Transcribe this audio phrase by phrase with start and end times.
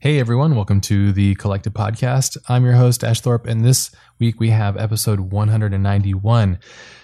[0.00, 2.36] Hey everyone, welcome to the Collective Podcast.
[2.48, 3.90] I'm your host, Ash Thorpe, and this
[4.20, 6.58] week we have episode 191.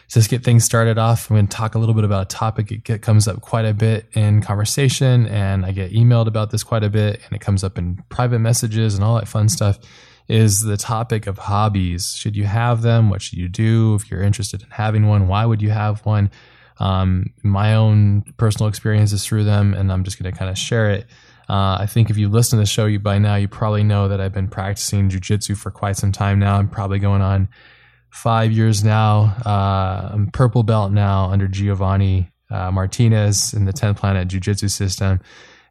[0.07, 1.29] So let's get things started off.
[1.29, 2.71] I'm going to talk a little bit about a topic.
[2.71, 6.85] It comes up quite a bit in conversation, and I get emailed about this quite
[6.85, 9.81] a bit, and it comes up in private messages and all that fun stuff.
[10.29, 12.15] Is the topic of hobbies.
[12.15, 13.11] Should you have them?
[13.11, 13.97] What should you do?
[13.97, 16.31] If you're interested in having one, why would you have one?
[16.79, 20.91] Um, my own personal experiences through them, and I'm just going to kind of share
[20.91, 21.09] it.
[21.49, 24.09] Uh, I think if you listen to the show, you by now you probably know
[24.09, 26.57] that I've been practicing jujitsu for quite some time now.
[26.57, 27.49] I'm probably going on
[28.11, 29.37] five years now.
[29.45, 34.69] Uh, I'm purple belt now under Giovanni uh, Martinez in the 10 Planet Jiu Jitsu
[34.69, 35.21] system.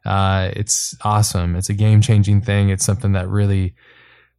[0.04, 1.56] Uh, it's awesome.
[1.56, 2.68] It's a game changing thing.
[2.68, 3.74] It's something that really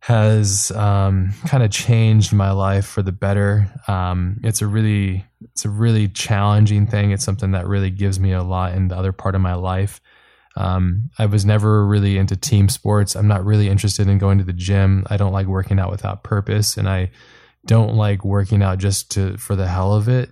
[0.01, 3.67] has um, kind of changed my life for the better.
[3.87, 7.09] Um, it's a really, it's a really challenging thing.
[7.09, 9.99] It's something that really gives me a lot in the other part of my life.
[10.57, 13.15] Um, I was never really into team sports.
[13.15, 15.05] I'm not really interested in going to the gym.
[15.09, 17.11] I don't like working out without purpose, and I
[17.65, 20.31] don't like working out just to for the hell of it.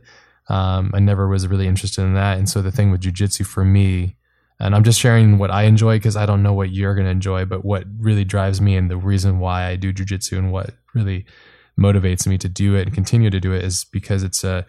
[0.50, 2.38] Um, I never was really interested in that.
[2.38, 4.18] And so the thing with jujitsu for me,
[4.60, 7.12] and I'm just sharing what I enjoy because I don't know what you're going to
[7.12, 10.72] enjoy, but what really drives me and the reason why I do jujitsu and what
[10.94, 11.26] really
[11.80, 14.66] motivates me to do it and continue to do it is because it's a,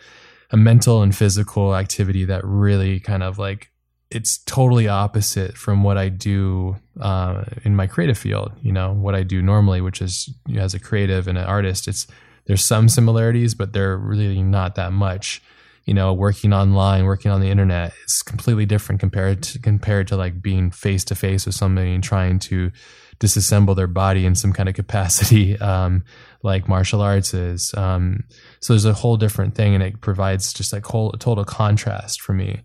[0.50, 3.70] a mental and physical activity that really kind of like
[4.14, 8.52] it's totally opposite from what I do uh, in my creative field.
[8.62, 11.44] You know what I do normally, which is you know, as a creative and an
[11.44, 11.88] artist.
[11.88, 12.06] It's
[12.46, 15.42] there's some similarities, but they're really not that much.
[15.84, 20.16] You know, working online, working on the internet is completely different compared to compared to
[20.16, 22.70] like being face to face with somebody and trying to
[23.18, 26.04] disassemble their body in some kind of capacity, um,
[26.42, 27.74] like martial arts is.
[27.74, 28.24] Um,
[28.60, 32.32] so there's a whole different thing, and it provides just like whole total contrast for
[32.32, 32.62] me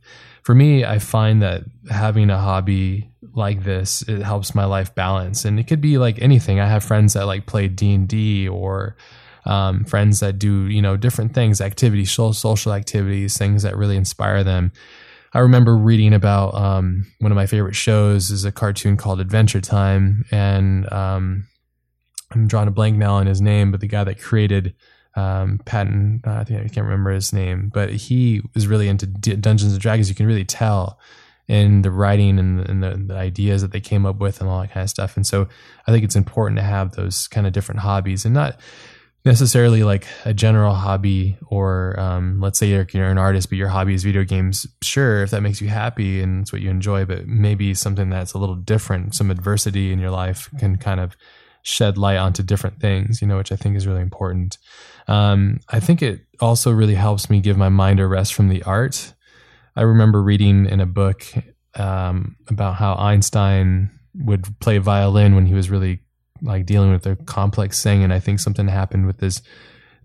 [0.50, 1.62] for me, I find that
[1.92, 6.20] having a hobby like this it helps my life balance, and it could be like
[6.20, 6.60] anything.
[6.60, 8.98] I have friends that like play D and D or
[9.46, 14.44] um, friends that do you know different things, activities, social activities, things that really inspire
[14.44, 14.72] them.
[15.36, 19.62] I remember reading about um, one of my favorite shows is a cartoon called Adventure
[19.62, 21.46] Time, and um,
[22.32, 24.74] I'm drawing a blank now on his name, but the guy that created
[25.20, 29.06] um, Patton, uh, I think I can't remember his name, but he was really into
[29.06, 30.10] D- Dungeons and Dragons.
[30.10, 31.00] You can really tell
[31.48, 34.48] in the writing and, the, and the, the, ideas that they came up with and
[34.48, 35.18] all that kind of stuff.
[35.18, 35.50] And so
[35.88, 38.60] I think it's important to have those kind of different hobbies and not
[39.26, 43.68] necessarily like a general hobby or um, let's say you're, you're, an artist but your
[43.68, 47.04] hobby is video games sure if that makes you happy and it's what you enjoy
[47.04, 51.18] but maybe something that's a little different some adversity in your life can kind of
[51.64, 54.58] shed light onto different things you know which i think is really important
[55.10, 58.62] um, I think it also really helps me give my mind a rest from the
[58.62, 59.16] art.
[59.76, 61.26] I remember reading in a book
[61.74, 66.02] um, about how Einstein would play violin when he was really
[66.44, 69.42] like dealing with a complex thing, and I think something happened with his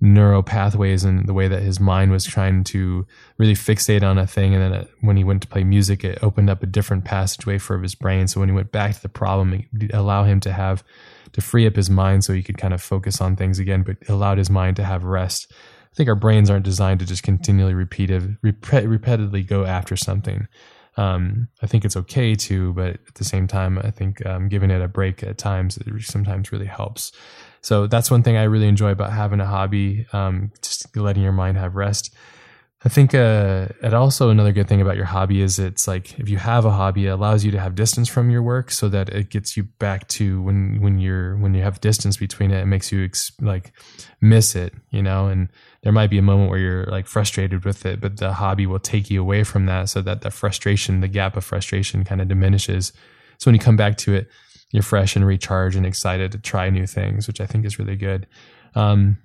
[0.00, 3.06] neural pathways and the way that his mind was trying to
[3.36, 4.54] really fixate on a thing.
[4.54, 7.58] And then it, when he went to play music, it opened up a different passageway
[7.58, 8.26] for his brain.
[8.26, 10.82] So when he went back to the problem, it allowed him to have
[11.34, 13.96] to free up his mind so he could kind of focus on things again, but
[14.08, 15.52] allowed his mind to have rest.
[15.52, 20.48] I think our brains aren't designed to just continually repeat rep- repetitively go after something.
[20.96, 24.70] Um, I think it's okay to, but at the same time, I think um, giving
[24.70, 27.12] it a break at times sometimes really helps.
[27.62, 31.32] So that's one thing I really enjoy about having a hobby, um, just letting your
[31.32, 32.14] mind have rest.
[32.86, 36.36] I think uh, also another good thing about your hobby is it's like if you
[36.36, 39.30] have a hobby, it allows you to have distance from your work, so that it
[39.30, 42.92] gets you back to when when you're when you have distance between it, it makes
[42.92, 43.72] you ex- like
[44.20, 45.28] miss it, you know.
[45.28, 45.48] And
[45.82, 48.78] there might be a moment where you're like frustrated with it, but the hobby will
[48.78, 52.28] take you away from that, so that the frustration, the gap of frustration, kind of
[52.28, 52.92] diminishes.
[53.38, 54.28] So when you come back to it,
[54.72, 57.96] you're fresh and recharged and excited to try new things, which I think is really
[57.96, 58.26] good.
[58.74, 59.16] Um,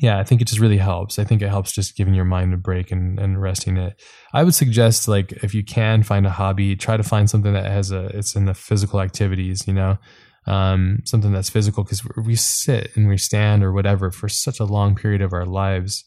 [0.00, 1.18] yeah, I think it just really helps.
[1.18, 4.00] I think it helps just giving your mind a break and, and resting it.
[4.32, 7.66] I would suggest like if you can find a hobby, try to find something that
[7.66, 9.98] has a it's in the physical activities, you know,
[10.46, 14.64] um, something that's physical because we sit and we stand or whatever for such a
[14.64, 16.04] long period of our lives,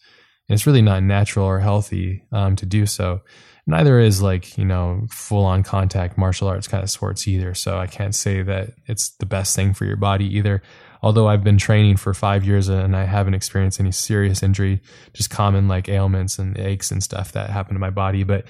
[0.48, 3.22] and it's really not natural or healthy um, to do so.
[3.68, 7.54] Neither is like you know full on contact martial arts kind of sports either.
[7.54, 10.62] So I can't say that it's the best thing for your body either
[11.02, 14.82] although I've been training for five years and I haven't experienced any serious injury,
[15.14, 18.24] just common like ailments and aches and stuff that happen to my body.
[18.24, 18.46] But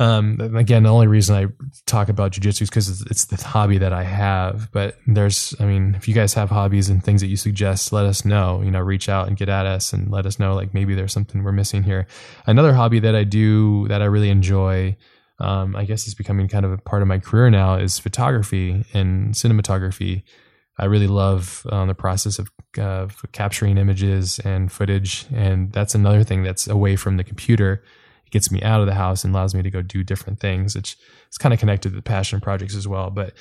[0.00, 1.46] um, again, the only reason I
[1.86, 4.72] talk about jujitsu is because it's, the hobby that I have.
[4.72, 8.04] But there's, I mean, if you guys have hobbies and things that you suggest, let
[8.04, 8.60] us know.
[8.62, 10.54] You know, reach out and get at us and let us know.
[10.54, 12.08] Like maybe there's something we're missing here.
[12.46, 14.96] Another hobby that I do that I really enjoy
[15.38, 18.84] um, I guess it's becoming kind of a part of my career now is photography
[18.94, 20.22] and cinematography.
[20.78, 26.24] I really love um, the process of, uh, capturing images and footage, and that's another
[26.24, 27.84] thing that's away from the computer.
[28.26, 30.74] It gets me out of the house and allows me to go do different things.
[30.74, 30.96] It's
[31.28, 33.10] it's kind of connected to the passion projects as well.
[33.10, 33.34] But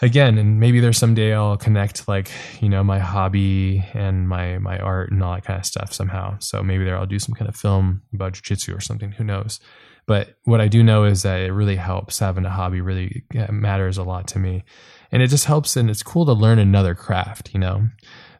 [0.00, 2.30] again, and maybe there's someday I'll connect like
[2.60, 6.38] you know my hobby and my my art and all that kind of stuff somehow.
[6.38, 9.12] So maybe there I'll do some kind of film about jujitsu or something.
[9.12, 9.60] Who knows?
[10.06, 13.98] But what I do know is that it really helps having a hobby really matters
[13.98, 14.64] a lot to me
[15.12, 17.88] and it just helps and it's cool to learn another craft you know?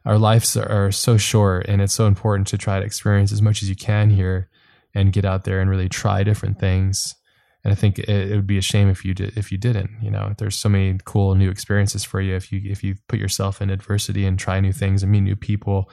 [0.05, 3.61] Our lives are so short and it's so important to try to experience as much
[3.61, 4.49] as you can here
[4.95, 7.15] and get out there and really try different things.
[7.63, 9.91] And i think it, it would be a shame if you did if you didn't
[10.01, 10.33] you know?
[10.37, 13.69] There's so many cool new experiences for you if you if you put yourself in
[13.69, 15.89] adversity and try new things and meet new people.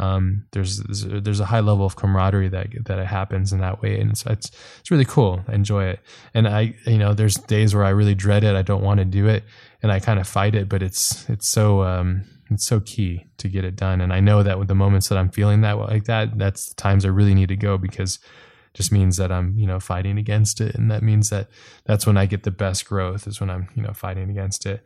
[0.00, 4.10] Um, there's there's a high level of camaraderie that that happens in that way, and
[4.10, 4.50] it's, it's
[4.80, 5.44] it's really cool.
[5.46, 6.00] I enjoy it,
[6.32, 8.56] and I you know there's days where I really dread it.
[8.56, 9.44] I don't want to do it,
[9.82, 13.48] and I kind of fight it, but it's it's so um, it's so key to
[13.48, 14.00] get it done.
[14.00, 16.74] And I know that with the moments that I'm feeling that like that, that's the
[16.74, 20.18] times I really need to go because it just means that I'm you know fighting
[20.18, 21.48] against it, and that means that
[21.84, 24.82] that's when I get the best growth is when I'm you know fighting against it.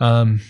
[0.00, 0.40] Um,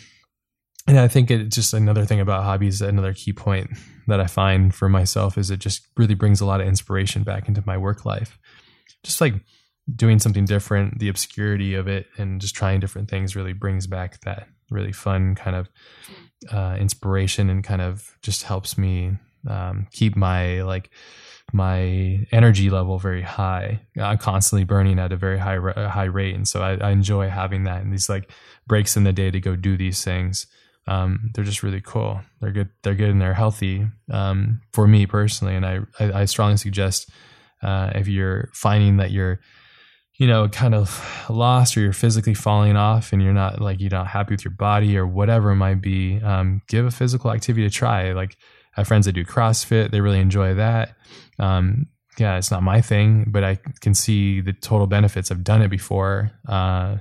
[0.86, 3.70] and I think it's just another thing about hobbies, another key point
[4.06, 7.46] that I find for myself is it just really brings a lot of inspiration back
[7.46, 8.38] into my work life.
[9.04, 9.34] Just like
[9.94, 14.20] doing something different, the obscurity of it, and just trying different things really brings back
[14.22, 15.68] that really fun kind of
[16.52, 19.16] uh, inspiration and kind of just helps me
[19.48, 20.90] um, keep my like
[21.52, 23.80] my energy level very high.
[23.98, 25.58] I'm constantly burning at a very high
[25.88, 28.30] high rate, and so I, I enjoy having that and these like
[28.66, 30.46] breaks in the day to go do these things.
[30.86, 32.20] Um, they're just really cool.
[32.40, 32.70] They're good.
[32.82, 35.54] They're good and they're healthy um, for me personally.
[35.54, 37.10] And I, I, I strongly suggest
[37.62, 39.40] uh, if you're finding that you're
[40.18, 43.90] you know, kind of lost or you're physically falling off and you're not like you're
[43.90, 47.64] not happy with your body or whatever it might be, um, give a physical activity
[47.64, 48.12] a try.
[48.12, 48.36] Like
[48.76, 50.96] I have friends that do CrossFit, they really enjoy that.
[51.38, 51.86] Um,
[52.18, 55.30] yeah, it's not my thing, but I can see the total benefits.
[55.30, 56.32] I've done it before.
[56.48, 56.96] Uh,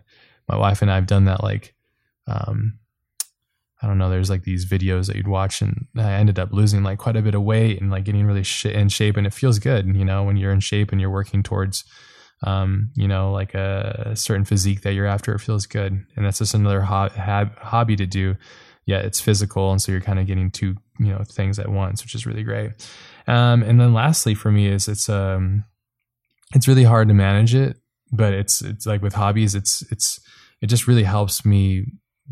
[0.47, 1.73] my wife and I have done that like,
[2.27, 2.77] um,
[3.81, 6.83] I don't know, there's like these videos that you'd watch and I ended up losing
[6.83, 9.33] like quite a bit of weight and like getting really sh- in shape and it
[9.33, 11.83] feels good, you know, when you're in shape and you're working towards,
[12.43, 16.05] um, you know, like a, a, certain physique that you're after, it feels good.
[16.15, 18.35] And that's just another ho- hab- hobby to do.
[18.85, 19.71] Yeah, it's physical.
[19.71, 22.43] And so you're kind of getting two, you know, things at once, which is really
[22.43, 22.71] great.
[23.27, 25.65] Um, and then lastly for me is it's, um,
[26.53, 27.77] it's really hard to manage it,
[28.11, 30.19] but it's, it's like with hobbies, it's, it's,
[30.61, 31.85] it just really helps me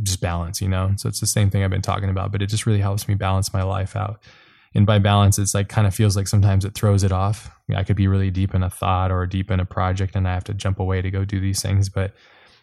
[0.04, 0.94] just balance, you know?
[0.98, 3.16] So it's the same thing I've been talking about, but it just really helps me
[3.16, 4.22] balance my life out
[4.76, 7.50] and by balance it's like kind of feels like sometimes it throws it off.
[7.76, 10.34] I could be really deep in a thought or deep in a project and i
[10.34, 12.14] have to jump away to go do these things but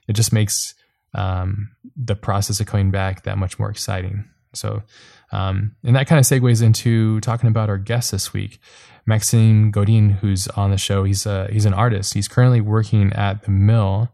[0.07, 0.75] it just makes
[1.15, 4.25] um, the process of coming back that much more exciting.
[4.55, 4.83] So
[5.31, 8.61] um, and that kind of segues into talking about our guest this week
[9.07, 11.05] Maxim Goudin who's on the show.
[11.05, 12.15] He's a, he's an artist.
[12.15, 14.11] He's currently working at the mill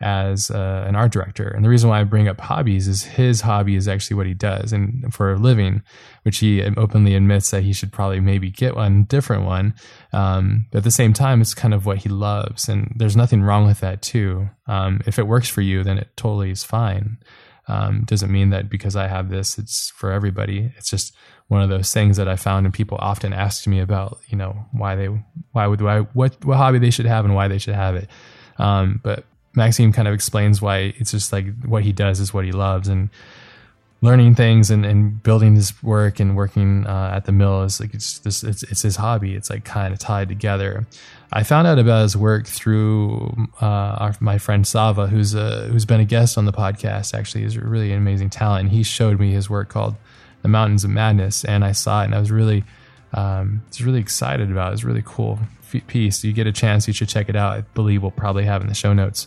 [0.00, 1.48] as uh, an art director.
[1.48, 4.34] And the reason why I bring up hobbies is his hobby is actually what he
[4.34, 5.82] does and for a living,
[6.22, 9.74] which he openly admits that he should probably maybe get one different one.
[10.12, 12.68] Um, but at the same time, it's kind of what he loves.
[12.68, 14.48] And there's nothing wrong with that too.
[14.66, 17.18] Um, if it works for you, then it totally is fine.
[17.66, 20.72] Um, doesn't mean that because I have this, it's for everybody.
[20.76, 21.14] It's just
[21.48, 24.66] one of those things that I found and people often ask me about, you know,
[24.72, 25.08] why they,
[25.52, 28.08] why would, why, what, what hobby they should have and why they should have it.
[28.58, 29.24] Um, but
[29.58, 32.88] Maxim kind of explains why it's just like what he does is what he loves
[32.88, 33.10] and
[34.00, 37.92] learning things and, and building his work and working uh, at the mill is like
[37.92, 40.86] it's this it's, it's his hobby it's like kind of tied together
[41.32, 45.84] i found out about his work through uh, our, my friend sava who's a, who's
[45.84, 49.32] been a guest on the podcast actually a really an amazing talent he showed me
[49.32, 49.96] his work called
[50.42, 52.62] the mountains of madness and i saw it and i was really
[53.12, 54.68] um, was really excited about it.
[54.68, 55.38] It was really cool
[55.86, 56.24] piece.
[56.24, 57.56] You get a chance, you should check it out.
[57.56, 59.26] I believe we'll probably have in the show notes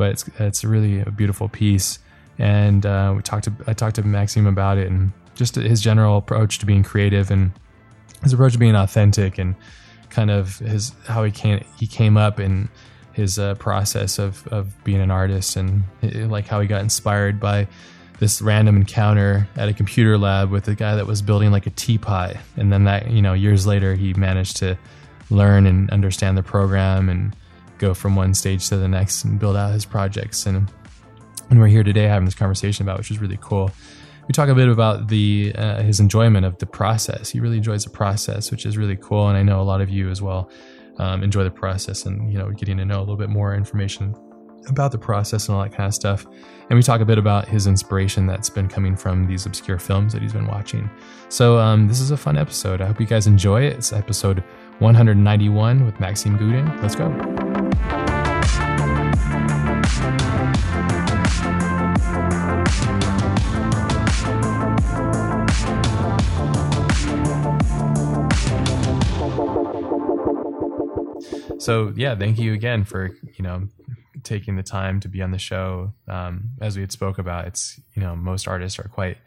[0.00, 1.98] but it's it's really a beautiful piece.
[2.38, 6.16] And uh, we talked to I talked to Maxim about it and just his general
[6.16, 7.52] approach to being creative and
[8.22, 9.54] his approach to being authentic and
[10.08, 12.70] kind of his how he came he came up in
[13.12, 17.38] his uh, process of of being an artist and it, like how he got inspired
[17.38, 17.68] by
[18.20, 21.70] this random encounter at a computer lab with a guy that was building like a
[21.70, 24.78] teapot and then that you know years later he managed to
[25.28, 27.36] learn and understand the program and
[27.80, 30.46] go from one stage to the next and build out his projects.
[30.46, 30.70] And
[31.48, 33.72] and we're here today having this conversation about, which is really cool.
[34.28, 37.30] We talk a bit about the uh, his enjoyment of the process.
[37.30, 39.90] He really enjoys the process, which is really cool, and I know a lot of
[39.90, 40.48] you as well
[40.98, 44.14] um, enjoy the process and you know getting to know a little bit more information
[44.68, 46.26] about the process and all that kind of stuff.
[46.68, 50.12] And we talk a bit about his inspiration that's been coming from these obscure films
[50.12, 50.88] that he's been watching.
[51.30, 52.82] So um, this is a fun episode.
[52.82, 53.72] I hope you guys enjoy it.
[53.72, 54.44] It's episode
[54.78, 56.66] 191 with Maxim Goudin.
[56.82, 57.39] Let's go.
[71.60, 73.68] So yeah, thank you again for you know
[74.22, 75.92] taking the time to be on the show.
[76.08, 79.18] Um, as we had spoke about, it's you know most artists are quite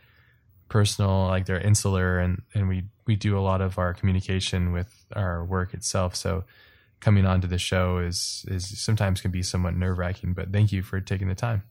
[0.68, 5.06] personal, like they're insular, and and we we do a lot of our communication with
[5.16, 6.16] our work itself.
[6.16, 6.44] So
[7.04, 10.34] coming onto the show is is sometimes can be somewhat nerve wracking.
[10.34, 11.64] But thank you for taking the time.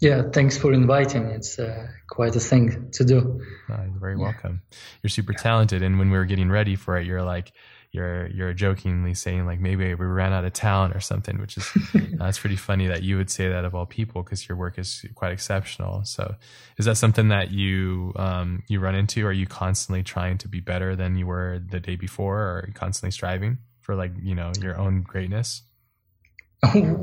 [0.00, 1.26] Yeah, thanks for inviting.
[1.26, 3.40] It's uh, quite a thing to do.
[3.68, 4.22] Oh, you're very yeah.
[4.22, 4.62] welcome.
[5.02, 7.52] You're super talented, and when we were getting ready for it, you're like
[7.90, 11.68] you're you're jokingly saying like maybe we ran out of talent or something, which is
[12.20, 15.04] uh, pretty funny that you would say that of all people because your work is
[15.16, 16.04] quite exceptional.
[16.04, 16.36] So,
[16.76, 19.26] is that something that you um, you run into?
[19.26, 23.10] Are you constantly trying to be better than you were the day before, or constantly
[23.10, 25.62] striving for like you know your own greatness?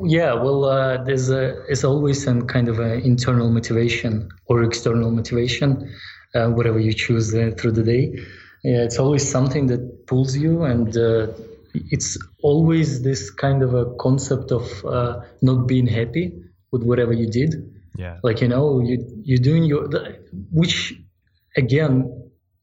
[0.04, 5.10] yeah, well, uh, there's a it's always some kind of an internal motivation or external
[5.10, 5.92] motivation,
[6.36, 8.04] uh, whatever you choose uh, through the day.
[8.64, 11.28] Yeah it's always something that pulls you and uh,
[11.96, 16.26] it's always this kind of a concept of uh, not being happy
[16.72, 17.52] with whatever you did.
[17.96, 18.20] Yeah.
[18.24, 19.84] Like you know you you're doing your
[20.52, 20.94] which
[21.56, 21.94] again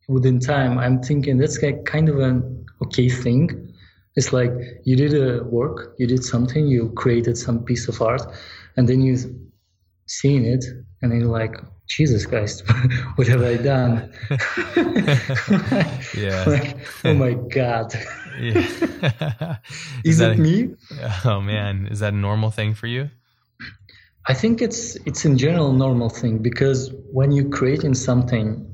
[0.09, 1.59] within time i'm thinking that's
[1.95, 3.72] kind of an okay thing
[4.16, 4.52] it's like
[4.85, 8.23] you did a work you did something you created some piece of art
[8.76, 9.16] and then you
[10.07, 10.64] seeing it
[11.00, 11.57] and then you're like
[11.88, 12.62] Jesus Christ,
[13.16, 14.11] what have I done?
[16.16, 16.45] yeah.
[16.47, 17.92] like, oh my God.
[18.40, 19.57] yeah.
[20.04, 20.75] is, is it a, me?
[21.25, 23.11] Oh man, is that a normal thing for you?
[24.26, 28.64] I think it's it's in general normal thing because when you're creating something,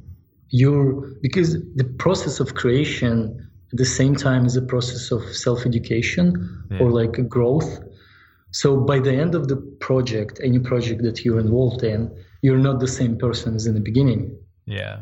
[0.50, 6.66] you're because the process of creation at the same time is a process of self-education
[6.70, 6.78] yeah.
[6.78, 7.80] or like growth.
[8.50, 12.10] So by the end of the project, any project that you're involved in,
[12.40, 14.38] you're not the same person as in the beginning.
[14.64, 15.00] Yeah.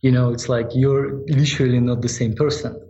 [0.00, 2.80] You know, it's like you're literally not the same person.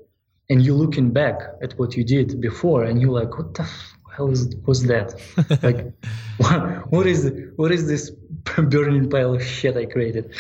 [0.49, 3.69] And you're looking back at what you did before and you're like, what the
[4.15, 5.15] hell is, was that?
[5.63, 5.93] like,
[6.39, 8.11] what, what is what is this
[8.57, 10.35] burning pile of shit I created?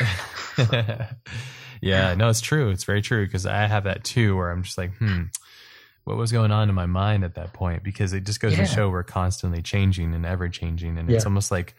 [1.85, 2.71] yeah, no, it's true.
[2.71, 5.25] It's very true because I have that too, where I'm just like, hmm,
[6.05, 7.83] what was going on in my mind at that point?
[7.83, 8.65] Because it just goes yeah.
[8.65, 11.17] to show we're constantly changing and ever changing, and yeah.
[11.17, 11.75] it's almost like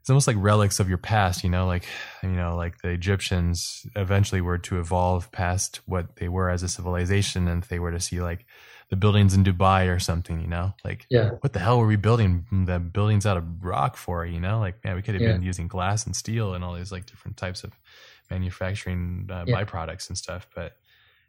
[0.00, 1.86] it's almost like relics of your past, you know, like
[2.22, 6.68] you know, like the Egyptians eventually were to evolve past what they were as a
[6.68, 8.46] civilization, and if they were to see like
[8.88, 11.30] the buildings in Dubai or something, you know, like yeah.
[11.40, 14.84] what the hell were we building the buildings out of rock for, you know, like
[14.84, 15.32] man, we could have yeah.
[15.32, 17.72] been using glass and steel and all these like different types of
[18.30, 19.62] manufacturing uh, yeah.
[19.62, 20.72] byproducts and stuff, but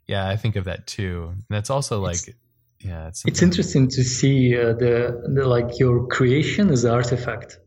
[0.08, 1.30] yeah, I think of that too.
[1.32, 2.16] And that's also like.
[2.16, 2.30] It's,
[2.80, 7.58] yeah, it's, it's interesting to see uh, the, the like your creation as an artifact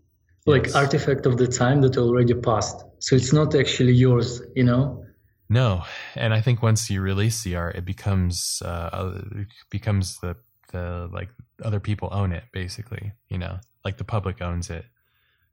[0.46, 0.74] like yes.
[0.74, 2.84] artifact of the time that already passed.
[2.98, 5.04] So it's not actually yours, you know.
[5.48, 5.82] No,
[6.14, 10.36] and I think once you release the art, it becomes uh, it becomes the
[10.72, 11.30] the like
[11.62, 13.12] other people own it, basically.
[13.28, 14.84] You know, like the public owns it.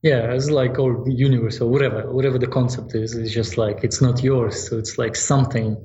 [0.02, 3.16] Yeah, it's like or universe or whatever, whatever the concept is.
[3.16, 5.76] It's just like it's not yours, so it's like something,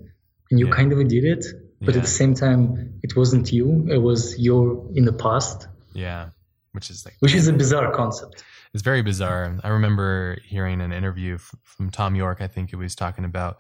[0.51, 0.75] and you yeah.
[0.75, 1.45] kind of did it,
[1.81, 2.01] but yeah.
[2.01, 3.87] at the same time, it wasn't you.
[3.91, 5.67] It was your in the past.
[5.95, 6.29] Yeah,
[6.73, 9.59] which is like which is a bizarre concept it's very bizarre.
[9.63, 12.41] I remember hearing an interview from Thom Yorke.
[12.41, 13.59] I think he was talking about.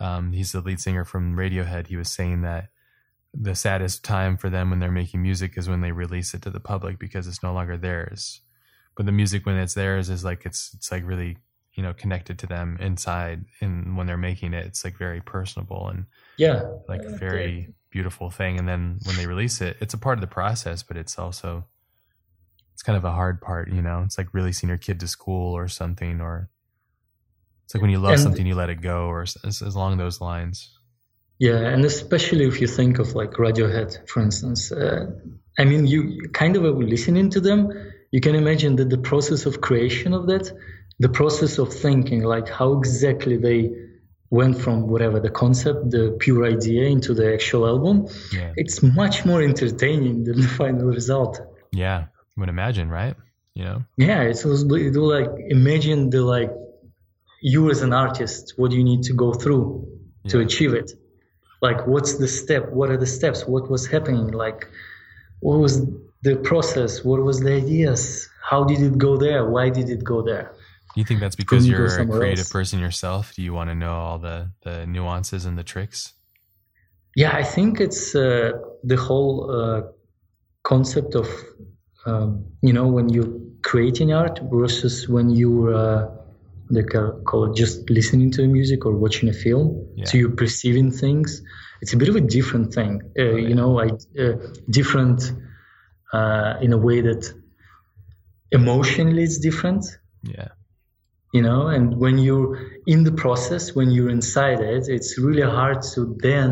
[0.00, 1.88] Um, he's the lead singer from Radiohead.
[1.88, 2.68] He was saying that
[3.34, 6.50] the saddest time for them when they're making music is when they release it to
[6.50, 8.40] the public because it's no longer theirs.
[8.96, 11.36] But the music when it's theirs is like it's it's like really
[11.74, 15.88] you know connected to them inside, and when they're making it, it's like very personable
[15.88, 16.06] and
[16.38, 18.58] yeah, like a very beautiful thing.
[18.58, 21.64] And then when they release it, it's a part of the process, but it's also
[22.72, 24.02] it's kind of a hard part, you know.
[24.04, 26.50] It's like releasing your kid to school or something, or
[27.64, 29.96] it's like when you love and, something, you let it go, or as, as along
[29.96, 30.78] those lines.
[31.38, 34.72] Yeah, and especially if you think of like Radiohead, for instance.
[34.72, 35.06] Uh,
[35.58, 37.72] I mean, you kind of are listening to them,
[38.10, 40.50] you can imagine that the process of creation of that,
[40.98, 43.70] the process of thinking, like how exactly they
[44.30, 48.08] went from whatever the concept, the pure idea, into the actual album.
[48.32, 48.52] Yeah.
[48.56, 51.40] It's much more entertaining than the final result.
[51.72, 53.16] Yeah, you would imagine, right?
[53.54, 53.84] You know?
[53.96, 56.52] Yeah, it was, it was like imagine the like
[57.40, 59.86] you as an artist, what do you need to go through
[60.24, 60.32] yeah.
[60.32, 60.92] to achieve it.
[61.62, 64.68] like what's the step what are the steps what was happening like
[65.40, 65.82] what was
[66.26, 70.18] the process what was the ideas how did it go there why did it go
[70.30, 70.46] there
[70.94, 72.56] do you think that's because you're a creative else.
[72.58, 76.00] person yourself do you want to know all the the nuances and the tricks
[77.22, 78.50] yeah i think it's uh,
[78.92, 79.82] the whole uh,
[80.72, 81.28] concept of
[82.06, 82.28] um,
[82.62, 83.34] you know when you're
[83.70, 86.08] creating art versus when you're uh,
[86.70, 89.86] they call it just listening to music or watching a film.
[89.94, 90.04] Yeah.
[90.06, 91.42] So you're perceiving things.
[91.80, 93.48] It's a bit of a different thing, uh, oh, yeah.
[93.48, 94.32] you know, like uh,
[94.68, 95.32] different
[96.16, 97.22] uh, in a way that
[98.50, 99.84] emotionally it's different.
[100.22, 100.48] Yeah.
[101.32, 102.50] You know, and when you're
[102.86, 106.50] in the process, when you're inside it, it's really hard to then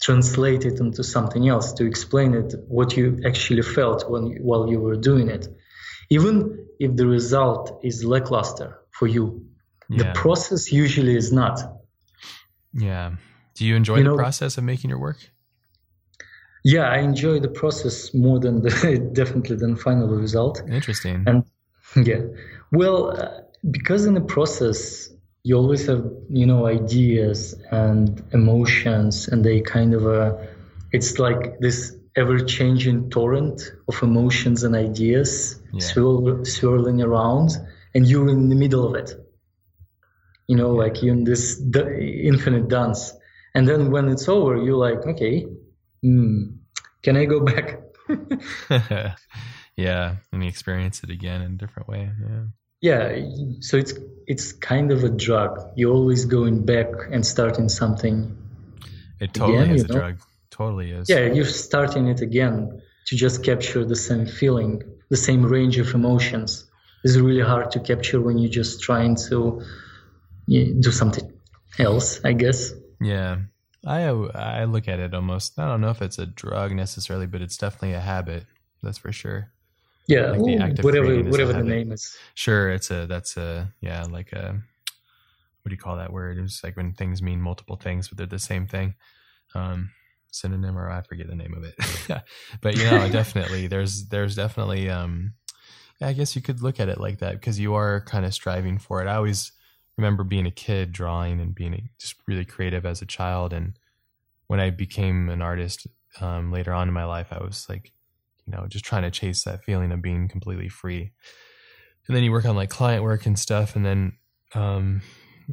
[0.00, 4.78] translate it into something else to explain it what you actually felt when while you
[4.78, 5.48] were doing it
[6.08, 9.48] even if the result is lackluster for you
[9.88, 10.12] yeah.
[10.12, 11.60] The process usually is not.
[12.74, 13.12] Yeah.
[13.54, 15.30] Do you enjoy you the know, process of making your work?
[16.64, 20.62] Yeah, I enjoy the process more than the definitely than final result.
[20.68, 21.24] Interesting.
[21.26, 21.44] And
[21.96, 22.22] yeah,
[22.72, 25.10] well, uh, because in the process
[25.44, 30.36] you always have you know ideas and emotions, and they kind of uh,
[30.92, 35.80] it's like this ever-changing torrent of emotions and ideas yeah.
[35.80, 37.52] swirl, swirling around,
[37.94, 39.14] and you're in the middle of it
[40.48, 43.12] you know, like in this infinite dance.
[43.54, 45.46] And then when it's over, you're like, okay,
[46.04, 46.56] mm,
[47.02, 47.80] can I go back?
[49.76, 52.10] yeah, and experience it again in a different way.
[52.20, 52.44] Yeah.
[52.80, 53.20] Yeah,
[53.60, 53.92] so it's
[54.28, 55.58] it's kind of a drug.
[55.74, 58.36] You're always going back and starting something.
[59.20, 59.94] It totally again, is a know?
[59.94, 60.20] drug.
[60.50, 61.08] Totally is.
[61.08, 65.92] Yeah, you're starting it again to just capture the same feeling, the same range of
[65.92, 66.66] emotions.
[67.02, 69.62] It's really hard to capture when you're just trying to
[70.46, 71.32] do something
[71.78, 72.72] else, I guess.
[73.00, 73.38] Yeah.
[73.88, 75.58] I I look at it almost.
[75.58, 78.44] I don't know if it's a drug necessarily, but it's definitely a habit.
[78.82, 79.50] That's for sure.
[80.06, 82.16] Yeah, like Ooh, whatever whatever the name is.
[82.34, 84.60] Sure, it's a that's a yeah like a
[85.62, 86.38] what do you call that word?
[86.38, 88.94] It's like when things mean multiple things, but they're the same thing.
[89.54, 89.90] Um,
[90.30, 92.22] synonym or I forget the name of it.
[92.60, 95.32] but you know, definitely there's there's definitely um,
[96.00, 98.78] I guess you could look at it like that because you are kind of striving
[98.78, 99.08] for it.
[99.08, 99.52] I always
[99.98, 103.52] remember being a kid drawing and being just really creative as a child.
[103.52, 103.78] And
[104.46, 105.86] when I became an artist
[106.20, 107.92] um, later on in my life, I was like,
[108.46, 111.12] you know, just trying to chase that feeling of being completely free.
[112.06, 113.76] And then you work on like client work and stuff.
[113.76, 114.12] And then
[114.54, 115.02] um,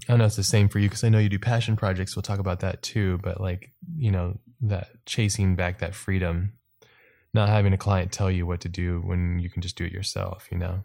[0.08, 2.15] I don't know it's the same for you because I know you do passion projects.
[2.15, 3.19] We'll talk about that too.
[3.23, 6.53] But like, you know, that chasing back that freedom,
[7.34, 9.91] not having a client tell you what to do when you can just do it
[9.91, 10.84] yourself, you know?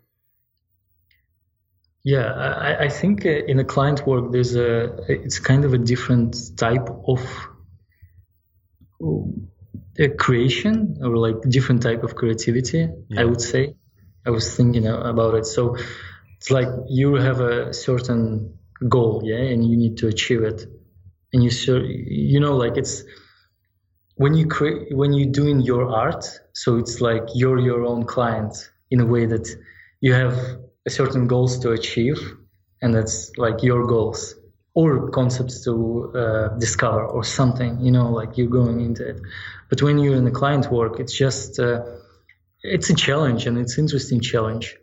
[2.02, 5.78] Yeah, I, I think uh, in a client work, there's a it's kind of a
[5.78, 7.20] different type of
[9.02, 12.88] uh, creation or like different type of creativity.
[13.08, 13.20] Yeah.
[13.20, 13.74] I would say.
[14.26, 15.46] I was thinking about it.
[15.46, 15.76] So
[16.36, 18.58] it's like you have a certain
[18.88, 20.66] goal, yeah, and you need to achieve it,
[21.32, 23.04] and you sure you know like it's
[24.16, 26.24] when you create when you're doing your art.
[26.52, 29.48] So it's like you're your own client in a way that
[30.00, 30.34] you have
[30.88, 32.18] certain goals to achieve,
[32.82, 34.34] and that's like your goals
[34.74, 37.80] or concepts to uh, discover or something.
[37.80, 39.20] You know, like you're going into it.
[39.68, 41.82] But when you're in the client work, it's just uh,
[42.62, 44.76] it's a challenge and it's interesting challenge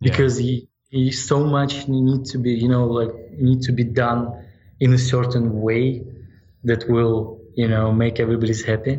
[0.00, 0.10] yeah.
[0.10, 4.32] because you, you so much need to be you know like need to be done
[4.80, 6.04] in a certain way
[6.64, 8.98] that will you know make everybody's happy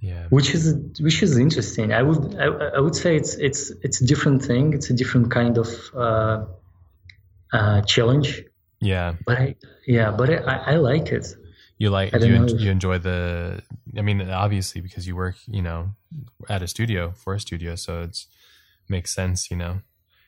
[0.00, 0.26] yeah.
[0.30, 1.92] Which is which is interesting.
[1.92, 4.72] I would I, I, would say it's it's it's a different thing.
[4.72, 6.46] It's a different kind of uh,
[7.52, 8.42] uh, challenge.
[8.80, 9.14] Yeah.
[9.26, 11.26] But i yeah but I, I like it.
[11.78, 13.62] You like you, en- you enjoy the
[13.96, 15.92] i mean obviously because you work you know
[16.46, 18.26] at a studio for a studio so it's
[18.90, 19.80] makes sense you know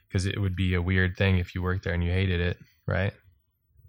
[0.09, 2.57] because it would be a weird thing if you worked there and you hated it
[2.87, 3.13] right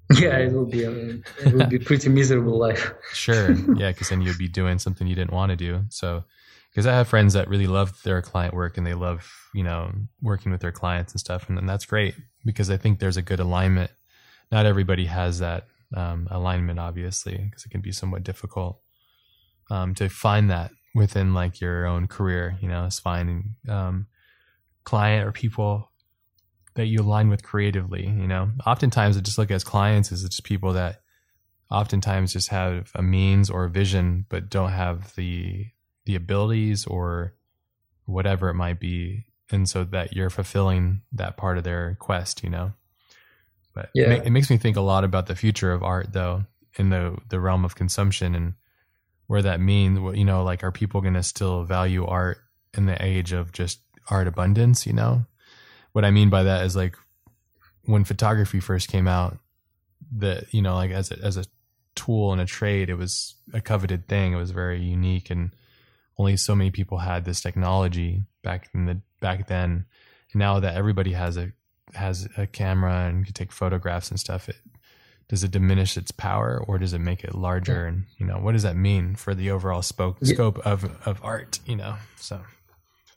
[0.19, 0.83] yeah, it will be.
[0.83, 2.91] it will be pretty miserable life.
[3.13, 3.51] sure.
[3.75, 5.83] Yeah, because then you'd be doing something you didn't want to do.
[5.89, 6.23] So,
[6.71, 9.91] because I have friends that really love their client work and they love, you know,
[10.21, 13.21] working with their clients and stuff, and, and that's great because I think there's a
[13.21, 13.91] good alignment.
[14.51, 18.79] Not everybody has that um, alignment, obviously, because it can be somewhat difficult
[19.71, 22.57] um, to find that within like your own career.
[22.61, 24.07] You know, is finding um,
[24.83, 25.89] client or people
[26.75, 28.05] that you align with creatively.
[28.05, 31.01] You know, oftentimes I just look as clients as just people that
[31.69, 35.67] oftentimes just have a means or a vision, but don't have the
[36.05, 37.33] the abilities or
[38.05, 42.43] whatever it might be, and so that you're fulfilling that part of their quest.
[42.43, 42.73] You know,
[43.73, 44.11] but yeah.
[44.11, 46.45] it, it makes me think a lot about the future of art, though.
[46.77, 48.53] in the the realm of consumption and
[49.27, 49.99] where that means.
[50.17, 52.39] You know, like are people going to still value art
[52.75, 54.85] in the age of just art abundance?
[54.85, 55.25] You know,
[55.93, 56.95] what I mean by that is like
[57.85, 59.37] when photography first came out,
[60.17, 61.45] that you know, like as a, as a
[61.95, 64.33] tool and a trade, it was a coveted thing.
[64.33, 65.55] It was very unique, and
[66.17, 69.85] only so many people had this technology back in the back then.
[70.33, 71.51] And now that everybody has a
[71.93, 74.57] has a camera and can take photographs and stuff, it
[75.29, 77.85] does it diminish its power or does it make it larger?
[77.85, 81.59] And you know, what does that mean for the overall spoke, scope of of art?
[81.65, 82.41] You know, so.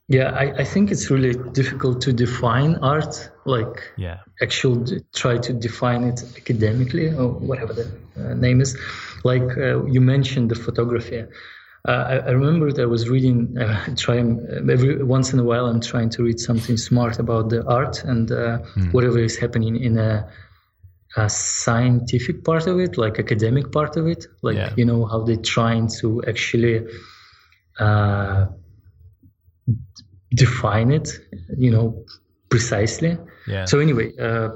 [0.09, 5.53] Yeah, I, I think it's really difficult to define art, like yeah, actually try to
[5.53, 8.79] define it academically or whatever the uh, name is.
[9.25, 11.25] Like uh, you mentioned the photography.
[11.89, 15.67] Uh, I, I remember I was reading, uh, trying uh, every once in a while.
[15.67, 18.93] I'm trying to read something smart about the art and mm.
[18.93, 20.31] whatever is happening in a,
[21.17, 24.73] a, scientific part of it, like academic part of it, like yeah.
[24.77, 26.87] you know how they're trying to actually
[27.81, 28.47] uh,
[30.31, 31.09] define it,
[31.57, 32.05] you know,
[32.49, 33.19] precisely.
[33.47, 33.65] Yeah.
[33.65, 34.17] So anyway.
[34.17, 34.51] Uh,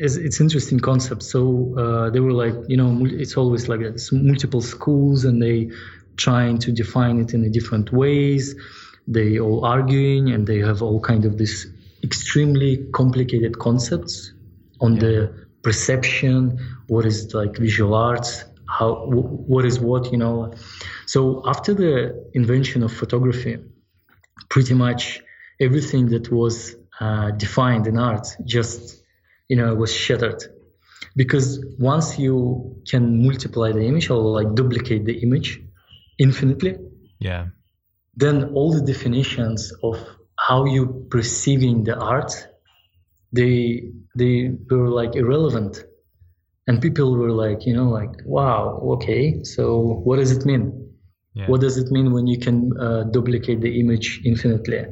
[0.00, 1.22] it's, it's interesting concept.
[1.22, 5.70] So uh, they were like, you know, it's always like this, multiple schools, and they
[6.16, 8.54] trying to define it in different ways.
[9.06, 11.66] They all arguing and they have all kind of this
[12.02, 14.32] extremely complicated concepts
[14.80, 15.00] on yeah.
[15.00, 20.52] the perception, what is like visual arts, how what is what, you know.
[21.06, 23.58] So after the invention of photography,
[24.48, 25.20] pretty much
[25.60, 29.02] everything that was uh, defined in art just
[29.48, 30.42] you know was shattered.
[31.16, 35.60] Because once you can multiply the image or like duplicate the image
[36.18, 36.76] infinitely,
[37.18, 37.46] yeah,
[38.16, 39.96] then all the definitions of
[40.38, 42.32] how you perceiving the art,
[43.32, 45.84] they they were like irrelevant,
[46.66, 50.87] and people were like, you know, like, wow, okay, so what does it mean?
[51.38, 51.46] Yeah.
[51.46, 54.84] What does it mean when you can uh, duplicate the image infinitely?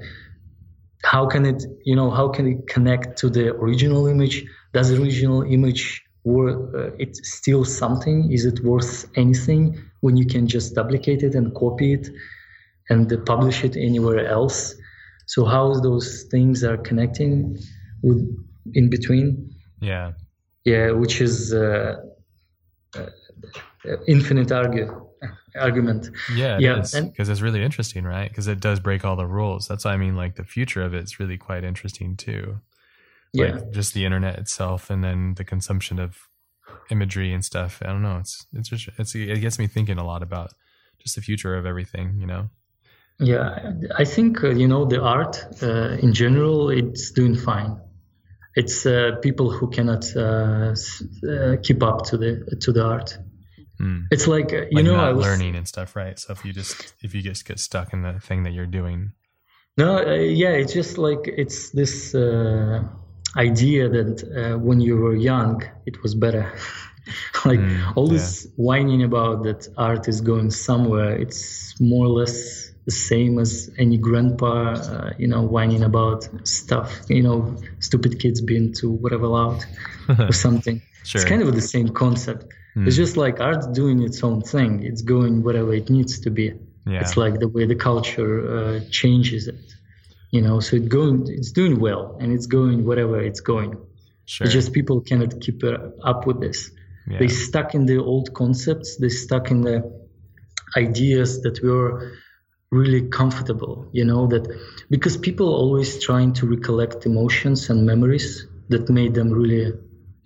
[1.03, 4.45] How can it, you know, how can it connect to the original image?
[4.73, 6.75] Does the original image worth?
[6.75, 8.33] Uh, it still something?
[8.33, 9.63] Is it worth anything?
[10.07, 12.09] when you can just duplicate it and copy it
[12.89, 14.75] and publish it anywhere else.
[15.27, 17.59] So how those things are connecting
[18.03, 18.21] with
[18.75, 19.51] in between?
[19.81, 20.13] Yeah.
[20.65, 21.97] Yeah, which is uh,
[22.97, 23.07] uh,
[24.07, 25.06] infinite argue
[25.55, 26.11] argument.
[26.35, 28.29] Yeah, yeah, because it's really interesting, right?
[28.29, 29.67] Because it does break all the rules.
[29.67, 32.61] That's why I mean, like the future of it's really quite interesting too.
[33.35, 33.61] Like yeah.
[33.71, 36.29] just the internet itself, and then the consumption of
[36.91, 37.83] imagery and stuff.
[37.83, 38.19] I don't know.
[38.19, 40.53] It's it's just it's it gets me thinking a lot about
[40.99, 42.17] just the future of everything.
[42.19, 42.51] You know.
[43.19, 46.71] Yeah, I think uh, you know the art uh, in general.
[46.71, 47.81] It's doing fine.
[48.55, 50.75] It's uh, people who cannot uh,
[51.29, 53.19] uh, keep up to the to the art.
[53.81, 54.07] Mm.
[54.11, 56.19] It's like uh, you like know, I was, learning and stuff, right?
[56.19, 59.13] So if you just if you just get stuck in the thing that you're doing.
[59.79, 62.15] No, yeah, it's just like it's this
[63.37, 66.53] idea that uh, when you were young it was better
[67.45, 68.51] like mm, all this yeah.
[68.57, 73.99] whining about that art is going somewhere it's more or less the same as any
[73.99, 79.65] grandpa uh, you know whining about stuff you know stupid kids being too whatever loud
[80.19, 81.21] or something sure.
[81.21, 82.87] it's kind of the same concept mm.
[82.87, 86.53] it's just like art doing its own thing it's going wherever it needs to be
[86.87, 87.01] yeah.
[87.01, 89.67] it's like the way the culture uh, changes it
[90.31, 93.77] you know so it going it's doing well and it's going wherever it's going
[94.27, 94.45] sure.
[94.45, 95.63] it's just people cannot keep
[96.05, 96.71] up with this
[97.07, 97.19] yeah.
[97.19, 99.77] they stuck in the old concepts They're stuck in the
[100.77, 102.13] ideas that were
[102.71, 104.45] really comfortable you know that
[104.91, 109.73] because people are always trying to recollect emotions and memories that made them really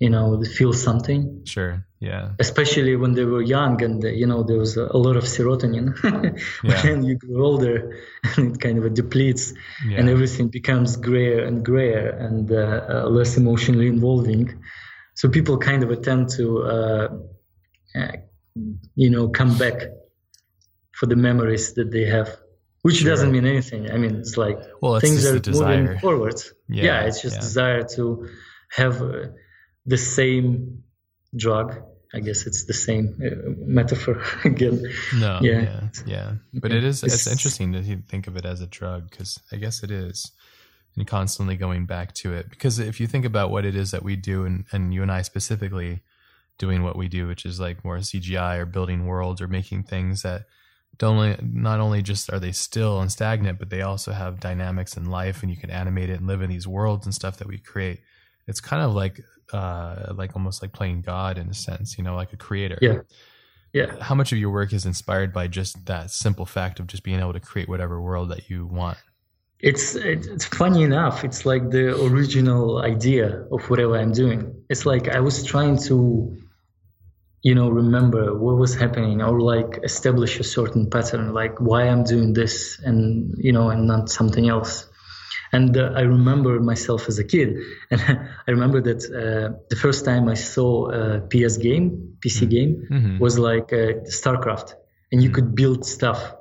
[0.00, 1.42] you know feel something.
[1.46, 2.30] Sure yeah.
[2.38, 5.94] Especially when they were young and you know there was a lot of serotonin.
[6.64, 6.82] Yeah.
[6.82, 7.98] when you grow older
[8.36, 9.52] and it kind of depletes
[9.86, 9.98] yeah.
[9.98, 14.62] and everything becomes grayer and grayer and uh, uh, less emotionally involving.
[15.14, 17.08] So people kind of tend to uh,
[17.94, 18.12] uh,
[18.94, 19.82] you know come back
[20.92, 22.36] for the memories that they have
[22.82, 23.10] which sure.
[23.10, 23.90] doesn't mean anything.
[23.90, 26.40] I mean it's like well, it's things are moving forward.
[26.66, 28.26] Yeah, yeah it's just desire to
[28.70, 29.26] have uh,
[29.90, 30.82] the same
[31.36, 34.82] drug I guess it's the same uh, metaphor again.
[35.14, 36.32] No, yeah, yeah, yeah.
[36.52, 37.04] but it is.
[37.04, 40.32] It's, it's interesting to think of it as a drug because I guess it is,
[40.96, 42.50] and constantly going back to it.
[42.50, 45.12] Because if you think about what it is that we do, and and you and
[45.12, 46.00] I specifically
[46.58, 50.22] doing what we do, which is like more CGI or building worlds or making things
[50.22, 50.46] that
[50.98, 54.96] don't only not only just are they still and stagnant, but they also have dynamics
[54.96, 57.46] in life, and you can animate it and live in these worlds and stuff that
[57.46, 58.00] we create.
[58.48, 59.20] It's kind of like
[59.54, 62.78] uh, like almost like playing God in a sense, you know, like a creator.
[62.80, 63.00] Yeah.
[63.72, 64.02] Yeah.
[64.02, 67.20] How much of your work is inspired by just that simple fact of just being
[67.20, 68.98] able to create whatever world that you want?
[69.60, 71.22] It's it's funny enough.
[71.22, 74.64] It's like the original idea of whatever I'm doing.
[74.70, 76.36] It's like I was trying to,
[77.42, 82.04] you know, remember what was happening or like establish a certain pattern, like why I'm
[82.04, 84.89] doing this and you know, and not something else.
[85.52, 87.58] And uh, I remember myself as a kid,
[87.90, 88.00] and
[88.46, 92.48] I remember that uh, the first time I saw a PS game, PC mm-hmm.
[92.48, 93.18] game, mm-hmm.
[93.18, 94.74] was like uh, StarCraft,
[95.10, 95.34] and you mm-hmm.
[95.34, 96.34] could build stuff.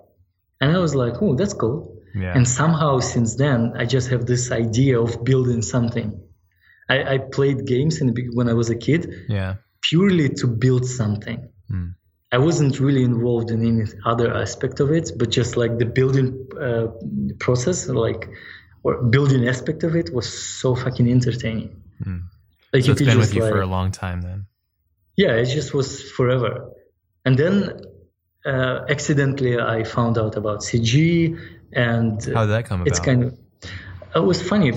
[0.61, 1.95] And I was like, oh, that's cool.
[2.13, 2.33] Yeah.
[2.35, 6.19] And somehow since then, I just have this idea of building something.
[6.89, 10.85] I, I played games in the, when I was a kid, yeah, purely to build
[10.85, 11.49] something.
[11.71, 11.93] Mm.
[12.31, 16.47] I wasn't really involved in any other aspect of it, but just like the building
[16.59, 16.87] uh,
[17.39, 18.29] process, like
[18.83, 21.81] or building aspect of it was so fucking entertaining.
[22.03, 22.23] Mm.
[22.73, 24.45] Like so it's been with you like, for a long time then.
[25.17, 26.71] Yeah, it just was forever.
[27.25, 27.81] And then
[28.45, 31.37] uh, accidentally I found out about CG
[31.73, 32.87] and how did that come about?
[32.87, 33.37] It's kind of
[34.15, 34.73] it was funny.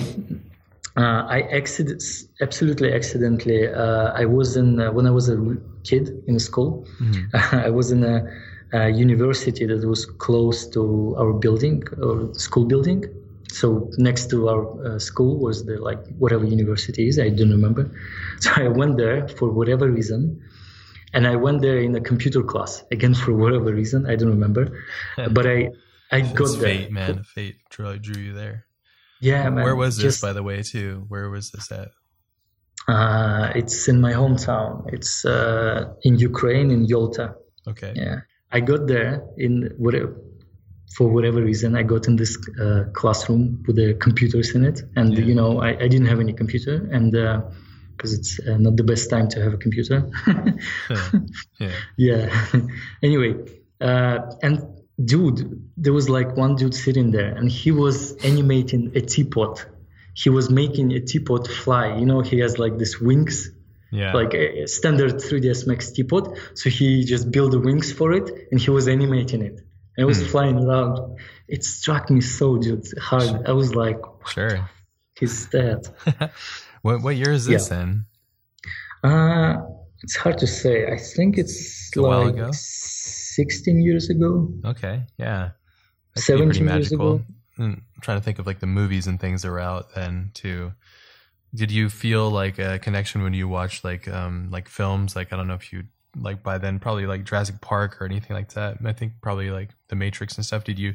[0.94, 2.02] Uh, I accident,
[2.42, 3.66] absolutely accidentally.
[3.66, 6.86] Uh, I was in uh, when I was a kid in school.
[7.00, 7.56] Mm-hmm.
[7.66, 8.26] I was in a,
[8.74, 13.04] a, university that was close to our building or school building,
[13.52, 17.90] so next to our uh, school was the like whatever university is i don't remember.
[18.40, 20.42] So i went there for whatever reason
[21.12, 24.64] and i went there in a computer class again for whatever reason i don't remember.
[25.36, 25.70] But i
[26.10, 26.62] i got it's there.
[26.62, 27.24] fate man.
[27.24, 28.66] Fate drew, drew you there.
[29.20, 31.04] Yeah man, where was this just, by the way too?
[31.08, 31.88] Where was this at?
[32.88, 34.92] Uh, it's in my hometown.
[34.92, 37.36] It's uh, in ukraine in yalta.
[37.68, 37.92] Okay.
[37.94, 38.20] Yeah.
[38.50, 40.16] I got there in whatever
[40.94, 45.16] for whatever reason, I got in this uh, classroom with the computers in it, and
[45.16, 45.24] yeah.
[45.24, 48.84] you know, I, I, didn't have any computer, and because uh, it's uh, not the
[48.84, 50.10] best time to have a computer.
[51.58, 51.70] yeah.
[51.96, 52.46] yeah.
[53.02, 53.34] anyway,
[53.80, 59.00] uh, and dude, there was like one dude sitting there, and he was animating a
[59.00, 59.64] teapot.
[60.14, 61.96] He was making a teapot fly.
[61.96, 63.50] You know, he has like these wings.
[63.90, 64.14] Yeah.
[64.14, 66.38] Like a standard 3ds Max teapot.
[66.54, 69.60] So he just built the wings for it and he was animating it.
[69.98, 70.30] I was mm.
[70.30, 71.18] flying around.
[71.48, 73.46] It struck me so dude, hard.
[73.46, 74.68] I was like, sure,
[75.18, 75.86] he's dead.
[76.82, 77.82] what what year is this yeah.
[77.82, 78.06] in?
[79.04, 79.56] Uh,
[80.02, 80.86] it's hard to say.
[80.86, 82.50] I think it's a like while ago.
[82.52, 84.52] 16 years ago.
[84.64, 85.50] Okay, yeah.
[86.14, 87.22] That 17 years ago.
[87.58, 90.72] I'm trying to think of like the movies and things that were out then too.
[91.54, 95.14] Did you feel like a connection when you watched like um like films?
[95.14, 95.84] Like I don't know if you
[96.16, 98.78] like by then probably like Jurassic Park or anything like that.
[98.84, 100.64] I think probably like The Matrix and stuff.
[100.64, 100.94] Did you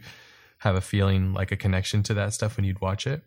[0.60, 3.24] have a feeling like a connection to that stuff when you'd watch it?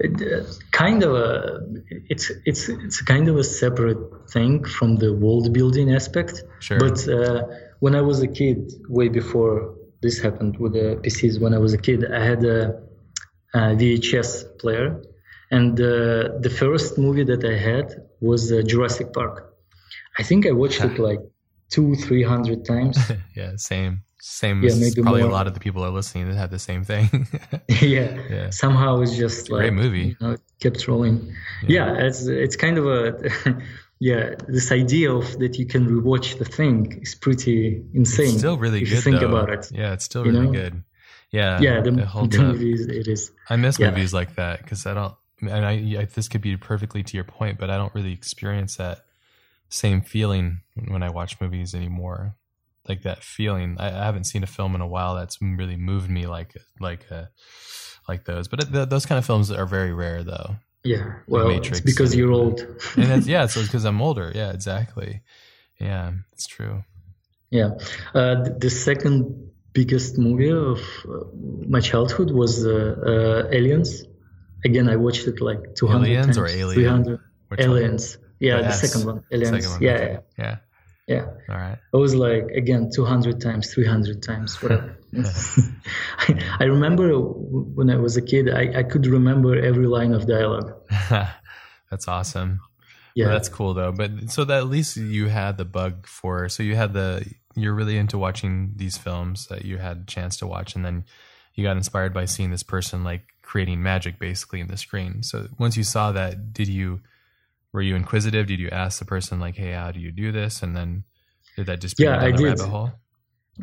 [0.00, 5.12] it uh, kind of a it's it's it's kind of a separate thing from the
[5.14, 6.42] world building aspect.
[6.60, 6.78] Sure.
[6.78, 7.44] But uh,
[7.80, 11.72] when I was a kid, way before this happened with the PCs, when I was
[11.72, 12.82] a kid, I had a,
[13.54, 15.02] a VHS player,
[15.50, 19.51] and uh, the first movie that I had was uh, Jurassic Park
[20.18, 21.20] I think I watched it like
[21.70, 22.98] two, three hundred times.
[23.36, 24.02] yeah, same.
[24.24, 25.30] Same yeah, maybe probably more.
[25.30, 27.26] a lot of the people are listening that had the same thing.
[27.68, 28.16] yeah.
[28.30, 28.50] yeah.
[28.50, 30.00] Somehow it's just like great movie.
[30.00, 31.34] You know, it kept rolling.
[31.66, 31.94] Yeah.
[31.94, 33.60] yeah, it's it's kind of a
[33.98, 38.26] yeah, this idea of that you can rewatch the thing is pretty insane.
[38.26, 38.94] It's still really if good.
[38.94, 39.28] You think though.
[39.28, 39.72] about it.
[39.72, 40.52] Yeah, it's still really know?
[40.52, 40.84] good.
[41.32, 41.60] Yeah.
[41.60, 43.32] Yeah, the, the movies it is.
[43.48, 43.90] I miss yeah.
[43.90, 45.14] movies like that because I don't.
[45.40, 48.76] And I, I, this could be perfectly to your point, but I don't really experience
[48.76, 49.04] that
[49.72, 52.36] same feeling when I watch movies anymore.
[52.88, 53.76] Like that feeling.
[53.78, 57.06] I, I haven't seen a film in a while that's really moved me like like
[57.12, 57.26] uh,
[58.08, 58.48] like those.
[58.48, 60.56] But it, those kind of films are very rare, though.
[60.84, 62.60] Yeah, well, Matrix it's because you're old.
[62.96, 64.32] and yeah, so it's because I'm older.
[64.34, 65.22] Yeah, exactly.
[65.78, 66.82] Yeah, it's true.
[67.50, 67.70] Yeah,
[68.14, 71.24] uh, the second biggest movie of uh,
[71.68, 74.04] my childhood was uh, uh, Aliens.
[74.64, 76.38] Again, I watched it like 200 Aliens times.
[76.38, 76.74] or Aliens?
[76.74, 77.20] 300.
[77.58, 78.18] Aliens.
[78.42, 79.24] Yeah, the, the second one.
[79.30, 79.64] Aliens.
[79.64, 79.82] Second one.
[79.82, 80.18] Yeah, okay.
[80.36, 80.56] yeah, yeah.
[81.06, 81.26] Yeah.
[81.48, 81.78] All right.
[81.92, 84.96] It was like again 200 times, 300 times, whatever.
[85.16, 90.26] I, I remember when I was a kid, I, I could remember every line of
[90.26, 90.72] dialogue.
[91.90, 92.60] that's awesome.
[93.14, 93.92] Yeah, well, that's cool though.
[93.92, 96.48] But so that at least you had the bug for.
[96.48, 97.24] So you had the
[97.54, 101.04] you're really into watching these films that you had a chance to watch, and then
[101.54, 105.22] you got inspired by seeing this person like creating magic basically in the screen.
[105.22, 107.00] So once you saw that, did you
[107.72, 108.46] were you inquisitive?
[108.46, 111.04] Did you ask the person like, "Hey, how do you do this?" And then
[111.56, 112.60] did that just yeah, I did.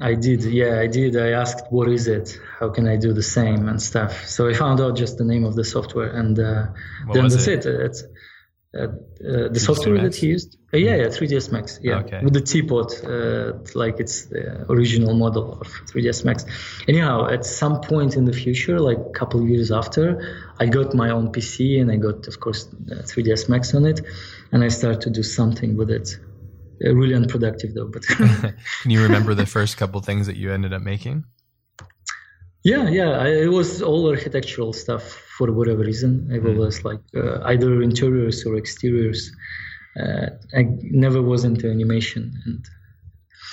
[0.01, 0.43] I did.
[0.43, 1.17] Yeah, I did.
[1.17, 2.37] I asked, "What is it?
[2.59, 5.45] How can I do the same and stuff?" So I found out just the name
[5.45, 6.67] of the software, and uh,
[7.13, 7.65] then that's it?
[7.65, 7.81] it.
[7.81, 8.03] It's
[8.71, 10.57] the software that he used.
[10.71, 11.79] Uh, yeah, yeah, 3ds Max.
[11.81, 12.21] Yeah, Okay.
[12.23, 16.45] with the teapot, uh, like it's the original model of 3ds Max.
[16.87, 21.09] Anyhow, at some point in the future, like a couple years after, I got my
[21.09, 24.01] own PC and I got, of course, uh, 3ds Max on it,
[24.51, 26.19] and I started to do something with it.
[26.85, 28.03] Uh, really unproductive though, but
[28.81, 31.25] Can you remember the first couple things that you ended up making?
[32.63, 36.11] yeah, yeah, I, it was all architectural stuff for whatever reason.
[36.37, 36.57] It Mm.
[36.63, 39.21] was like uh, either interiors or exteriors.
[40.01, 40.27] Uh,
[40.59, 40.61] I
[41.05, 42.59] never was into animation and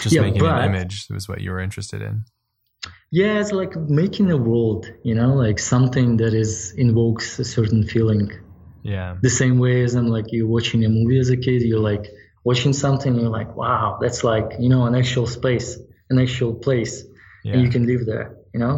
[0.03, 2.15] Just Yeah, making but- an image was what you were interested in.
[3.21, 3.73] Yeah, it's like
[4.05, 6.53] making a world, you know, like something that is
[6.85, 8.27] invokes a certain feeling.
[8.95, 9.11] Yeah.
[9.27, 12.05] The same way as I'm like you're watching a movie as a kid, you're like
[12.49, 15.69] watching something, you're like, wow, that's like you know an actual space,
[16.11, 16.95] an actual place,
[17.45, 17.53] Yeah.
[17.53, 18.77] and you can live there, you know,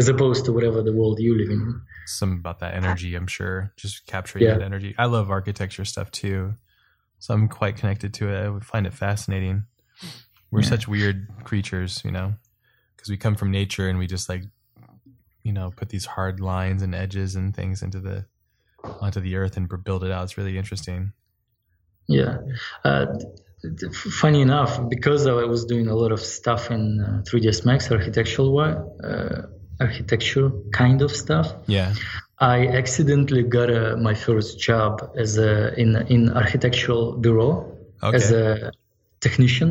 [0.00, 1.62] as opposed to whatever the world you live in.
[2.06, 3.72] Some about that energy, I'm sure.
[3.76, 4.54] Just capturing Yeah.
[4.54, 4.94] that energy.
[4.96, 6.54] I love architecture stuff too.
[7.18, 8.44] So I'm quite connected to it.
[8.44, 9.64] I would find it fascinating.
[10.50, 10.68] We're Yeah.
[10.68, 12.34] such weird creatures, you know,
[12.96, 14.44] because we come from nature and we just like,
[15.42, 18.26] you know, put these hard lines and edges and things into the
[19.00, 20.24] onto the earth and build it out.
[20.24, 21.12] It's really interesting.
[22.08, 22.38] Yeah.
[22.84, 23.06] Uh,
[23.62, 27.64] th- th- funny enough, because I was doing a lot of stuff in uh, 3ds
[27.64, 29.46] Max, architectural wi- uh,
[29.80, 31.52] architecture kind of stuff.
[31.66, 31.94] Yeah.
[32.38, 38.72] I accidentally got uh, my first job as a in in architectural bureau as a
[39.20, 39.70] technician,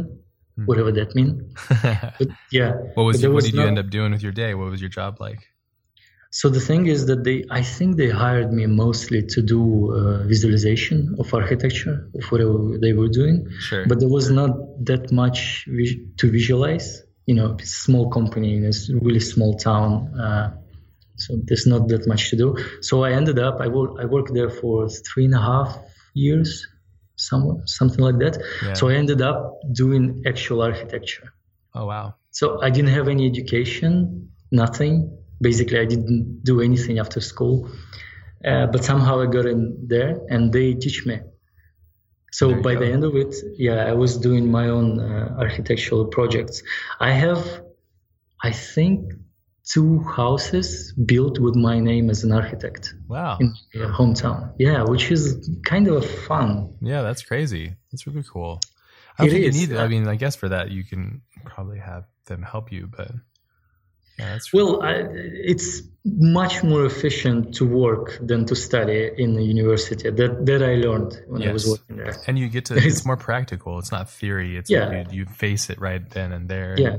[0.57, 0.65] Hmm.
[0.69, 1.33] whatever that means.
[2.51, 4.53] Yeah, what was what was did you end up doing with your day?
[4.55, 5.41] What was your job like?
[6.39, 9.61] so the thing is that they, I think they hired me mostly to do
[9.93, 13.85] uh, visualization of architecture of whatever they were doing, Sure.
[13.89, 14.51] but there was not
[14.89, 15.39] that much
[15.77, 16.87] vis- to visualize.
[17.25, 20.13] You know, it's a small company in a really small town.
[20.19, 20.57] Uh,
[21.17, 22.57] so there's not that much to do.
[22.81, 25.77] So I ended up I work I worked there for three and a half
[26.13, 26.67] years,
[27.15, 28.37] somewhere something like that.
[28.63, 28.73] Yeah.
[28.73, 31.33] So I ended up doing actual architecture.
[31.73, 32.15] oh wow.
[32.31, 35.17] So I didn't have any education, nothing.
[35.41, 37.69] Basically, I didn't do anything after school,
[38.45, 41.19] uh, but somehow I got in there, and they teach me.
[42.37, 43.33] So There by the end of it,
[43.67, 46.55] yeah, I was doing my own uh, architectural projects.
[47.09, 47.41] I have,
[48.49, 48.99] I think,
[49.73, 53.37] two houses built with my name as an architect Wow.
[53.41, 54.39] in my hometown.
[54.67, 56.49] Yeah, which is kind of fun.
[56.91, 57.65] Yeah, that's crazy.
[57.91, 58.53] That's really cool.
[59.17, 59.61] I don't It think is.
[59.61, 59.77] you need.
[59.85, 61.21] I mean, I guess for that you can
[61.53, 63.11] probably have them help you, but
[64.19, 64.93] yeah, Well, I,
[65.51, 70.09] it's much more efficient to work than to study in the university.
[70.09, 72.15] That that I learned when I was working there.
[72.27, 72.75] and you get to.
[72.77, 73.79] It's- more practical.
[73.79, 74.55] It's not theory.
[74.57, 74.87] It's Yeah.
[74.87, 76.75] like you, you face it right then and there.
[76.77, 76.97] Yeah,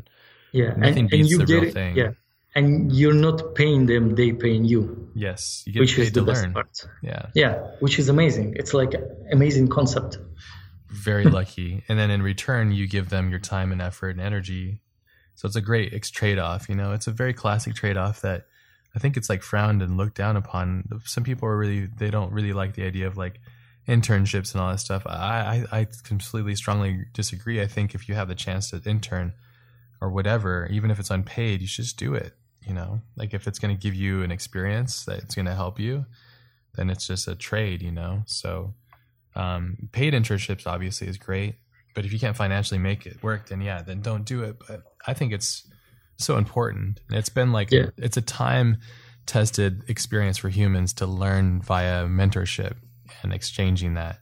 [0.52, 1.72] yeah, Nothing and, beats and you the get real it.
[1.74, 1.96] thing.
[1.96, 2.12] Yeah,
[2.54, 6.20] and you're not paying them; they paying you, Yes, you get which paid is the
[6.20, 6.52] to best learn.
[6.54, 6.70] part.
[7.02, 8.54] Yeah, Yeah, which is amazing.
[8.56, 8.92] It's like
[9.32, 10.18] amazing concept.
[10.90, 11.82] very lucky.
[11.88, 14.80] And then in return, you give them your time and effort and energy.
[15.36, 16.68] So it's a great ex- trade-off.
[16.68, 18.46] You know, it's a very classic trade-off that
[18.96, 20.88] I think it's like frowned and looked down upon.
[21.04, 23.40] Some people are really they don't really like the idea of like
[23.86, 25.06] internships and all that stuff.
[25.06, 27.60] I I, I completely strongly disagree.
[27.60, 29.34] I think if you have the chance to intern
[30.00, 32.32] or whatever, even if it's unpaid, you should just do it.
[32.66, 35.78] You know, like if it's going to give you an experience that's going to help
[35.78, 36.06] you,
[36.74, 37.82] then it's just a trade.
[37.82, 38.72] You know, so
[39.34, 41.56] um, paid internships obviously is great,
[41.96, 44.56] but if you can't financially make it work, then yeah, then don't do it.
[44.68, 45.66] But I think it's
[46.18, 47.00] so important.
[47.08, 47.86] And It's been like Yeah.
[47.96, 48.76] it's a time
[49.24, 52.74] tested experience for humans to learn via mentorship
[53.22, 54.20] and exchanging that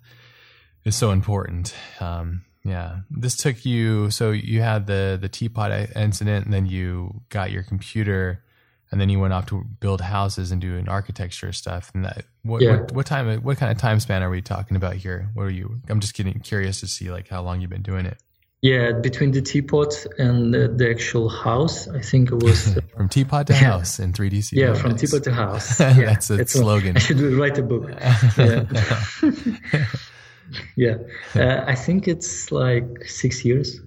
[0.85, 1.75] is so important.
[2.01, 4.11] Um, yeah, this took you.
[4.11, 8.44] So you had the the teapot incident, and then you got your computer,
[8.95, 11.91] and then you went off to build houses and do an architecture stuff.
[11.95, 12.77] And that what Yeah.
[12.77, 13.43] what, what time?
[13.43, 15.31] What kind of time span are we talking about here?
[15.35, 15.81] What are you?
[15.89, 18.19] I'm just getting curious to see like how long you've been doing it.
[18.63, 22.79] Yeah, between the teapot and the, the actual house, I think it was.
[22.97, 23.73] From teapot to Yeah.
[23.73, 24.53] house in 3D.
[24.53, 25.01] yeah, from nice.
[25.03, 25.81] teapot to house.
[25.81, 26.97] Yeah, That's a it's slogan.
[26.99, 27.91] I should write a book.
[28.39, 28.65] Yeah.
[30.77, 30.97] yeah,
[31.35, 33.81] uh, I think it's like six years.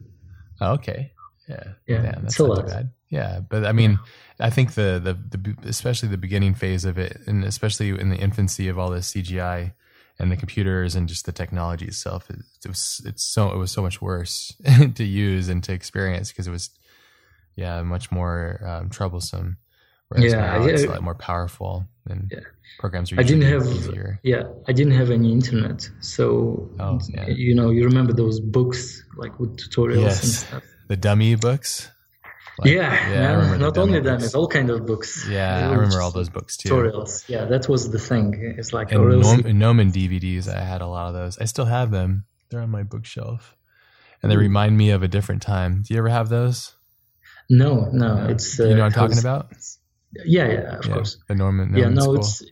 [0.61, 1.11] Okay.
[1.47, 1.63] Yeah.
[1.87, 2.67] Yeah, Damn, that's it's a lot.
[2.67, 2.91] bad.
[3.09, 3.99] Yeah, but I mean,
[4.39, 8.17] I think the, the the especially the beginning phase of it, and especially in the
[8.17, 9.73] infancy of all this CGI
[10.19, 13.71] and the computers and just the technology itself, it, it was it's so it was
[13.71, 14.53] so much worse
[14.95, 16.69] to use and to experience because it was
[17.55, 19.57] yeah much more um, troublesome.
[20.09, 22.39] Whereas Yeah, now it's a lot more powerful and Yeah.
[22.79, 24.19] programs are I didn't have easier.
[24.23, 27.27] yeah, I didn't have any internet, so Oh, yeah.
[27.27, 30.63] you know, you remember those books like with tutorials and stuff.
[30.87, 31.91] The dummy books.
[32.59, 35.27] Like, yeah, yeah not only them, it's all kind of books.
[35.29, 36.69] Yeah, I remember all those books too.
[36.69, 37.29] Tutorials.
[37.29, 38.55] Yeah, that was the thing.
[38.57, 40.47] It's like and Nom- Gnomon DVDs.
[40.47, 41.37] I had a lot of those.
[41.37, 42.25] I still have them.
[42.49, 43.55] They're on my bookshelf,
[44.23, 45.83] and they remind me of a different time.
[45.83, 46.75] Do you ever have those?
[47.49, 48.27] No, no.
[48.27, 49.51] It's uh, you know what I'm talking about.
[50.25, 51.17] Yeah, yeah, of yeah, course.
[51.27, 51.71] The Gnomon.
[51.71, 52.15] Gnomon yeah, no, school.
[52.17, 52.43] it's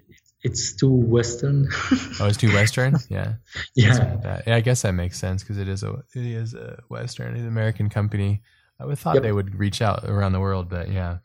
[0.46, 1.68] it's too Western.
[2.20, 2.96] oh, it's too Western.
[3.10, 3.34] Yeah.
[3.74, 4.42] yeah.
[4.46, 7.42] Yeah, I guess that makes sense because it is a it is a Western, it's
[7.42, 8.44] an American company.
[8.80, 9.24] I would thought yep.
[9.24, 11.20] they would reach out around the world, but yeah,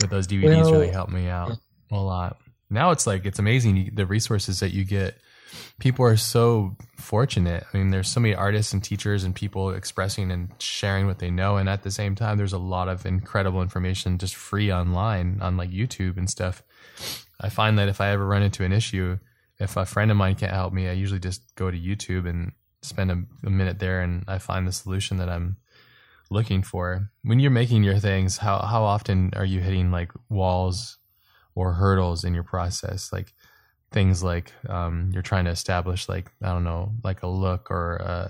[0.00, 1.50] but those DVDs well, really helped me out
[1.90, 1.98] yeah.
[1.98, 2.38] a lot.
[2.70, 5.18] Now it's like it's amazing the resources that you get.
[5.78, 7.64] People are so fortunate.
[7.72, 11.30] I mean, there's so many artists and teachers and people expressing and sharing what they
[11.30, 15.38] know, and at the same time, there's a lot of incredible information just free online
[15.40, 16.62] on like YouTube and stuff.
[17.40, 19.18] I find that if I ever run into an issue,
[19.58, 22.52] if a friend of mine can't help me, I usually just go to YouTube and
[22.82, 25.58] spend a, a minute there, and I find the solution that I'm
[26.30, 27.10] looking for.
[27.22, 30.98] When you're making your things, how how often are you hitting like walls
[31.54, 33.12] or hurdles in your process?
[33.12, 33.32] Like
[33.92, 38.02] things like um, you're trying to establish like I don't know, like a look or
[38.02, 38.28] uh,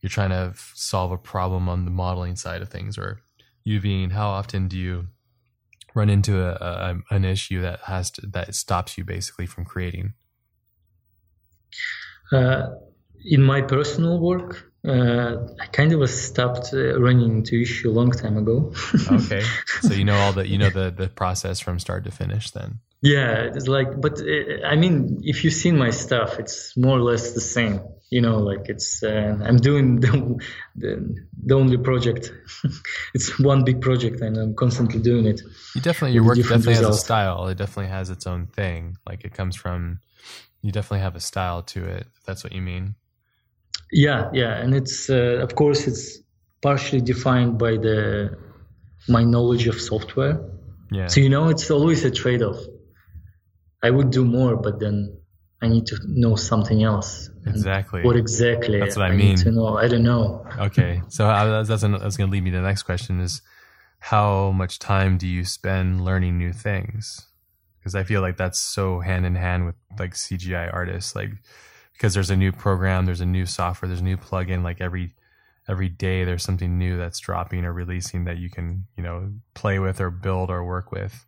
[0.00, 3.20] you're trying to solve a problem on the modeling side of things or
[3.66, 4.12] UVing.
[4.12, 5.08] How often do you
[5.94, 10.12] run into a, a an issue that has to, that stops you basically from creating?
[12.32, 12.66] Uh,
[13.24, 18.10] in my personal work, uh, I kind of stopped uh, running into issue a long
[18.12, 18.72] time ago.
[19.10, 19.42] okay,
[19.80, 22.80] so you know all the you know the the process from start to finish then.
[23.02, 27.02] Yeah, it's like, but uh, I mean, if you've seen my stuff, it's more or
[27.02, 27.80] less the same.
[28.10, 30.40] You know, like it's uh, I'm doing the,
[30.76, 32.32] the, the only project.
[33.14, 35.40] it's one big project, and I'm constantly doing it.
[35.74, 36.96] You definitely your work definitely results.
[36.96, 37.48] has a style.
[37.48, 38.96] It definitely has its own thing.
[39.06, 40.00] Like it comes from.
[40.62, 42.06] You definitely have a style to it.
[42.16, 42.94] If that's what you mean.
[43.90, 46.18] Yeah, yeah, and it's uh, of course it's
[46.60, 48.36] partially defined by the
[49.08, 50.40] my knowledge of software.
[50.90, 51.06] Yeah.
[51.06, 52.58] So you know, it's always a trade-off.
[53.82, 55.18] I would do more, but then
[55.62, 57.30] I need to know something else.
[57.46, 58.02] Exactly.
[58.02, 58.80] What exactly?
[58.80, 59.36] That's what I, I mean.
[59.36, 59.78] to know.
[59.78, 60.44] I don't know.
[60.58, 63.42] okay, so that's, that's, that's going to lead me to the next question: is
[64.00, 67.26] how much time do you spend learning new things?
[67.78, 71.30] Because I feel like that's so hand in hand with like CGI artists, like
[71.96, 74.62] because there's a new program, there's a new software, there's a new plugin.
[74.62, 75.14] Like every
[75.68, 79.78] every day, there's something new that's dropping or releasing that you can you know play
[79.78, 81.24] with or build or work with.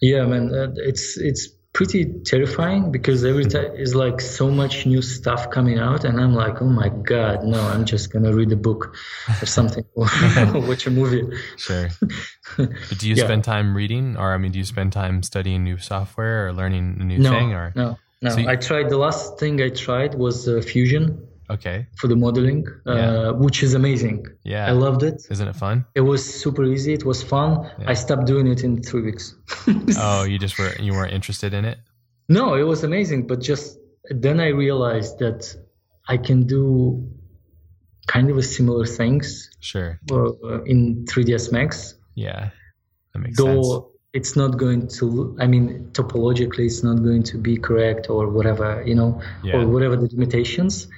[0.00, 5.00] Yeah, man, uh, it's it's pretty terrifying because every time is like so much new
[5.00, 8.56] stuff coming out and i'm like oh my god no i'm just gonna read a
[8.56, 8.94] book
[9.40, 10.06] or something or
[10.68, 11.24] watch a movie
[11.56, 11.88] sure
[12.58, 13.24] but do you yeah.
[13.24, 16.98] spend time reading or i mean do you spend time studying new software or learning
[17.00, 18.88] a new no, thing or no no, so you, I tried.
[18.88, 21.28] The last thing I tried was uh, Fusion.
[21.50, 21.86] Okay.
[21.96, 24.26] For the modeling, uh, which is amazing.
[24.42, 24.66] Yeah.
[24.66, 25.26] I loved it.
[25.28, 25.84] Isn't it fun?
[25.94, 26.94] It was super easy.
[26.94, 27.70] It was fun.
[27.78, 27.90] Yeah.
[27.90, 29.34] I stopped doing it in three weeks.
[29.98, 31.78] oh, you just were you weren't interested in it?
[32.28, 33.76] No, it was amazing, but just
[34.08, 35.54] then I realized that
[36.08, 37.06] I can do
[38.06, 39.50] kind of a similar things.
[39.60, 40.00] Sure.
[40.10, 41.96] Uh, in 3ds Max.
[42.14, 42.50] Yeah.
[43.12, 47.38] That makes Though sense it's not going to i mean topologically it's not going to
[47.38, 49.56] be correct or whatever you know yeah.
[49.56, 50.88] or whatever the limitations.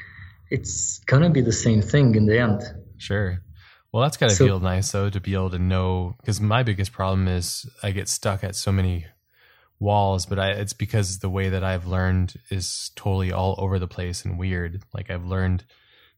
[0.51, 2.63] It's gonna be the same thing in the end.
[2.99, 3.41] Sure.
[3.93, 6.93] Well that's gotta so, feel nice though to be able to know because my biggest
[6.93, 9.07] problem is i get stuck at so many
[9.79, 13.89] walls but I, it's because the way that i've learned is totally all over the
[13.89, 14.83] place and weird.
[14.93, 15.65] Like i've learned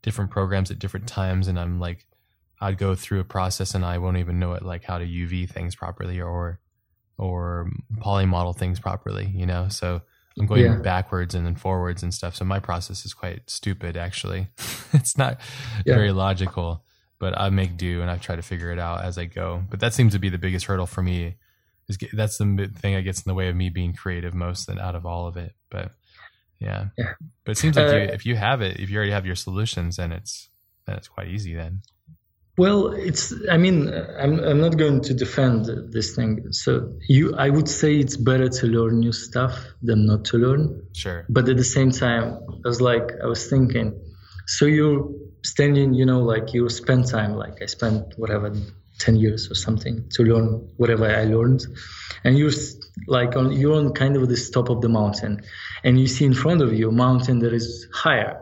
[0.03, 2.07] different programs at different times and i'm like
[2.61, 5.51] i'd go through a process and i won't even know it like how to uv
[5.51, 6.61] things properly or
[7.19, 9.69] or poly model things properly, you know?
[9.69, 10.03] So
[10.39, 10.77] I'm going yeah.
[10.77, 12.37] backwards and then forwards and stuff.
[12.37, 14.49] So my process is quite stupid, actually.
[14.93, 15.41] it's not
[15.85, 15.95] yeah.
[15.95, 16.85] very logical,
[17.19, 19.63] but I make do and I try to figure it out as I go.
[19.71, 21.37] But that seems to be the biggest hurdle for me.
[21.89, 24.67] Is get, that's the thing that gets in the way of me being creative most
[24.67, 25.55] than out of all of it.
[25.71, 25.93] But
[26.59, 27.13] yeah, yeah.
[27.45, 29.37] but it seems like uh, you, if you have it, if you already have your
[29.37, 30.49] solutions, then it's
[30.87, 31.83] then it's quite easy then.
[32.59, 33.35] Well, it's.
[33.51, 34.41] I mean, I'm.
[34.41, 36.53] I'm not going to defend this thing.
[36.53, 39.53] So you, I would say it's better to learn new stuff
[39.83, 40.87] than not to learn.
[40.95, 41.27] Sure.
[41.29, 44.01] But at the same time, I was like, I was thinking.
[44.47, 45.07] So you're
[45.45, 47.35] standing, you know, like you spend time.
[47.35, 48.51] Like I spent whatever,
[48.99, 51.67] ten years or something to learn whatever I learned,
[52.25, 52.53] and you're
[53.07, 53.53] like on.
[53.53, 55.43] You're on kind of the top of the mountain,
[55.85, 58.41] and you see in front of you a mountain that is higher.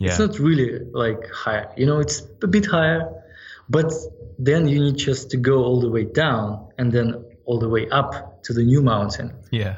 [0.00, 0.08] Yeah.
[0.08, 1.70] It's not really like higher.
[1.76, 3.20] You know, it's a bit higher
[3.68, 3.92] but
[4.38, 7.88] then you need just to go all the way down and then all the way
[7.88, 9.32] up to the new mountain.
[9.50, 9.76] Yeah.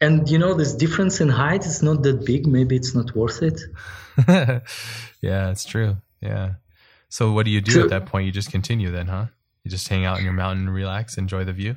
[0.00, 2.46] And you know, this difference in height is not that big.
[2.46, 3.60] Maybe it's not worth it.
[5.20, 5.96] yeah, it's true.
[6.20, 6.54] Yeah.
[7.08, 8.26] So what do you do so, at that point?
[8.26, 9.26] You just continue then, huh?
[9.64, 11.76] You just hang out in your mountain, relax, enjoy the view.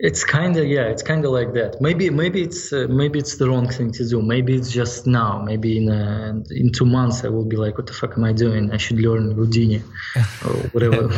[0.00, 1.80] It's kind of yeah, it's kind of like that.
[1.80, 4.22] Maybe maybe it's uh, maybe it's the wrong thing to do.
[4.22, 5.42] Maybe it's just now.
[5.42, 8.32] Maybe in uh, in two months I will be like, what the fuck am I
[8.32, 8.70] doing?
[8.70, 9.82] I should learn Houdini
[10.46, 11.10] or whatever.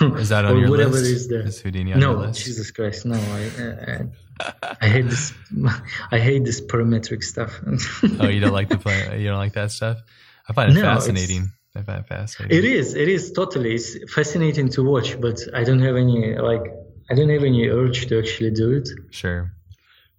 [0.20, 1.10] is that on or your whatever list?
[1.10, 1.46] is there.
[1.46, 2.44] Is Houdini on no, your list?
[2.44, 3.16] Jesus Christ, no.
[3.16, 4.04] I,
[4.42, 5.32] I, I hate this.
[6.10, 7.60] I hate this parametric stuff.
[8.20, 9.22] oh, you don't like the play?
[9.22, 10.02] You don't like that stuff?
[10.46, 11.50] I find it No, fascinating.
[11.74, 12.58] I find it fascinating.
[12.58, 12.94] It is.
[12.94, 13.76] It is totally.
[13.76, 16.64] It's fascinating to watch, but I don't have any like.
[17.12, 18.88] I don't have any urge to actually do it.
[19.10, 19.52] Sure.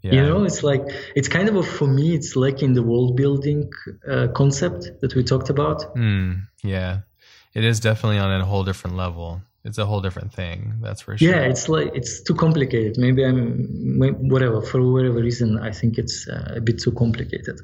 [0.04, 0.14] Yeah.
[0.16, 0.86] You know, it's like
[1.16, 2.14] it's kind of a, for me.
[2.14, 3.72] It's like in the world building
[4.08, 5.84] uh, concept that we talked about.
[5.96, 6.32] Hmm.
[6.64, 7.00] yeah.
[7.54, 9.42] It is definitely on a whole different level.
[9.64, 10.74] It's a whole different thing.
[10.82, 11.30] That's for sure.
[11.30, 12.98] Yeah, it's like it's too complicated.
[12.98, 15.58] Maybe I'm may- whatever for whatever reason.
[15.58, 17.62] I think it's uh, a bit too complicated.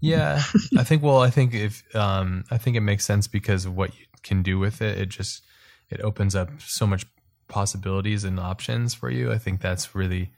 [0.00, 0.42] Yeah,
[0.78, 1.02] I think.
[1.02, 4.42] Well, I think if um, I think it makes sense because of what you can
[4.42, 4.98] do with it.
[4.98, 5.44] It just
[5.90, 7.06] it opens up so much
[7.48, 9.32] possibilities and options for you.
[9.32, 10.32] I think that's really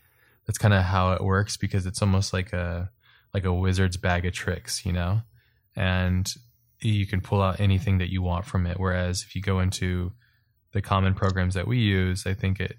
[0.47, 2.91] that's kind of how it works because it's almost like a
[3.35, 5.23] like a wizard's bag of tricks, you know,
[5.77, 6.27] and
[6.81, 8.81] you can pull out anything that you want from it.
[8.81, 10.13] Whereas if you go into
[10.73, 12.77] the common programs that we use, I think it,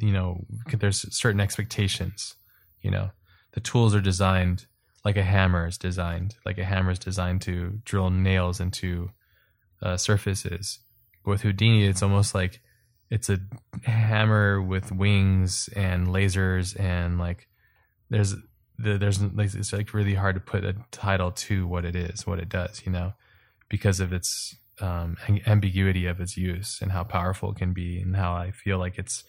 [0.00, 2.34] you know, there's certain expectations.
[2.80, 3.10] You know,
[3.52, 4.66] the tools are designed
[5.04, 6.36] like a hammer is designed.
[6.46, 9.10] Like a hammer is designed to drill nails into
[9.82, 10.78] uh, surfaces.
[11.24, 12.60] But with Houdini, it's almost like
[13.12, 13.38] it's a
[13.84, 17.46] hammer with wings and lasers and like
[18.08, 18.34] there's
[18.78, 22.26] the, there's like it's like really hard to put a title to what it is,
[22.26, 23.12] what it does, you know,
[23.68, 28.16] because of its um, ambiguity of its use and how powerful it can be, and
[28.16, 29.24] how I feel like it's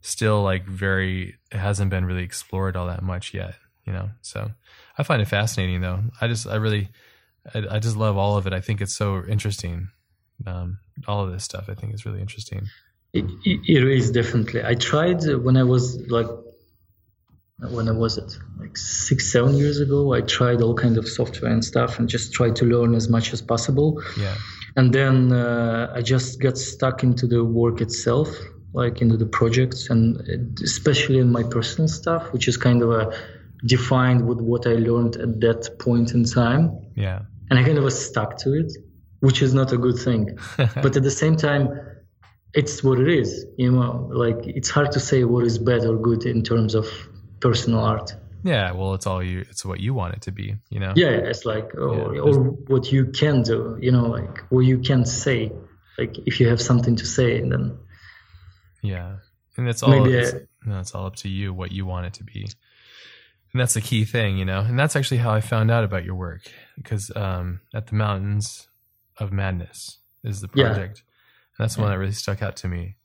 [0.00, 4.10] still like very it hasn't been really explored all that much yet, you know.
[4.22, 4.52] So
[4.96, 6.04] I find it fascinating though.
[6.20, 6.88] I just I really
[7.52, 8.52] I, I just love all of it.
[8.52, 9.88] I think it's so interesting.
[10.46, 12.68] Um, all of this stuff I think is really interesting.
[13.44, 14.64] It, it is definitely.
[14.64, 16.26] I tried uh, when I was like,
[17.70, 20.12] when I was it like six, seven years ago.
[20.12, 23.32] I tried all kind of software and stuff, and just tried to learn as much
[23.32, 24.02] as possible.
[24.18, 24.36] Yeah.
[24.76, 28.28] And then uh, I just got stuck into the work itself,
[28.72, 30.20] like into the projects, and
[30.62, 33.18] especially in my personal stuff, which is kind of a
[33.66, 36.78] defined with what I learned at that point in time.
[36.94, 37.22] Yeah.
[37.50, 38.72] And I kind of was stuck to it,
[39.20, 41.68] which is not a good thing but at the same time
[42.54, 45.96] it's what it is you know like it's hard to say what is bad or
[45.96, 46.86] good in terms of
[47.40, 48.72] personal art yeah.
[48.72, 49.40] Well, it's all you.
[49.40, 50.56] It's what you want it to be.
[50.70, 50.92] You know.
[50.96, 52.34] yeah it's like or, Yeah, or
[52.68, 55.52] what you can do you know like what you can say
[55.98, 57.76] like if you have something to say then
[58.82, 59.16] Yeah,
[59.56, 62.06] and it's all Maybe it's, I- no, it's all up to you what you want
[62.06, 62.46] it to be,
[63.52, 64.60] and that's the key thing, you know.
[64.60, 66.42] And that's actually how I found out about your work
[66.76, 68.68] because um, at the Mountains
[69.18, 71.02] of Madness is the project,
[71.58, 72.96] that's the one that really stuck out to me.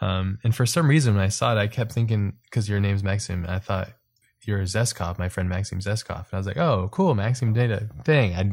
[0.00, 3.02] Um, and for some reason, when I saw it, I kept thinking because your name's
[3.04, 3.90] Maxim, I thought
[4.44, 7.88] you're Zhestkov, my friend Maxim Zhestkov, and I was like, oh, cool, Maxim did a
[8.04, 8.34] thing.
[8.34, 8.50] I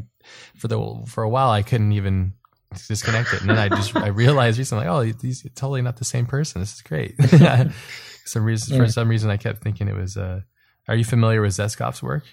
[0.55, 2.34] for the for a while I couldn't even
[2.88, 6.05] disconnect it, and then I just I realized recently, like, oh, he's totally not the
[6.05, 6.62] same person.
[6.62, 7.16] This is great.
[8.26, 10.18] some reason for some reason I kept thinking it was.
[10.18, 10.41] Uh,
[10.88, 12.24] are you familiar with Zhestkov's work?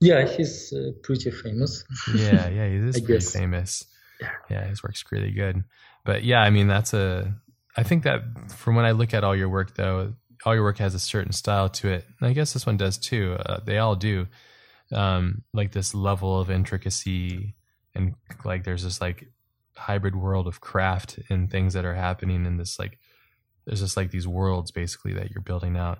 [0.00, 1.82] yeah he's uh, pretty famous
[2.14, 3.32] Yeah, yeah, he is I pretty guess.
[3.32, 3.84] famous.
[4.20, 4.30] Yeah.
[4.48, 5.64] yeah, his work's really good.
[6.08, 7.34] But yeah, I mean, that's a.
[7.76, 10.14] I think that from when I look at all your work, though,
[10.46, 12.06] all your work has a certain style to it.
[12.18, 13.36] And I guess this one does too.
[13.38, 14.26] Uh, they all do.
[14.90, 17.56] Um, like this level of intricacy,
[17.94, 19.28] and like there's this like
[19.76, 22.98] hybrid world of craft and things that are happening in this like.
[23.66, 25.98] There's just like these worlds basically that you're building out.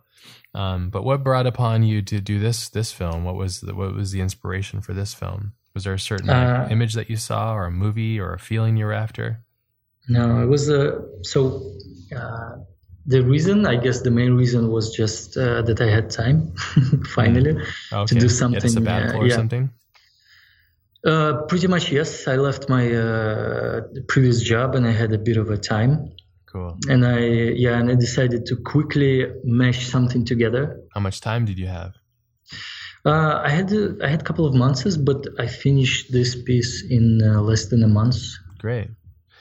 [0.54, 3.24] Um, but what brought upon you to do this this film?
[3.24, 5.52] What was the, what was the inspiration for this film?
[5.74, 8.38] Was there a certain like, Uh, image that you saw, or a movie, or a
[8.38, 9.44] feeling you were after?
[10.08, 11.72] No, it was uh, so.
[12.14, 12.56] Uh,
[13.08, 16.52] the reason, I guess, the main reason was just uh, that I had time,
[17.06, 17.56] finally.
[17.90, 18.04] Okay.
[18.06, 19.34] do You had a something, sabbatical uh, or yeah.
[19.34, 19.70] something.
[21.06, 22.28] Uh, pretty much, yes.
[22.28, 26.12] I left my uh, previous job and I had a bit of a time,
[26.46, 26.76] Cool.
[26.88, 27.20] and I
[27.64, 30.78] yeah, and I decided to quickly mesh something together.
[30.92, 31.94] How much time did you have?
[33.06, 36.82] Uh, I had uh, I had a couple of months, but I finished this piece
[36.90, 38.18] in uh, less than a month.
[38.58, 38.90] Great.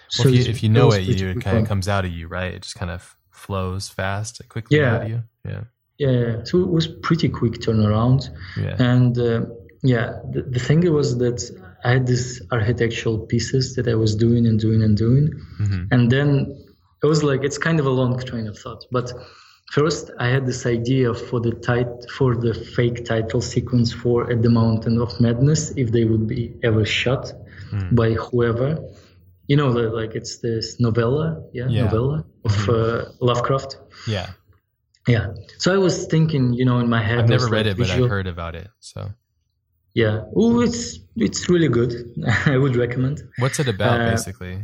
[0.10, 2.28] So if you, if you know it, you it kind of comes out of you,
[2.28, 2.53] right?
[2.53, 4.95] It just kind of flows fast, quickly Yeah.
[4.95, 5.24] out of you.
[5.45, 5.64] Yeah.
[5.99, 8.30] Yeah, so it was pretty quick turnaround.
[8.55, 8.76] Yeah.
[8.80, 9.45] And uh,
[9.84, 11.39] yeah, the, the thing was that
[11.84, 15.32] I had these architectural pieces that I was doing and doing and doing.
[15.58, 16.30] hmm And then
[17.03, 18.86] it was like, it's kind of a long train of thought.
[18.91, 19.12] But
[19.72, 24.41] first, I had this idea for the tit- for the fake title sequence for At
[24.43, 27.34] the Mountain of Madness, if they would be ever shot
[27.72, 27.95] Mm.
[27.95, 28.80] by whoever.
[29.48, 31.84] You know, the, like it's this novella, yeah, Yeah.
[31.86, 32.70] novella of Mhm.
[32.74, 33.78] uh, Lovecraft.
[34.08, 34.30] Yeah.
[35.08, 35.28] Yeah.
[35.58, 37.20] So I was thinking, you know, in my head.
[37.20, 38.68] I've never read like, it, but I've heard about it.
[38.80, 39.12] So
[39.93, 40.24] Yeah.
[40.36, 41.91] Oh, it's it's really good.
[42.54, 43.18] I would recommend.
[43.39, 44.56] what's it about Uh, basically?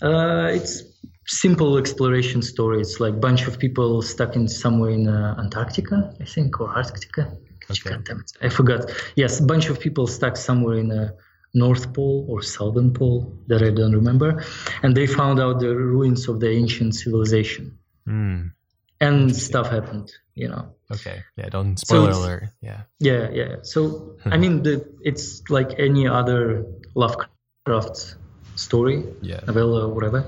[0.00, 0.82] Uh, it's
[1.26, 2.80] simple exploration story.
[2.80, 7.24] It's like bunch of people stuck in somewhere in uh, Antarctica, I think, or Arctica.
[7.70, 7.90] Okay.
[7.90, 8.80] God damn it, I forgot.
[9.16, 11.16] Yes, a bunch of people stuck somewhere in the
[11.54, 14.42] North Pole or Southern Pole that I don't remember,
[14.82, 17.78] and they found out the ruins of the ancient civilization,
[18.08, 18.52] Mm,
[19.00, 20.10] and stuff happened.
[20.34, 20.64] You know.
[20.90, 21.22] okay.
[21.36, 21.50] Yeah.
[21.50, 22.44] Don't spoiler it's- alert.
[22.62, 22.80] Yeah.
[23.00, 23.56] Yeah, yeah.
[23.62, 28.16] So I mean, the, it's like any other Lovecraft
[28.56, 29.40] story, Yeah.
[29.46, 30.24] novella, or whatever.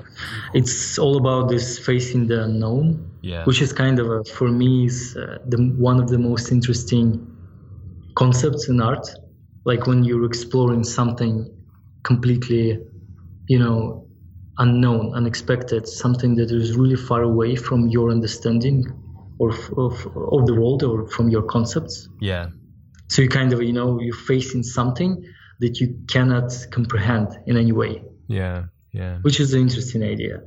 [0.52, 3.44] It's all about this facing the unknown, Yeah.
[3.46, 5.58] which is kind of a, for me is uh, the
[5.90, 7.26] one of the most interesting
[8.14, 9.06] concepts in art.
[9.64, 11.50] Like when you're exploring something
[12.02, 12.78] completely,
[13.48, 14.06] you know,
[14.58, 18.84] unknown, unexpected, something that is really far away from your understanding
[19.38, 22.08] or of, of the world or from your concepts.
[22.20, 22.48] yeah.
[23.08, 25.22] So you kind of, you know, you're facing something
[25.60, 28.64] that you cannot comprehend in any way, Yeah.
[28.92, 29.18] Yeah.
[29.22, 30.40] which is an interesting idea.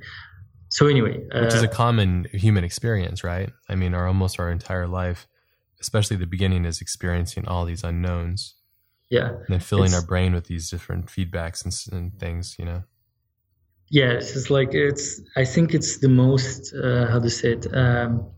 [0.70, 3.51] So anyway, Which is uh, a common human experience, right?
[3.70, 5.28] I mean, our almost our entire life,
[5.80, 8.55] especially the beginning, is experiencing all these unknowns
[9.10, 12.55] yeah, and then filling our brain with these different feedbacks and, and things.
[12.60, 12.84] You know.
[13.89, 14.12] yeah.
[14.12, 15.22] It's just like it's.
[15.36, 17.68] I think it's the most uh, how to say it.
[17.74, 18.32] Um,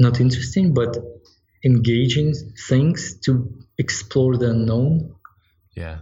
[0.00, 0.96] not interesting, but
[1.64, 2.34] engaging
[2.68, 5.16] things to explore the unknown.
[5.74, 5.98] Yeah.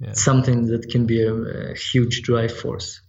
[0.00, 0.12] Yeah.
[0.12, 3.00] Something that can be a, a huge drive force.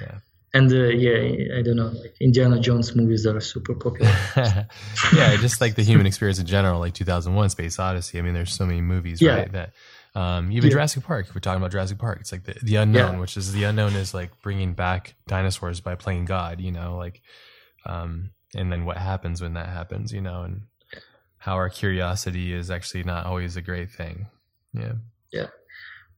[0.00, 0.18] Yeah.
[0.54, 1.86] And uh, yeah, I don't know.
[1.88, 4.10] Like Indiana Jones movies are super popular.
[5.14, 8.18] yeah, just like the human experience in general, like 2001 Space Odyssey.
[8.18, 9.36] I mean, there's so many movies, Yeah.
[9.36, 9.52] right?
[9.52, 9.72] That
[10.14, 10.72] um, even Yeah.
[10.74, 11.28] Jurassic Park.
[11.28, 13.20] If we're talking about Jurassic Park, it's like the, the unknown, Yeah.
[13.20, 17.22] which is the unknown is like bringing back dinosaurs by playing God, you know, like,
[17.86, 20.62] um, and then what happens when that happens, you know, and
[21.38, 24.26] how our curiosity is actually not always a great thing.
[24.74, 24.92] Yeah,
[25.32, 25.46] Yeah.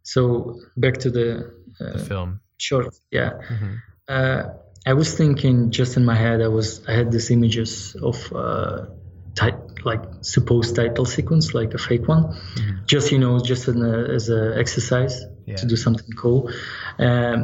[0.02, 2.40] So back to the, the uh, film.
[2.58, 2.92] short.
[3.12, 3.30] Yeah.
[3.30, 3.74] hmm
[4.08, 4.42] uh,
[4.86, 6.40] I was thinking just in my head.
[6.42, 8.86] I was I had these images of uh,
[9.34, 12.24] tit- like supposed title sequence, like a fake one.
[12.56, 12.86] Mhm.
[12.86, 15.56] Just you know, just in a, as an exercise Yeah.
[15.56, 16.50] to do something cool.
[16.98, 17.38] Um,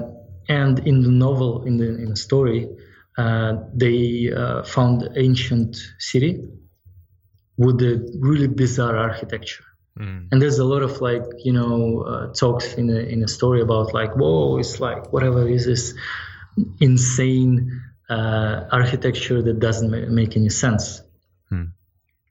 [0.48, 2.68] and in the novel, in the in the story,
[3.18, 6.32] uh, they uh, found ancient city
[7.56, 9.64] with a really bizarre architecture
[9.98, 10.28] Mm.
[10.30, 13.60] and there's a lot of like you know uh, talks in a, in a story
[13.60, 15.94] about like whoa it's like whatever is this
[16.80, 21.02] insane uh, architecture that doesn't ma- make any sense.
[21.50, 21.64] Hmm.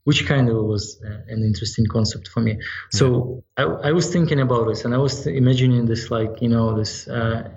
[0.06, 2.58] which kind of was uh, an interesting concept for me.
[2.90, 6.66] So I, I was thinking about this and i was imagining this like you know
[6.82, 7.50] this uh,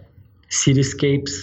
[0.51, 1.35] cityscapes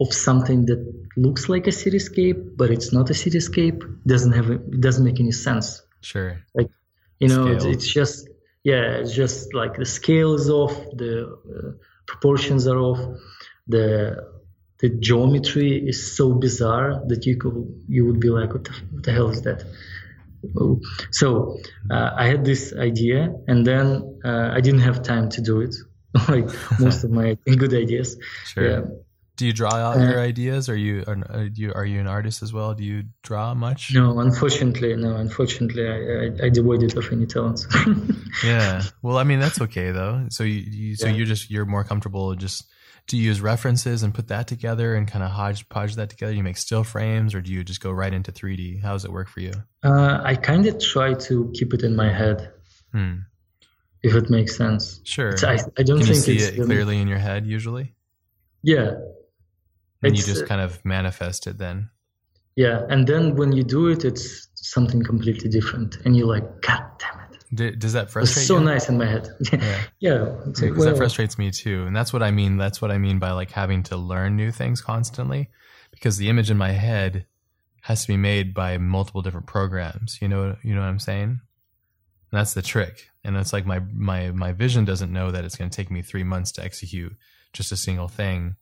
[0.00, 0.80] of something that
[1.16, 3.80] looks like a cityscape but it's not a cityscape
[4.12, 5.66] doesn't have it doesn't make any sense.
[6.00, 6.30] Sure.
[6.54, 6.70] Like
[7.20, 8.28] you know it's, it's just
[8.70, 11.70] yeah it's just like the scale is off the uh,
[12.06, 13.00] proportions are off
[13.66, 13.88] the
[14.80, 17.54] the geometry is so bizarre that you could
[17.88, 19.64] you would be like what the, what the hell is that
[21.10, 21.56] so
[21.90, 25.74] uh, i had this idea and then uh, i didn't have time to do it
[26.28, 26.48] like
[26.78, 28.16] most of my good ideas
[28.46, 28.64] Sure.
[28.70, 28.80] yeah
[29.36, 30.68] Do you draw out Uh, your ideas?
[30.68, 32.70] Are you are, are you are you an artist as well?
[32.78, 33.90] Do you draw much?
[33.92, 37.66] no unfortunately no unfortunately i i, I devoid of any talents
[38.44, 38.82] Yeah.
[39.02, 40.26] Well, I mean that's okay though.
[40.30, 41.14] So you, you so Yeah.
[41.16, 42.70] you're just you're more comfortable just
[43.08, 46.32] to use references and put that together and kind of hodgepodge that together.
[46.32, 48.80] You make still frames, or do you just go right into 3D?
[48.82, 49.52] How does it work for you?
[49.82, 52.50] uh, i kind of try to keep it in my head
[52.92, 53.16] Hmm.
[54.02, 55.30] if it makes sense Sure.
[55.34, 57.94] It's- I, I don't Can you think see it's it clearly in your head usually?
[58.62, 58.92] Yeah,
[60.02, 61.90] And you just uh, kind of manifest it then.
[62.56, 62.86] yeah.
[62.88, 67.18] And then when you do it, it's something completely different, and you're like, God damn
[67.20, 67.23] it!
[67.52, 68.64] D- does that It's frustrate so you?
[68.64, 69.28] nice in my head.
[69.52, 69.84] Yeah.
[70.00, 70.34] yeah.
[70.48, 72.98] It's because well, that frustrates me too and that's what i mean that's what i
[72.98, 75.50] mean by like having to learn new things constantly
[75.90, 77.26] because the image in my head
[77.82, 81.22] has to be made by multiple different programs you know you know what i'm saying
[81.30, 81.40] and
[82.40, 85.70] that's the trick and it's like my my my vision doesn't know that it's going
[85.70, 87.12] to take me three months to execute
[87.52, 88.56] just a single thing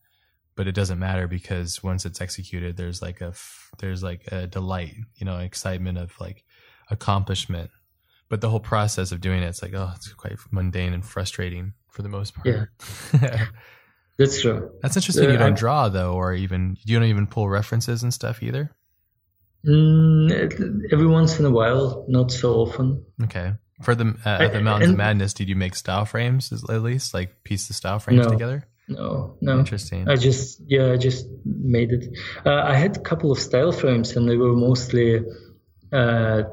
[0.57, 4.47] but it doesn't matter because once it's executed there's like a f- there's like a
[4.47, 6.45] delight you know excitement of like
[6.91, 7.71] accomplishment
[8.33, 11.75] but the whole process of doing it, it's like, oh, it's quite mundane and frustrating
[11.91, 12.47] for the most part.
[12.49, 12.65] Yeah.
[14.19, 14.71] that's true.
[14.81, 15.27] That's interesting.
[15.29, 18.75] Uh, you don't draw though, or even you don't even pull references and stuff either.
[19.67, 23.05] Mm, every once in a while, not so often.
[23.23, 23.53] Okay.
[23.83, 27.13] For the uh, I- the Mountains of Madness, did you make style frames at least,
[27.13, 28.31] like piece the style frames No.
[28.33, 28.67] together?
[28.89, 29.59] No, no.
[29.59, 30.09] Interesting.
[30.09, 32.17] I just yeah, I just made it.
[32.47, 35.21] Uh, I had a couple of style frames, and they were mostly
[35.93, 36.45] uh,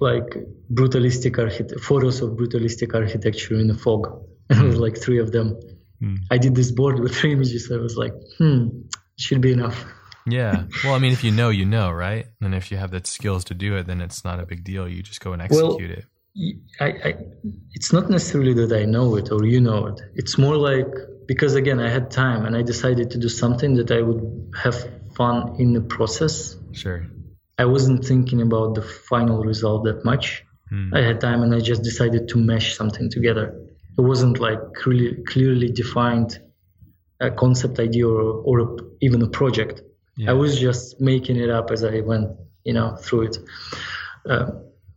[0.00, 0.36] like
[0.72, 4.26] brutalistic architect photos of brutalistic architecture in the fog.
[4.48, 5.60] And there was like three of them.
[6.00, 6.16] Hmm.
[6.30, 7.70] I did this board with three images.
[7.70, 8.68] I was like, hmm,
[9.16, 9.84] should be enough.
[10.26, 10.64] Yeah.
[10.84, 12.26] Well, I mean, if you know, you know, right?
[12.42, 14.86] And if you have the skills to do it, then it's not a big deal.
[14.86, 16.04] You just go and Well, execute it.
[16.78, 17.14] I, I,
[17.72, 20.00] it's not necessarily that I know it or you know it.
[20.14, 20.92] It's more like
[21.26, 24.76] because again, I had time and I decided to do something that I would have
[25.16, 26.54] fun in the process.
[26.72, 27.06] Sure.
[27.60, 30.44] I wasn't thinking about the final result that much.
[30.70, 30.94] Hmm.
[30.94, 33.46] I had time and I just decided to mesh something together.
[33.98, 36.40] It wasn't like really clearly defined
[37.20, 39.82] a concept idea or, or a, even a project.
[40.16, 40.30] Yeah.
[40.30, 42.30] I was just making it up as I went,
[42.64, 43.36] you know, through it.
[44.26, 44.52] Uh,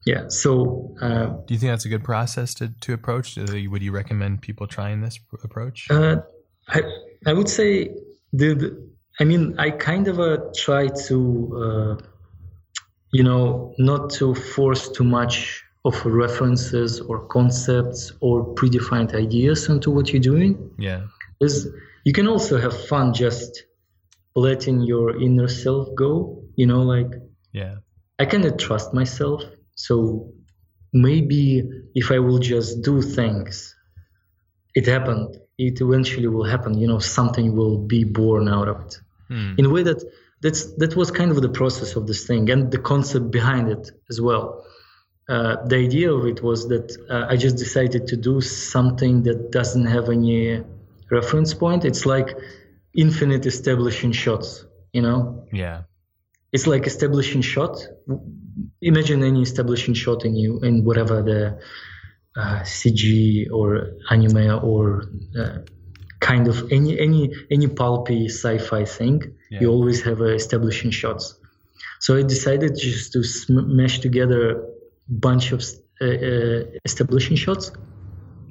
[0.05, 0.29] yeah.
[0.29, 3.35] So uh, Do you think that's a good process to, to approach?
[3.35, 5.91] Would you recommend people trying this approach?
[5.91, 6.21] Uh,
[6.69, 6.81] I
[7.25, 7.89] I would say
[8.31, 8.89] the, the
[9.19, 11.17] I mean I kind of uh, try to
[11.63, 12.12] uh,
[13.13, 19.91] you know not to force too much of references or concepts or predefined ideas into
[19.91, 20.51] what you're doing.
[20.77, 21.01] yeah.
[21.41, 21.67] Is
[22.05, 23.51] you can also have fun just
[24.35, 26.41] letting your inner self go.
[26.55, 27.11] You know, like
[27.51, 27.75] Yeah.
[28.19, 29.41] I cannot trust myself.
[29.75, 29.95] So
[30.93, 31.43] maybe
[31.95, 33.75] if I will just do things,
[34.75, 35.29] it happened.
[35.57, 36.71] It eventually will happen.
[36.77, 38.93] You know, something will be born out of it.
[39.29, 39.53] Hmm.
[39.57, 39.99] In a way that
[40.43, 43.85] that's that was kind of the process of this thing and the concept behind it
[44.11, 44.45] as well.
[45.29, 49.51] Uh, the idea of it was that uh, I just decided to do something that
[49.51, 50.61] doesn't have any
[51.09, 51.85] reference point.
[51.85, 52.29] It's like
[52.93, 54.65] infinite establishing shots.
[54.91, 55.77] You know, Yeah.
[56.51, 57.75] it's like establishing shot.
[58.81, 61.41] Imagine any establishing shot in you in whatever the
[62.41, 63.67] uh, CG or
[64.11, 65.05] anime or
[65.39, 65.57] uh,
[66.31, 67.23] kind of any any
[67.55, 69.17] any pulpy sci-fi thing.
[69.51, 69.61] Yeah.
[69.61, 71.25] You always have uh, establishing shots.
[71.99, 74.55] So I decided just to smash together a
[75.27, 75.59] bunch of
[76.01, 76.59] uh, uh,
[76.89, 77.65] establishing shots,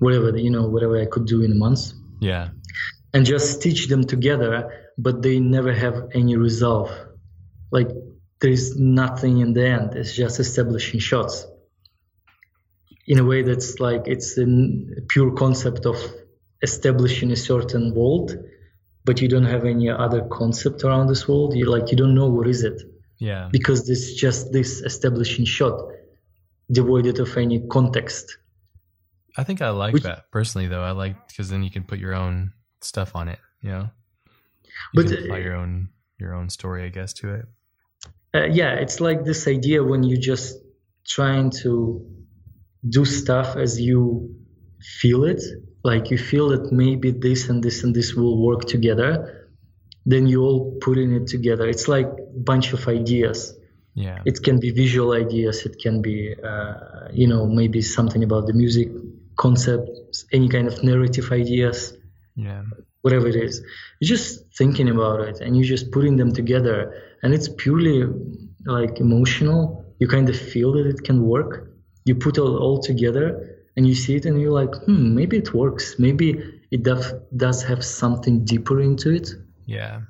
[0.04, 1.82] whatever you know, whatever I could do in a month
[2.20, 2.48] Yeah.
[3.14, 4.52] and just stitch them together,
[4.96, 6.90] but they never have any resolve.
[7.76, 7.90] Like
[8.40, 9.94] there is nothing in the end.
[10.00, 11.46] It's just establishing shots.
[13.12, 14.46] In a way that's like it's a
[15.12, 15.96] pure concept of
[16.62, 18.36] establishing a certain world,
[19.04, 21.54] but you don't have any other concept around this world.
[21.56, 22.80] You like you don't know what is it
[23.18, 23.48] Yeah.
[23.50, 25.80] because it's just this establishing shot,
[26.70, 28.38] devoid of any context.
[29.36, 30.82] I think I like Which- that personally, though.
[30.82, 33.38] I like because then you can put your own stuff on it.
[33.62, 33.90] You know,
[34.94, 35.88] you But, apply your own
[36.18, 37.44] your own story, I guess, to it.
[38.34, 40.56] uh, yeah, it's like this idea when you're just
[41.06, 42.06] trying to
[42.88, 44.34] do stuff as you
[45.00, 45.42] feel it,
[45.84, 49.48] like you feel that maybe this and this and this will work together,
[50.06, 51.68] then you all putting it together.
[51.68, 53.54] It's like a bunch of ideas.
[53.94, 54.22] Yeah.
[54.24, 55.66] It can be visual ideas.
[55.66, 58.88] It can be, uh, you know, maybe something about the music
[59.36, 59.90] concept,
[60.32, 61.94] any kind of narrative ideas
[62.36, 62.62] yeah.
[63.02, 63.62] whatever it is.
[64.00, 68.04] You're just thinking about it and you're just putting them together, and it's purely
[68.64, 69.84] like emotional.
[69.98, 71.70] You kind of feel that it can work.
[72.04, 75.54] You put it all together and you see it, and you're like, hmm, maybe it
[75.54, 75.96] works.
[75.98, 76.28] Maybe
[76.70, 79.28] it does does have something deeper into it,
[79.66, 80.00] Yeah.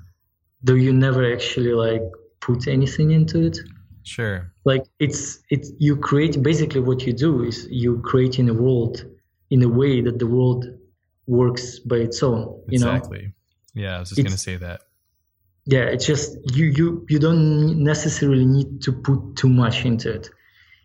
[0.63, 2.03] though you never actually like
[2.41, 3.59] put anything into it.
[4.05, 4.53] Sure.
[4.65, 9.05] Like it's it's you create basically what you do is you create in a world
[9.51, 10.65] in a way that the world
[11.27, 12.43] works by its own.
[12.69, 12.91] You know.
[12.95, 13.33] Exactly.
[13.75, 14.81] Yeah, I was just gonna say that.
[15.75, 20.25] yeah it's just you you you don't necessarily need to put too much into it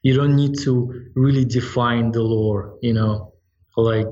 [0.08, 0.72] you don't need to
[1.16, 3.14] really define the lore you know
[3.76, 4.12] like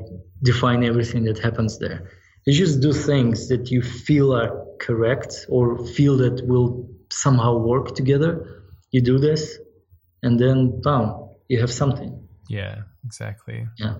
[0.52, 2.00] define everything that happens there
[2.46, 4.52] you just do things that you feel are
[4.88, 5.64] correct or
[5.96, 6.68] feel that will
[7.10, 8.32] somehow work together
[8.94, 9.42] you do this
[10.24, 11.06] and then bam
[11.52, 12.12] you have something
[12.50, 13.68] Yeah, exactly.
[13.78, 13.96] Yeah.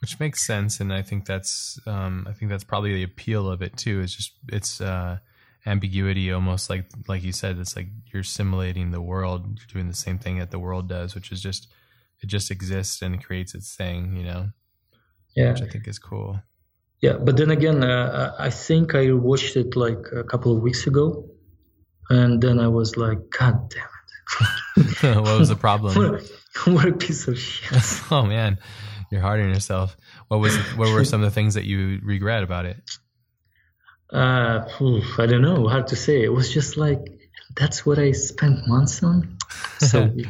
[0.00, 3.62] Which makes sense, and I think that's um, I think that's probably the appeal of
[3.62, 4.00] it too.
[4.00, 5.18] Is just it's uh,
[5.66, 7.58] ambiguity, almost like like you said.
[7.58, 9.46] It's like you're simulating the world.
[9.46, 11.68] You're doing the same thing that the world does, which is just
[12.20, 14.16] it just exists and creates its thing.
[14.16, 14.48] You know,
[15.36, 16.40] yeah which I think is cool.
[17.00, 20.86] Yeah, but then again, uh, I think I watched it like a couple of weeks
[20.88, 21.30] ago,
[22.10, 25.16] and then I was like, God damn it!
[25.24, 25.94] what was the problem?
[26.12, 27.78] what, a, what a piece of shit!
[28.10, 28.58] oh man,
[29.12, 29.96] you're hard on yourself.
[30.26, 32.78] What was what were some of the things that you regret about it?
[34.12, 34.64] Uh,
[35.18, 36.22] I don't know how to say.
[36.22, 37.00] It was just like
[37.56, 39.38] that's what I spent months on.
[39.78, 40.10] So.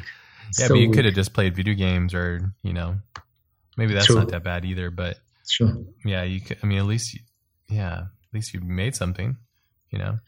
[0.56, 0.96] Yeah, so but you weak.
[0.96, 2.96] could have just played video games, or you know,
[3.76, 4.16] maybe that's True.
[4.16, 4.90] not that bad either.
[4.90, 5.76] But Sure.
[6.04, 6.56] yeah, you could.
[6.62, 7.20] I mean, at least you,
[7.68, 9.36] yeah, at least you made something,
[9.90, 10.18] you know.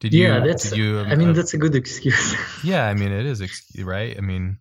[0.00, 0.24] Did you?
[0.24, 0.76] Yeah, that's.
[0.76, 2.34] You, I mean, uh, that's a good excuse.
[2.64, 3.42] yeah, I mean, it is
[3.78, 4.16] right.
[4.16, 4.58] I mean,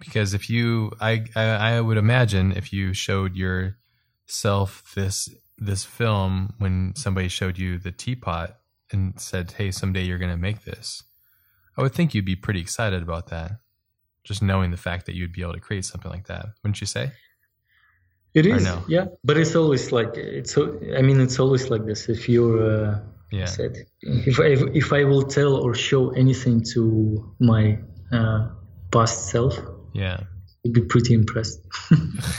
[0.00, 5.28] because if you, I, I, I would imagine if you showed yourself this
[5.60, 8.56] this film when somebody showed you the teapot
[8.90, 11.02] and said, "Hey, someday you're going to make this,"
[11.76, 13.52] I would think you'd be pretty excited about that.
[14.24, 16.86] Just knowing the fact that you'd be able to create something like that, wouldn't you
[16.86, 17.12] say?
[18.34, 18.84] It is, no?
[18.86, 19.06] yeah.
[19.24, 20.56] But it's always like it's.
[20.56, 22.08] I mean, it's always like this.
[22.08, 23.00] If you're, uh,
[23.32, 23.46] yeah.
[23.46, 27.78] Said, if I if I will tell or show anything to my
[28.12, 28.48] uh,
[28.92, 29.58] past self,
[29.94, 30.20] yeah,
[30.64, 31.60] I'd be pretty impressed.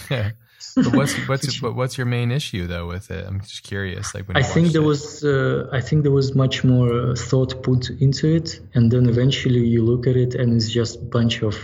[0.10, 0.32] yeah.
[0.76, 3.26] But what's what's what's your main issue though with it?
[3.28, 4.14] I'm just curious.
[4.14, 4.86] Like when I think there it.
[4.86, 9.66] was uh, I think there was much more thought put into it, and then eventually
[9.66, 11.56] you look at it and it's just a bunch of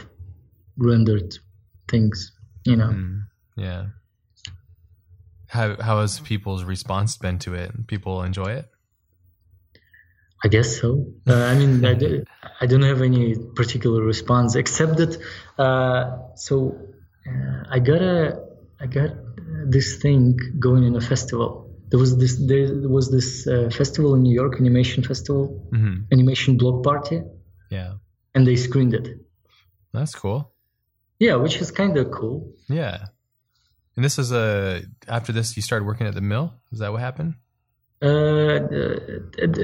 [0.78, 1.38] rendered
[1.88, 2.32] things.
[2.66, 2.90] You know.
[2.90, 3.22] Mm,
[3.56, 3.86] yeah.
[5.48, 7.88] How how has people's response been to it?
[7.88, 8.70] People enjoy it.
[10.44, 11.06] I guess so.
[11.28, 12.24] Uh, I mean, I, do,
[12.62, 15.18] I don't have any particular response except that.
[15.58, 16.78] Uh, so
[17.28, 18.47] uh, I got a
[18.80, 19.12] I got
[19.66, 21.72] this thing going in a festival.
[21.90, 26.04] There was this there was this uh, festival in New York, animation festival, mm-hmm.
[26.12, 27.22] animation block party.
[27.70, 27.94] Yeah.
[28.36, 29.08] And they screened it.
[29.94, 30.52] That's cool.
[31.20, 32.54] Yeah, which is kind of cool.
[32.70, 33.06] Yeah.
[33.96, 36.54] And this is a after this you started working at the mill.
[36.72, 37.36] Is that what happened?
[38.00, 38.62] Uh,
[39.42, 39.58] at,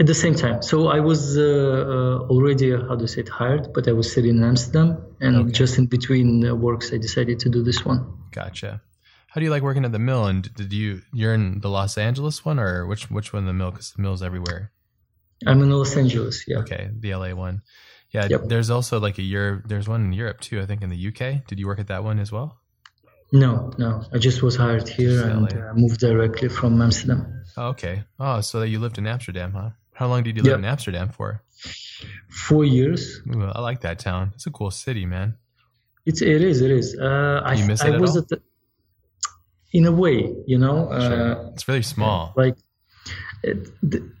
[0.00, 0.60] at, the same time.
[0.60, 4.12] So I was uh, uh, already how do you say it hired, but I was
[4.12, 5.52] sitting in Amsterdam, and okay.
[5.52, 8.19] just in between works, I decided to do this one.
[8.30, 8.82] Gotcha.
[9.28, 10.26] How do you like working at the mill?
[10.26, 13.70] And did you you're in the Los Angeles one, or which which one the mill?
[13.70, 14.72] Because the mill's everywhere.
[15.46, 16.44] I'm in Los Angeles.
[16.46, 16.58] Yeah.
[16.58, 17.62] Okay, the LA one.
[18.10, 18.26] Yeah.
[18.28, 18.42] Yep.
[18.46, 19.62] There's also like a year.
[19.66, 20.60] There's one in Europe too.
[20.60, 21.46] I think in the UK.
[21.46, 22.58] Did you work at that one as well?
[23.32, 24.04] No, no.
[24.12, 27.44] I just was hired here and uh, moved directly from Amsterdam.
[27.56, 28.02] Oh, okay.
[28.18, 29.70] Oh, so you lived in Amsterdam, huh?
[29.92, 30.58] How long did you live yep.
[30.58, 31.42] in Amsterdam for?
[32.28, 33.20] Four years.
[33.28, 34.32] Ooh, I like that town.
[34.34, 35.36] It's a cool city, man.
[36.06, 36.96] It's it is it is.
[36.98, 38.22] Uh, I, miss it I was all?
[38.22, 38.42] at the,
[39.72, 40.88] in a way, you know.
[40.88, 41.32] Sure.
[41.32, 42.32] Uh, it's really small.
[42.36, 42.56] Like,
[43.42, 43.68] it,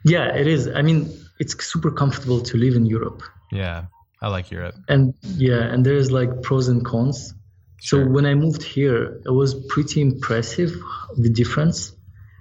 [0.04, 0.68] yeah, it is.
[0.68, 3.22] I mean, it's super comfortable to live in Europe.
[3.50, 3.86] Yeah,
[4.22, 4.76] I like Europe.
[4.88, 7.34] And yeah, and there's like pros and cons.
[7.80, 8.04] Sure.
[8.04, 10.72] So when I moved here, it was pretty impressive
[11.16, 11.92] the difference.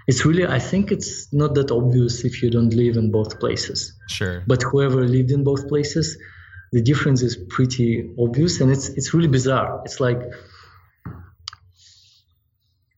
[0.07, 3.93] It's really, I think it's not that obvious if you don't live in both places.
[4.09, 4.43] Sure.
[4.47, 6.17] But whoever lived in both places,
[6.72, 9.82] the difference is pretty obvious, and it's it's really bizarre.
[9.86, 10.22] It's like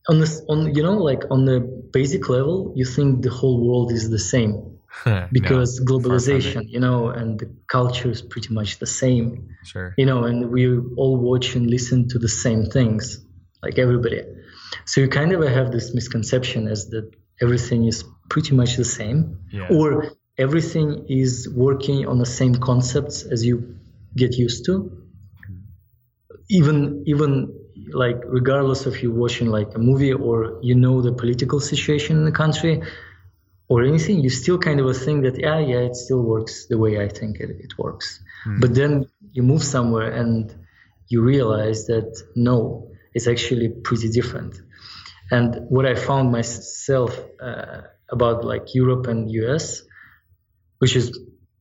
[0.09, 1.59] on this on you know like on the
[1.93, 4.79] basic level, you think the whole world is the same
[5.31, 9.49] because no, globalization, you know, and the culture is pretty much the same.
[9.63, 9.93] Sure.
[9.97, 10.67] You know, and we
[10.97, 13.23] all watch and listen to the same things,
[13.63, 14.23] like everybody.
[14.85, 17.11] So you kind of have this misconception as that
[17.41, 19.67] everything is pretty much the same, yeah.
[19.69, 20.11] or
[20.45, 23.55] everything is working on the same concepts as you
[24.15, 24.73] get used to.
[26.49, 27.31] Even even
[28.03, 32.25] like regardless of you watching like a movie or you know the political situation in
[32.25, 32.81] the country,
[33.71, 37.01] or anything, you still kind of think that yeah, yeah, it still works the way
[37.01, 38.19] I think it, it works.
[38.45, 38.59] Mm.
[38.59, 40.53] But then you move somewhere and
[41.07, 44.59] you realize that no, it's actually pretty different.
[45.31, 49.83] And what I found myself uh, about like Europe and US,
[50.81, 51.05] which is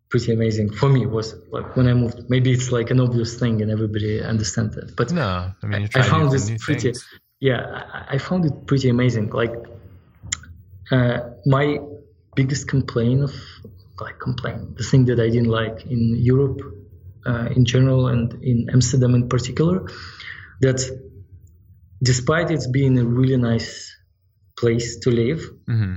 [0.09, 2.19] pretty amazing for me, was like when I moved.
[2.29, 6.01] Maybe it's like an obvious thing and everybody understands that, but no, I mean, I,
[6.01, 6.93] I found this pretty.
[6.93, 7.07] Things.
[7.39, 7.61] Yeah,
[7.95, 9.31] I, I, found it pretty amazing.
[9.31, 9.55] Like
[10.91, 11.79] uh, my
[12.35, 13.35] biggest complaint of
[14.01, 16.61] like complaint the thing that i didn't like in europe
[17.27, 19.87] uh, in general and in amsterdam in particular
[20.61, 20.81] that
[22.03, 23.95] despite it being a really nice
[24.57, 25.97] place to live mm-hmm.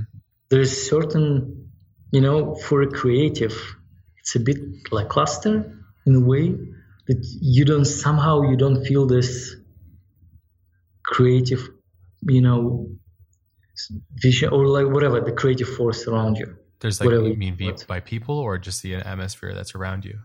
[0.50, 1.63] there's certain
[2.14, 3.56] you know for a creative
[4.20, 4.60] it's a bit
[4.92, 5.54] like cluster
[6.06, 6.46] in a way
[7.08, 9.56] that you don't somehow you don't feel this
[11.04, 11.62] creative
[12.36, 12.88] you know
[14.16, 16.56] vision or like whatever the creative force around you.
[16.80, 17.58] There's like whatever, you mean
[17.88, 20.20] by people or just the atmosphere that's around you?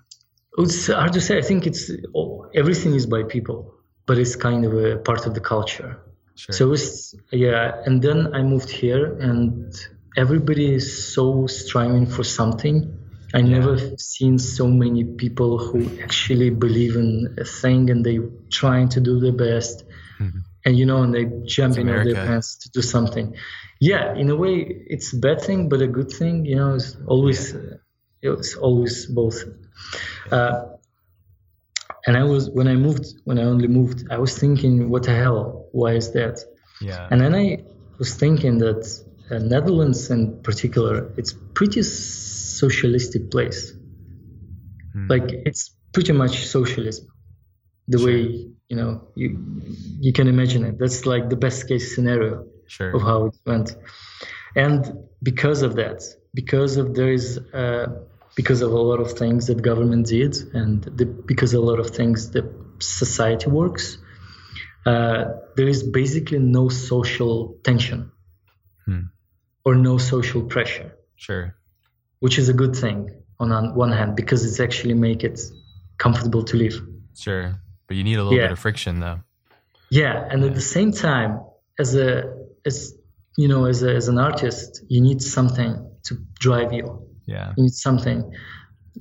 [0.59, 1.39] It's hard to say.
[1.39, 3.75] I think it's oh, everything is by people,
[4.07, 6.01] but it's kind of a part of the culture.
[6.35, 6.53] Sure.
[6.53, 9.73] So it's yeah, and then I moved here, and
[10.17, 12.95] everybody is so striving for something.
[13.35, 13.59] I yeah.
[13.59, 18.19] never seen so many people who actually believe in a thing and they
[18.51, 19.85] trying to do their best.
[20.19, 20.39] Mm-hmm
[20.69, 23.35] and you know, and they jump in all their pants to do something.
[23.81, 24.55] Yeah, in a way,
[24.95, 26.45] it's a bad thing, but a good thing.
[26.45, 27.79] You know, it's always uh,
[28.21, 29.45] it's always both.
[30.31, 30.65] Uh,
[32.07, 35.15] and I was when I moved, when I only moved, I was thinking, what the
[35.15, 35.69] hell?
[35.73, 36.39] Why is that?
[36.81, 37.09] Yeah.
[37.11, 37.65] And then I
[37.99, 38.83] was thinking that
[39.31, 43.73] uh, Netherlands in particular, it's pretty socialistic place.
[44.93, 45.07] Hmm.
[45.09, 47.09] Like it's pretty much socialism,
[47.89, 49.39] the way you know you
[50.01, 50.79] you can imagine it.
[50.79, 52.95] That's like the best case scenario Sure.
[52.95, 53.75] of how it went.
[54.55, 56.03] And because of that,
[56.35, 57.87] because of there is uh,
[58.37, 61.81] because of a lot of things that government did, and the, because of a lot
[61.81, 62.45] of things that
[62.79, 63.97] society works,
[64.85, 65.25] uh,
[65.57, 68.11] there is basically no social tension
[68.89, 69.11] Hmm.
[69.69, 70.89] Or no social pressure,
[71.27, 71.45] Sure.
[72.25, 72.99] which is a good thing
[73.43, 75.39] on on one hand because it's actually make it
[76.05, 76.77] comfortable to live.
[77.25, 77.47] Sure.
[77.87, 78.47] But you need a little Yeah.
[78.49, 79.19] bit of friction though.
[80.01, 81.33] Yeah, and at the same time,
[81.83, 82.09] as a
[82.69, 82.77] as
[83.41, 85.73] you know, as a, as an artist, you need something
[86.07, 86.13] to
[86.47, 86.87] drive you.
[87.35, 87.49] Yeah.
[87.57, 88.19] You need something.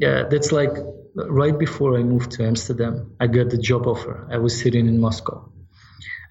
[0.04, 0.74] Yeah, that's like
[1.42, 2.94] right before I moved to Amsterdam,
[3.24, 4.16] I got the job offer.
[4.36, 5.38] I was sitting in Moscow,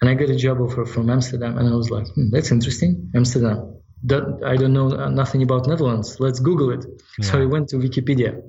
[0.00, 2.92] and I got a job offer from Amsterdam, and I was like, hmm, "That's interesting,
[3.20, 3.58] Amsterdam."
[4.06, 6.20] That, I don't know uh, nothing about Netherlands.
[6.20, 6.84] Let's Google it.
[7.22, 8.40] So I went to Wikipedia,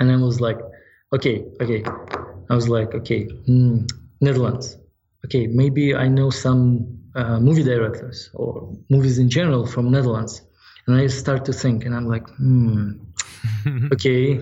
[0.00, 0.60] and I was like,
[1.16, 1.82] "Okay, okay."
[2.50, 3.84] I was like, "Okay, hmm,
[4.20, 4.76] Netherlands.
[5.24, 6.64] Okay, maybe I know some
[7.14, 8.50] uh, movie directors or
[8.88, 10.42] movies in general from Netherlands."
[10.86, 12.92] And I start to think, and I'm like, "Hmm,
[13.94, 14.40] okay,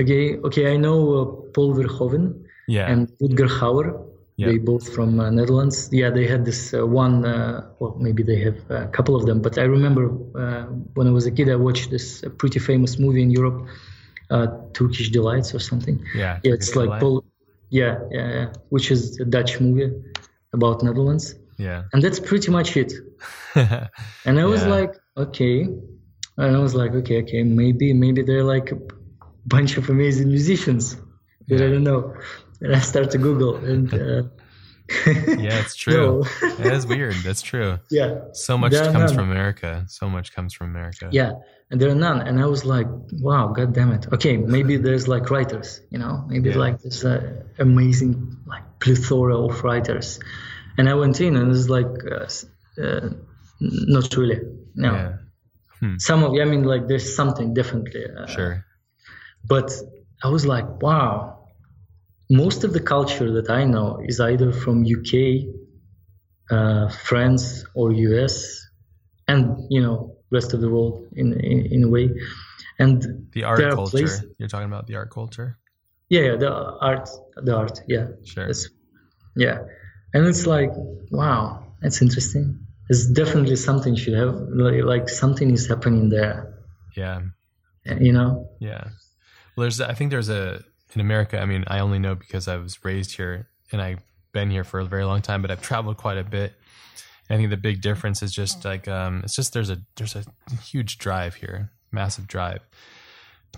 [0.00, 0.72] okay, okay.
[0.72, 1.24] I know uh,
[1.54, 2.90] Paul Verhoeven yeah.
[2.90, 4.11] and Rutger Hauer.
[4.36, 4.46] Yeah.
[4.48, 5.88] They both from uh, Netherlands.
[5.92, 9.42] Yeah, they had this uh, one, uh, or maybe they have a couple of them.
[9.42, 10.04] But I remember
[10.34, 10.64] uh,
[10.94, 13.68] when I was a kid, I watched this uh, pretty famous movie in Europe,
[14.30, 16.02] uh, Turkish Delights or something.
[16.14, 16.40] yeah.
[16.44, 17.00] Yeah, it's like.
[17.00, 17.24] Paul.
[17.70, 19.90] Yeah, yeah, yeah, which is a Dutch movie
[20.52, 21.84] about Netherlands, Yeah.
[21.94, 22.92] and that's pretty much it.
[24.26, 24.68] And I was Yeah.
[24.76, 25.68] like, okay.
[26.36, 28.78] And I was like, okay, okay, maybe, maybe they're like a
[29.46, 30.96] bunch of amazing musicians
[31.48, 32.14] that I don't know.
[32.62, 34.22] And I start to Google, and uh,
[35.46, 36.24] yeah, it's true.
[36.42, 37.14] it is weird.
[37.24, 37.78] That's true.
[37.90, 39.14] yeah, So much comes none.
[39.14, 39.84] from America.
[39.88, 41.08] So much comes from America.
[41.12, 41.32] yeah,
[41.70, 42.20] and there are none.
[42.26, 42.86] And I was like,
[43.26, 44.06] wow, god damn it.
[44.12, 46.58] Okay, maybe there's like writers, you know, maybe Yeah.
[46.64, 50.20] like there's a amazing like plethora of writers.
[50.78, 52.26] And I went in, and it's like, uh,
[52.82, 53.08] uh,
[53.60, 54.40] not really.
[54.74, 55.12] No, Yeah.
[55.80, 55.96] Hmm.
[55.98, 58.04] some of, I mean, like there's something definitely.
[58.16, 58.64] Uh, Sure.
[59.44, 59.72] but
[60.22, 61.41] I was like, wow.
[62.42, 65.12] Most of the culture that I know is either from UK,
[66.50, 68.34] uh, France, or US,
[69.28, 69.42] and
[69.74, 72.06] you know, rest of the world in in, in a way.
[72.78, 72.96] And
[73.32, 73.90] The art culture.
[73.90, 75.58] places- You're talking about the art culture?
[76.08, 76.50] yeah, yeah, the
[76.90, 77.08] art,
[77.46, 78.46] the art, yeah, Sure.
[78.46, 78.68] that's
[79.44, 79.58] yeah,
[80.14, 80.70] and it's like,
[81.10, 81.42] wow,
[81.80, 82.46] that's interesting.
[82.90, 86.36] It's definitely something should have like, like something is happening there,
[86.96, 87.20] yeah.
[88.06, 88.30] you know.
[88.60, 88.84] Yeah.
[89.54, 90.62] Well, there's, I think there's a,
[90.94, 94.50] in America, I mean, I only know because I was raised here and I've been
[94.50, 96.54] here for a very long time, but I've traveled quite a bit.
[97.28, 100.16] And I think the big difference is just like, um, it's just, there's a, there's
[100.16, 100.24] a
[100.62, 102.60] huge drive here, massive drive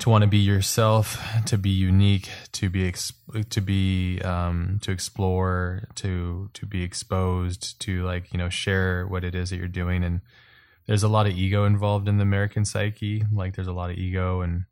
[0.00, 3.12] to want to be yourself, to be unique, to be, ex-
[3.50, 9.22] to be, um, to explore, to, to be exposed, to like, you know, share what
[9.22, 10.02] it is that you're doing.
[10.02, 10.20] And
[10.86, 13.24] there's a lot of ego involved in the American psyche.
[13.32, 14.64] Like there's a lot of ego and,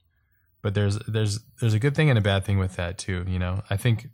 [0.62, 3.38] but there's there's there's a good thing and a bad thing with that too you
[3.38, 3.62] know?
[3.70, 4.08] I think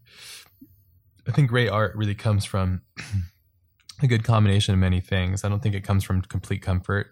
[1.26, 2.82] i think great art really comes from
[4.02, 5.44] a good combination of many things.
[5.44, 7.08] I don't think it comes from complete comfort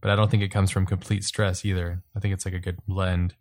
[0.00, 2.02] but i don't think it comes from complete stress either.
[2.16, 3.34] I think it's like a good blend.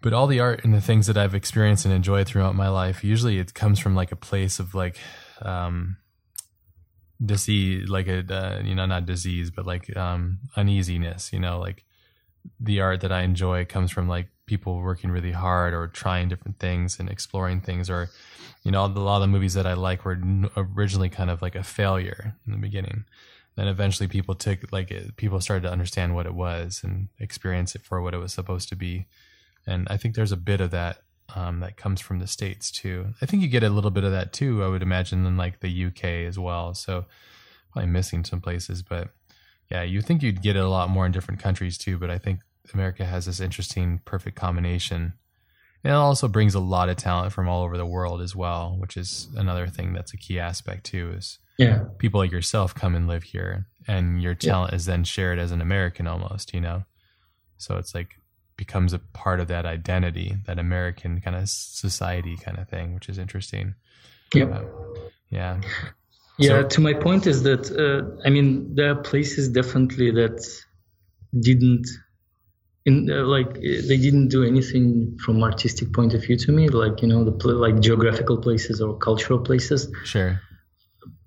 [0.00, 3.04] But all the art and the things that i've experienced and enjoyed throughout my life
[3.04, 4.98] usually it comes from like a place of like
[5.42, 5.96] um
[7.24, 11.84] disease like a uh, you know not disease but like um uneasiness you know like
[12.60, 16.58] the art that I enjoy comes from like people working really hard or trying different
[16.58, 18.10] things and exploring things or
[18.64, 20.18] you know a lot of the movies that I like were
[20.56, 23.04] originally kind of like a failure in the beginning.
[23.56, 27.82] Then eventually people took like people started to understand what it was and experience it
[27.82, 29.06] for what it was supposed to be.
[29.66, 31.02] And I think there's a bit of that
[31.34, 33.14] um, that comes from the states too.
[33.20, 35.60] I think you get a little bit of that too I would imagine in like
[35.60, 36.74] the UK as well.
[36.74, 37.06] So
[37.72, 39.08] probably missing some places but
[39.72, 42.18] yeah, you think you'd get it a lot more in different countries too, but I
[42.18, 42.40] think
[42.74, 45.14] America has this interesting, perfect combination.
[45.82, 48.76] And it also brings a lot of talent from all over the world as well,
[48.78, 51.14] which is another thing that's a key aspect too.
[51.16, 54.50] Is Yeah, people like yourself come and live here, and your Yeah.
[54.50, 56.84] talent is then shared as an American almost, you know.
[57.56, 58.10] So it's like
[58.58, 63.08] becomes a part of that identity, that American kind of society kind of thing, which
[63.08, 63.74] is interesting.
[64.34, 64.52] Yep.
[64.52, 64.62] Uh,
[65.30, 65.60] yeah,
[66.38, 70.38] Yeah, So- to my point is that uh, I mean there are places definitely that
[71.38, 71.86] didn't
[72.84, 77.00] in uh, like they didn't do anything from artistic point of view to me like
[77.02, 80.40] you know the pl- like geographical places or cultural places sure.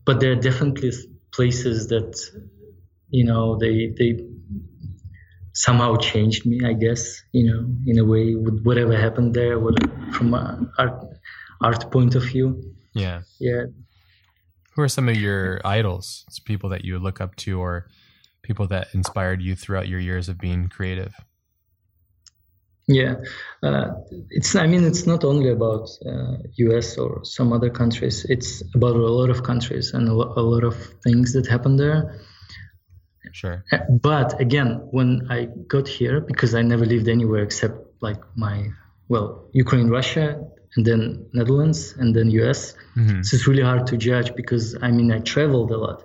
[0.06, 0.92] but there are definitely
[1.32, 2.12] places that
[3.10, 4.26] you know, they they
[5.54, 9.88] somehow changed me, I guess, you know, in a way with whatever happened there, whether
[10.12, 11.04] from an art
[11.62, 12.74] art point of view.
[12.94, 13.22] Yeah.
[13.40, 13.66] Yeah.
[14.76, 16.26] Who are some of your idols?
[16.28, 17.88] It's people that you look up to or
[18.44, 21.14] people that inspired you throughout your years of being creative?
[22.88, 23.16] Yeah,
[23.64, 23.94] uh,
[24.30, 24.56] it's.
[24.56, 26.98] I mean, it's not only about uh, U.S.
[27.00, 28.26] or some other countries.
[28.30, 31.78] It's about a lot of countries and a, lo- a lot of things that happen
[31.78, 32.20] there.
[33.32, 33.64] Sure.
[33.72, 38.70] Uh, But again, when I got here, because I never lived anywhere except like my
[39.08, 40.40] well, Ukraine, Russia,
[40.76, 42.74] and then Netherlands, and then U.S.
[42.96, 46.04] hmm So it's really hard to judge because I mean I traveled a lot,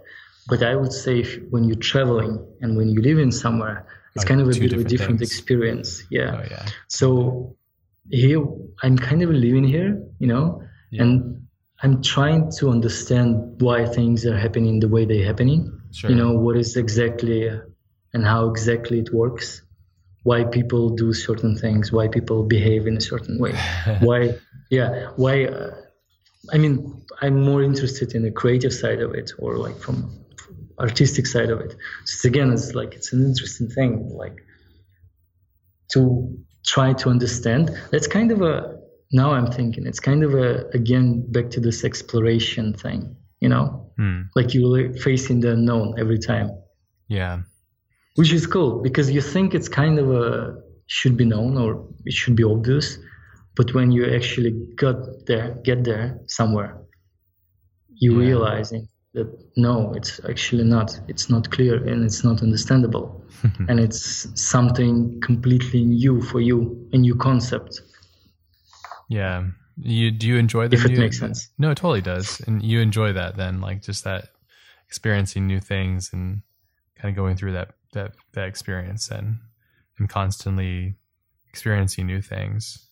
[0.49, 4.25] but I would say if, when you're traveling and when you live in somewhere, it's
[4.25, 5.31] Are kind of a bit of a different things.
[5.31, 5.89] experience.
[6.11, 6.31] Yeah.
[6.39, 6.67] Oh yeah.
[6.89, 7.57] So
[8.11, 8.41] here
[8.83, 11.03] I'm kind of living here, you know, Yeah.
[11.05, 11.13] and
[11.83, 15.61] I'm trying to understand why things are happening the way they're happening.
[15.93, 16.11] Sure.
[16.11, 17.49] You know what is exactly
[18.13, 19.63] and how exactly it works,
[20.23, 23.53] why people do certain things, why people behave in a certain way,
[24.01, 24.35] why,
[24.71, 25.45] yeah, why.
[25.47, 25.75] Uh,
[26.53, 29.97] I mean, I'm more interested in the creative side of it, or like from
[30.79, 31.73] artistic side of it.
[31.73, 31.77] So
[32.15, 34.39] it's, again, it's like it's an interesting thing, like
[35.93, 37.71] to try to understand.
[37.91, 38.79] That's kind of a
[39.13, 43.93] now I'm thinking it's kind of a again back to this exploration thing, you know,
[43.97, 44.23] Hmm.
[44.37, 46.51] like you're facing the unknown every time,
[47.09, 47.43] Yeah.
[48.21, 50.27] Which is cool because you think it's kind of a
[50.97, 51.69] should be known or
[52.05, 52.99] it should be obvious,
[53.57, 54.97] but when you actually got
[55.27, 56.71] there, get there somewhere,
[58.03, 58.27] you Yeah.
[58.27, 60.89] realizing that no, it's actually not.
[61.09, 63.07] It's not clear and it's not understandable,
[63.69, 64.03] and it's
[64.35, 66.59] something completely new for you,
[66.93, 67.73] a new concept.
[69.09, 69.37] Yeah.
[69.83, 71.49] You do you enjoy the If it makes sense.
[71.57, 72.41] No, it totally does.
[72.47, 74.23] And you enjoy that then, like just that
[74.89, 76.43] experiencing new things and
[76.99, 79.39] kind of going through that that that experience and
[79.99, 80.95] and constantly
[81.49, 82.91] experiencing new things.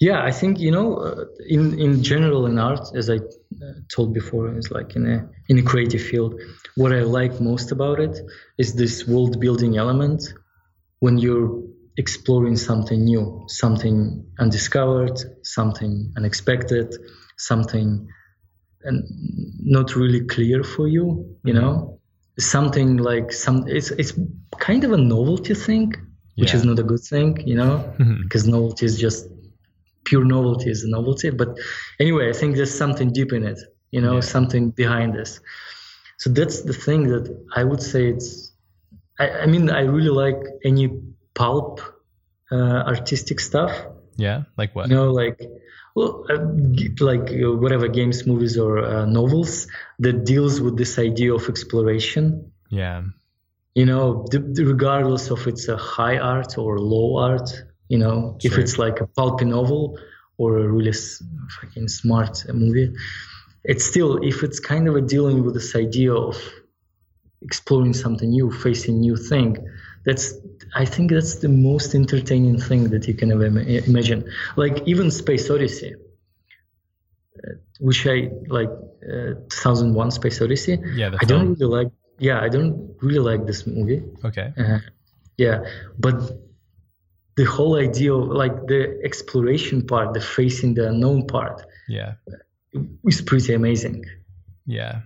[0.00, 4.14] Yeah, I think you know, uh, in in general in art, as I uh, told
[4.14, 6.40] before, is like in a in a creative field.
[6.76, 8.18] What I like most about it
[8.58, 10.22] is this world building element
[11.00, 11.62] when you're
[11.96, 16.94] exploring something new, something undiscovered, something unexpected,
[17.38, 18.08] something
[18.82, 19.04] and
[19.60, 21.36] not really clear for you.
[21.44, 21.95] You know,
[22.38, 23.64] something like some.
[23.66, 24.12] It's it's
[24.58, 25.92] kind of a novelty thing,
[26.36, 26.56] which Yeah.
[26.58, 27.42] is not a good thing.
[27.46, 29.26] You know because novelty is just
[30.04, 31.30] pure novelty is a novelty.
[31.30, 31.56] But
[32.00, 33.58] anyway, I think there's something deep in it,
[33.90, 34.20] you know, Yeah.
[34.36, 35.40] something behind this.
[36.18, 37.24] So that's the thing that
[37.54, 38.52] I would say it's.
[39.18, 40.90] I, I mean, I really like any
[41.34, 41.80] pulp
[42.52, 43.72] uh, artistic stuff.
[44.16, 44.88] yeah, like what?
[44.88, 45.40] You know, like
[45.96, 46.36] well, uh,
[47.10, 49.66] like uh, whatever games, movies, or uh, novels
[50.04, 52.24] that deals with this idea of exploration
[52.82, 53.02] Yeah.
[53.80, 54.04] you know
[54.74, 57.48] regardless of it's a high art or low art
[57.92, 59.82] you know if it's like a pulpy novel
[60.40, 61.22] or a really s-
[61.56, 62.88] fucking smart movie
[63.72, 66.36] it's still if it's kind of a dealing with this idea of
[67.42, 69.50] exploring something new facing new thing
[70.06, 70.26] that's
[70.74, 74.24] i think that's the most entertaining thing that you can ever imagine
[74.56, 75.94] like even space odyssey
[77.38, 81.92] uh, which i like uh, 2001 space odyssey Yeah, the I don't really like.
[82.18, 84.02] Yeah, I don't really like this movie.
[84.24, 84.52] Okay.
[84.58, 84.78] Uh,
[85.36, 85.58] yeah,
[85.98, 86.16] but
[87.36, 92.14] the whole idea of like the exploration part, the facing the unknown part, Yeah.
[93.04, 94.02] is pretty amazing.
[94.64, 95.00] Yeah.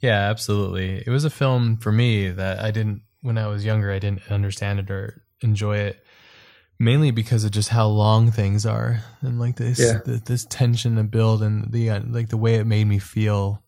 [0.00, 1.02] Yeah, absolutely.
[1.06, 4.22] It was a film for me that I didn't when I was younger I didn't
[4.30, 6.04] understand it or enjoy it
[6.80, 10.00] mainly because of just how long things are and like this Yeah.
[10.04, 13.62] the, this tension to build and the uh, like the way it made me feel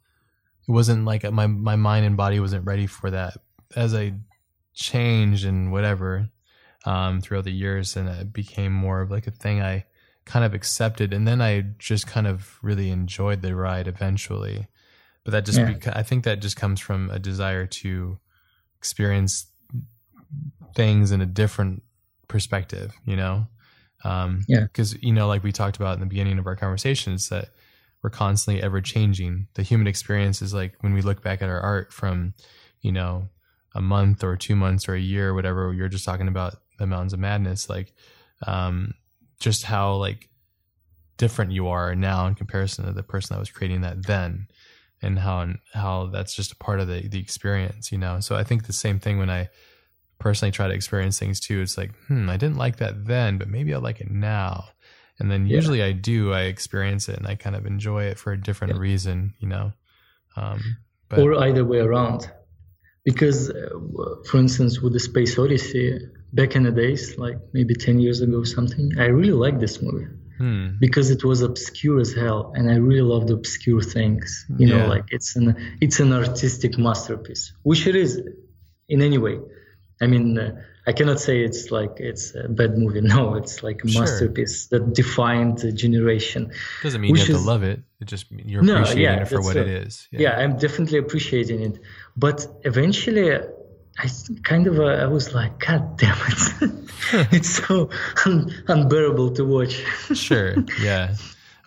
[0.69, 3.35] it wasn't like my my mind and body wasn't ready for that
[3.77, 4.15] as I
[4.75, 6.29] changed and whatever
[6.87, 9.85] um throughout the years and it became more of like a thing I
[10.25, 14.69] kind of accepted and then I just kind of really enjoyed the ride eventually
[15.25, 15.73] but that just Yeah.
[15.73, 18.19] beca- I think that just comes from a desire to
[18.79, 19.47] experience
[20.75, 21.83] things in a different
[22.29, 23.47] perspective, you know?
[24.05, 24.63] Um, Yeah.
[24.63, 27.51] Because, you know, like we talked about in the beginning of our conversations, that
[28.03, 29.47] we're constantly ever changing.
[29.55, 32.35] The human experience is like when we look back at our art from,
[32.81, 33.29] you know,
[33.75, 36.87] a month or two months or a year or whatever, you're just talking about the
[36.87, 37.93] Mountains of Madness, like,
[38.47, 38.95] um,
[39.39, 40.29] just how like
[41.17, 44.49] different you are now in comparison to the person that was creating that then
[45.03, 48.37] and how and how that's just a part of the the experience you know so
[48.37, 49.47] i think the same thing when i
[50.21, 53.49] personally try to experience things too it's like hmm i didn't like that then but
[53.49, 54.65] maybe i like it now
[55.19, 55.57] and then Yeah.
[55.57, 58.75] usually i do i experience it and i kind of enjoy it for a different
[58.75, 58.81] Yeah.
[58.81, 59.73] reason you know
[60.37, 60.61] um
[61.09, 62.31] but or either way around.
[63.05, 63.55] because, uh,
[64.29, 65.99] for instance, with the Space Odyssey,
[66.35, 70.07] back in the days, like maybe 10 years ago, something, I really liked this movie.
[70.39, 70.69] Hmm.
[70.79, 74.47] Because it was obscure as hell, and I really loved obscure things.
[74.59, 74.77] You yeah.
[74.77, 75.47] know, like it's an
[75.81, 78.11] it's an artistic masterpiece, which it is,
[78.89, 79.37] in any way.
[80.01, 83.01] I mean, uh, I cannot say it's like it's a bad movie.
[83.11, 84.03] No, it's like a sure.
[84.03, 86.53] masterpiece that defined the generation.
[86.83, 87.81] Doesn't mean you have is, to love it.
[88.01, 90.09] It just you're no, appreciating yeah, it for what it is.
[90.11, 90.21] Yeah.
[90.21, 90.39] yeah.
[90.39, 91.79] I'm definitely appreciating it.
[92.17, 94.09] But eventually, I
[94.43, 96.73] kind of uh, I was like, God damn it,
[97.33, 97.91] it's so
[98.25, 99.75] un- unbearable to watch.
[100.15, 100.55] sure.
[100.81, 101.15] Yeah.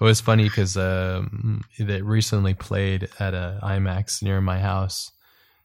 [0.02, 5.12] It was funny because um, it recently played at a IMAX near my house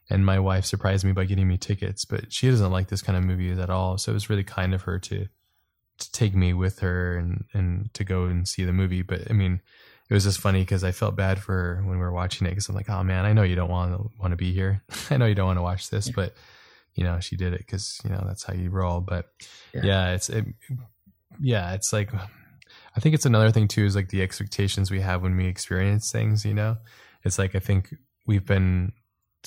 [0.09, 3.17] and my wife surprised me by getting me tickets but she doesn't like this kind
[3.17, 3.97] of movies at all.
[3.97, 5.27] So it was really kind of her to
[5.99, 9.01] to take me with her and and to go and see the movie.
[9.01, 9.61] But i mean
[10.09, 12.49] it was just funny because i felt bad for her when we were watching it
[12.49, 14.83] because i'm like oh man i know you don't want to want to be here.
[15.09, 16.33] I know you don't want to watch this but
[16.95, 19.01] you know she did it because you know that's how you roll.
[19.01, 19.27] But
[19.73, 20.45] yeah, yeah it's it,
[21.39, 25.21] yeah it's like i think it's another thing too is like the expectations we have
[25.21, 26.77] when we experience things you know?
[27.23, 27.93] It's like i think
[28.25, 28.93] we've been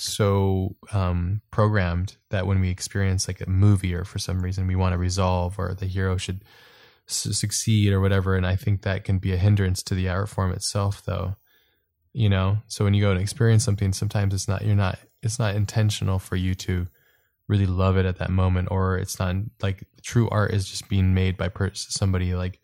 [0.03, 4.75] so um, programmed that when we experience like a movie or for some reason we
[4.75, 6.43] want to resolve or the hero should
[7.05, 10.29] su- succeed or whatever and i think that can be a hindrance to the art
[10.29, 11.35] form itself though
[12.13, 12.59] you know?
[12.67, 16.19] So when you go and experience something sometimes it's not you're not it's not intentional
[16.19, 16.87] for you to
[17.47, 21.13] really love it at that moment or it's not like true art is just being
[21.13, 22.59] made by per- somebody like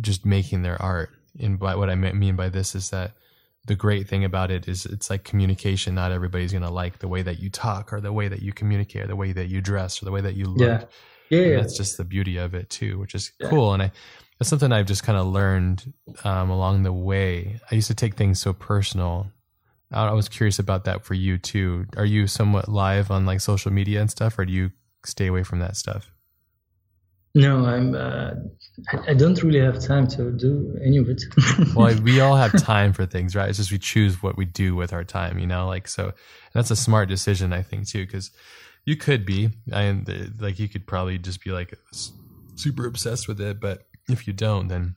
[0.00, 1.10] just making their art.
[1.38, 3.12] And by what i mean by this is that
[3.70, 5.94] the great thing about it is it's like communication.
[5.94, 8.52] Not everybody's going to like the way that you talk or the way that you
[8.52, 10.88] communicate or the way that you dress or the way that you look.
[11.30, 11.38] Yeah.
[11.38, 11.46] Yeah.
[11.46, 11.56] yeah.
[11.60, 13.48] That's just the beauty of it too, which is yeah.
[13.48, 13.72] cool.
[13.72, 13.92] And I,
[14.40, 15.92] that's something I've just kind of learned
[16.24, 17.60] um, along the way.
[17.70, 19.30] I used to take things so personal.
[19.92, 21.86] I was curious about that for you too.
[21.96, 24.72] Are you somewhat live on like social media and stuff, or do you
[25.06, 26.10] stay away from that stuff?
[27.34, 27.94] No, I'm.
[27.94, 28.32] Uh,
[28.92, 31.22] I, I don't really have time to do any of it.
[31.76, 33.48] well, we all have time for things, right?
[33.48, 35.66] It's just we choose what we do with our time, you know.
[35.66, 36.12] Like so,
[36.54, 38.32] that's a smart decision, I think, too, because
[38.84, 41.72] you could be, and like you could probably just be like
[42.56, 44.96] super obsessed with it, but if you don't, then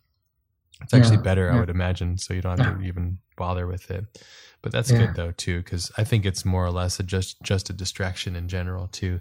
[0.82, 1.58] it's actually yeah, better, yeah.
[1.58, 2.18] I would imagine.
[2.18, 4.06] So you don't have to even bother with it.
[4.62, 5.00] But that's yeah.
[5.00, 8.36] good though too, because I think it's more or less a just just a distraction
[8.36, 9.20] in general too,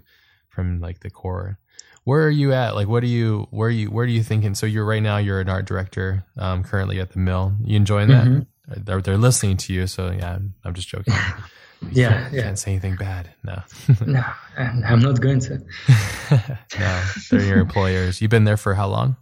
[0.49, 1.59] from like the core
[2.03, 2.75] where are you at?
[2.75, 4.55] Like, what are you, where are you, where are you thinking?
[4.55, 7.53] So you're right now, you're an art director, um, currently at the mill.
[7.63, 8.25] You enjoying that?
[8.25, 8.83] Mm-hmm.
[8.83, 9.87] They're, they're listening to you.
[9.87, 11.13] So yeah, I'm, I'm just joking.
[11.91, 12.41] yeah, can't, yeah.
[12.43, 13.29] Can't say anything bad.
[13.43, 13.61] No.
[14.05, 14.23] no,
[14.57, 15.59] I'm not going to.
[16.79, 18.21] no, they're your employers.
[18.21, 19.17] You've been there for how long?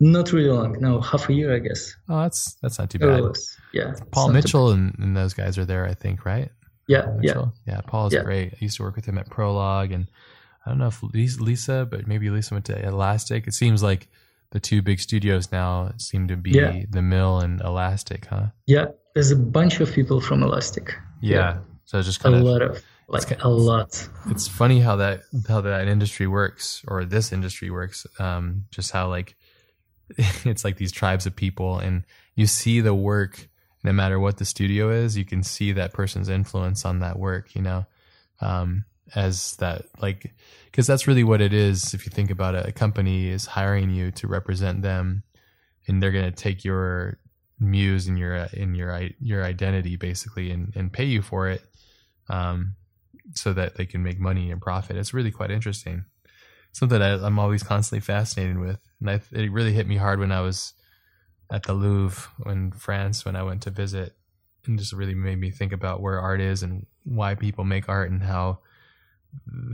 [0.00, 0.76] Not really long.
[0.80, 1.92] No, half a year, I guess.
[2.08, 3.20] Oh, that's that's not too bad.
[3.20, 3.94] Was, yeah.
[4.12, 6.50] Paul Mitchell and, and, those guys are there, I think, right?
[6.86, 7.80] Yeah, yeah, yeah.
[7.80, 8.22] Paul is yeah.
[8.22, 8.54] great.
[8.54, 10.06] I used to work with him at Prologue, and
[10.68, 13.46] I don't know if Lisa, but maybe Lisa went to Elastic.
[13.46, 14.08] It seems like
[14.50, 16.82] the two big studios now seem to be yeah.
[16.90, 18.48] the Mill and Elastic, huh?
[18.66, 20.94] Yeah, there's a bunch of people from Elastic.
[21.22, 21.58] Yeah, yeah.
[21.86, 24.06] so it's just kind a of a lot of like a lot.
[24.26, 28.06] It's funny how that how that industry works, or this industry works.
[28.18, 29.36] Um, just how like
[30.44, 32.04] it's like these tribes of people, and
[32.34, 33.48] you see the work.
[33.84, 37.54] No matter what the studio is, you can see that person's influence on that work.
[37.54, 37.86] You know,
[38.40, 38.84] um,
[39.14, 40.34] as that like
[40.66, 42.66] because that's really what it is if you think about it.
[42.66, 45.22] A company is hiring you to represent them
[45.86, 47.18] and they're going to take your
[47.60, 51.62] muse and your in your your identity basically and, and pay you for it
[52.28, 52.76] um,
[53.34, 54.96] so that they can make money and profit.
[54.96, 56.04] It's really quite interesting.
[56.72, 60.30] Something that i'm always constantly fascinated with and I, it really hit me hard when
[60.30, 60.74] i was
[61.50, 64.14] at the louvre in france when i went to visit
[64.66, 68.10] and just really made me think about where art is and why people make art
[68.10, 68.60] and how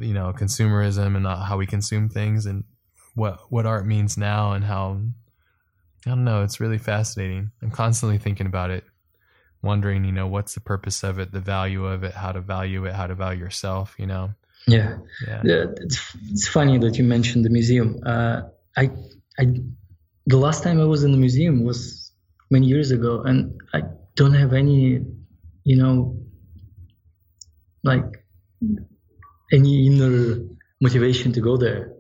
[0.00, 2.64] you know consumerism and how we consume things and
[3.14, 5.00] what what art means now and how
[6.06, 7.50] I don't know it's really fascinating.
[7.62, 8.84] I'm constantly thinking about it
[9.62, 12.84] wondering you know what's the purpose of it the value of it how to value
[12.84, 14.34] it how to value yourself you know?
[15.26, 15.42] Yeah.
[15.44, 18.00] Yeah, it's, it's funny that you mentioned the museum.
[18.04, 18.42] Uh,
[18.76, 18.90] I
[19.38, 19.60] I
[20.26, 22.12] the last time I was in the museum was
[22.50, 23.82] many years ago and I
[24.14, 25.00] don't have any
[25.64, 26.16] you know
[27.82, 28.24] like
[29.52, 30.40] any inner
[30.80, 31.92] motivation to go there.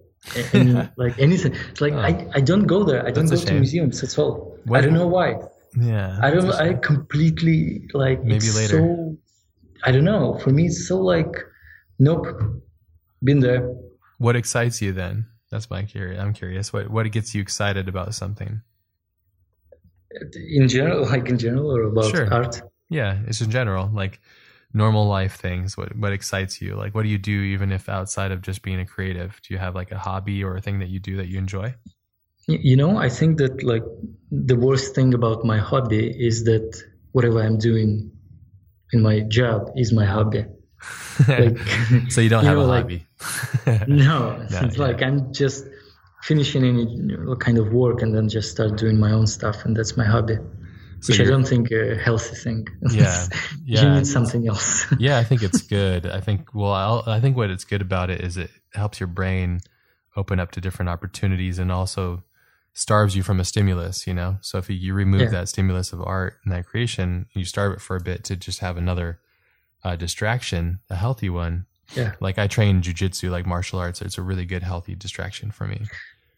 [0.52, 1.54] Any, like anything.
[1.70, 1.98] It's like oh.
[1.98, 3.06] I, I don't go there.
[3.06, 4.58] I don't That's go to museums at all.
[4.72, 5.36] I don't know why.
[5.78, 6.18] Yeah.
[6.22, 8.78] I don't I completely like maybe later.
[8.78, 9.16] So,
[9.84, 10.38] I don't know.
[10.38, 11.34] For me it's so like
[11.98, 12.26] nope.
[13.22, 13.74] Been there.
[14.18, 15.26] What excites you then?
[15.50, 16.20] That's my curious.
[16.20, 16.72] I'm curious.
[16.72, 18.62] What what gets you excited about something?
[20.50, 22.32] In general, like in general, or about sure.
[22.32, 22.62] art.
[22.88, 23.90] Yeah, it's in general.
[23.92, 24.20] Like
[24.74, 26.74] normal life things what what excites you?
[26.74, 29.40] Like what do you do even if outside of just being a creative?
[29.42, 31.74] Do you have like a hobby or a thing that you do that you enjoy?
[32.46, 33.84] You know i think that like
[34.30, 36.82] the worst thing about my hobby is that
[37.12, 38.10] whatever i'm doing
[38.92, 40.44] in my job is my hobby.
[41.28, 41.56] Like,
[42.10, 43.06] so you don't you have know, a like, hobby.
[43.86, 44.86] no, no it's yeah.
[44.86, 45.64] like i'm just
[46.22, 46.84] finishing any
[47.38, 50.36] kind of work and then just start doing my own stuff and that's my hobby
[51.04, 52.66] so which I don't think a healthy thing.
[52.90, 53.26] Yeah,
[53.66, 53.82] yeah.
[53.82, 54.86] you need something else.
[54.98, 56.06] yeah, I think it's good.
[56.06, 59.06] I think well, I'll, i think what it's good about it is it helps your
[59.06, 59.60] brain
[60.16, 62.24] open up to different opportunities and also
[62.72, 64.06] starves you from a stimulus.
[64.06, 65.28] You know, so if you remove yeah.
[65.28, 68.60] that stimulus of art and that creation, you starve it for a bit to just
[68.60, 69.20] have another
[69.82, 71.66] uh, distraction, a healthy one.
[71.94, 74.00] Yeah, like I train jujitsu, like martial arts.
[74.00, 75.82] It's a really good, healthy distraction for me.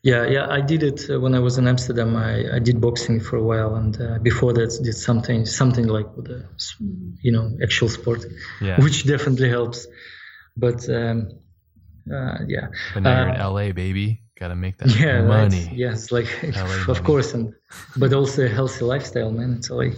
[0.06, 2.14] Yeah, yeah, I did it uh, when I was in Amsterdam.
[2.14, 6.16] I, I did boxing for a while, and uh, before that, did something something like
[6.16, 6.46] with a,
[7.22, 8.24] you know actual sport,
[8.60, 8.80] yeah.
[8.80, 9.88] which definitely helps.
[10.56, 11.32] But um,
[12.08, 14.22] uh, yeah, but now you're in uh, LA, baby.
[14.38, 15.64] Got to make that yeah, money.
[15.64, 15.72] Right.
[15.72, 17.52] Yes, like LA of course, and
[17.96, 19.54] but also a healthy lifestyle, man.
[19.58, 19.94] It's like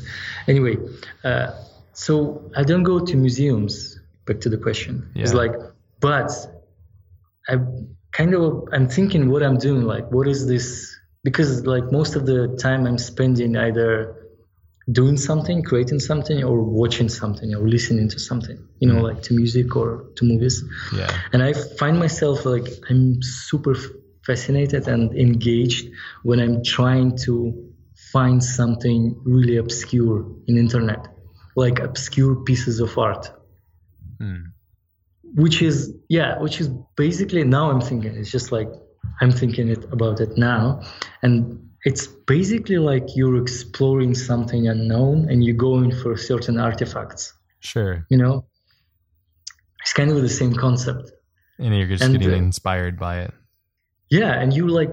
[0.46, 0.78] anyway.
[1.22, 1.50] Uh,
[1.92, 4.00] so I don't go to museums.
[4.24, 5.10] Back to the question.
[5.14, 5.24] Yeah.
[5.24, 5.52] It's like,
[6.00, 6.30] but
[7.46, 7.56] I
[8.12, 10.96] kind of I'm thinking what I'm doing, like what is this?
[11.24, 14.14] Because like most of the time I'm spending either
[14.90, 18.58] doing something, creating something, or watching something, or listening to something.
[18.80, 19.02] You know, mm.
[19.02, 20.64] like to music or to movies.
[20.94, 21.10] Yeah.
[21.32, 23.74] And I find myself like I'm super
[24.24, 25.90] fascinated and engaged
[26.22, 27.72] when I'm trying to
[28.12, 31.06] find something really obscure in internet,
[31.56, 33.30] like obscure pieces of art.
[34.20, 34.52] Mm
[35.34, 38.68] which is yeah which is basically now i'm thinking it's just like
[39.20, 40.82] i'm thinking it about it now.
[41.22, 47.32] And it's basically like you're exploring something unknown and you're going for certain artifacts.
[47.60, 48.06] Sure.
[48.10, 48.46] You know?
[49.82, 51.12] It's kind of the same concept.
[51.58, 53.34] And you're just and, getting uh, inspired by it.
[54.10, 54.90] Yeah and you like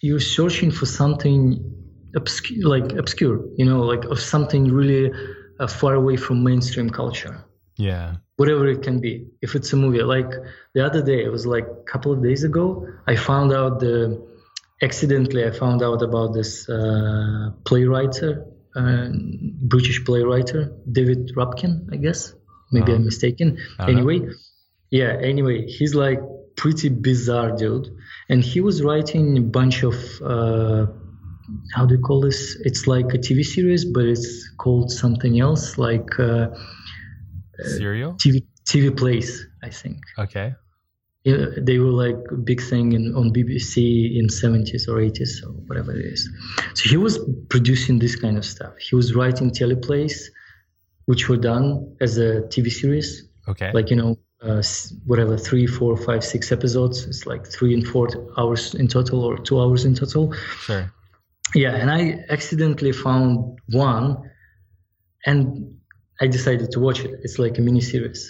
[0.00, 1.38] you're searching for something
[2.14, 5.10] obscure like obscure you know like of something really
[5.58, 7.44] uh, far away from mainstream culture.
[7.76, 9.26] Yeah whatever it can be.
[9.40, 10.30] If it's a movie, like
[10.74, 14.20] the other day, it was like a couple of days ago, I found out the
[14.82, 19.08] accidentally I found out about this uh, playwright, uh,
[19.62, 20.50] British playwright,
[20.90, 22.34] David Rapkin, I guess.
[22.72, 22.96] Maybe uh-huh.
[22.96, 23.58] I'm mistaken.
[23.80, 24.32] Anyway, know.
[24.90, 25.16] yeah.
[25.20, 26.20] Anyway, he's like
[26.56, 27.88] pretty bizarre dude,
[28.28, 29.94] and he was writing a bunch of.
[30.22, 30.86] Uh,
[31.74, 32.56] how do you call this?
[32.64, 36.46] It's like a TV series, but it's called something else, like uh,
[37.64, 39.46] serial TV TV plays.
[39.62, 39.98] I think.
[40.18, 40.54] Okay.
[41.24, 45.52] Yeah, they were like a big thing in, on BBC in 70s or 80s or
[45.68, 46.28] whatever it is.
[46.74, 48.76] So he was producing this kind of stuff.
[48.78, 50.20] He was writing teleplays,
[51.06, 53.28] which were done as a TV series.
[53.46, 53.70] Okay.
[53.72, 54.62] Like you know, uh,
[55.06, 57.04] whatever three, four, five, six episodes.
[57.04, 60.32] It's like three and four hours in total, or two hours in total.
[60.32, 60.92] Sure.
[61.54, 64.16] Yeah, and I accidentally found one,
[65.26, 65.71] and
[66.22, 67.12] I decided to watch it.
[67.24, 68.20] It's like a mini series,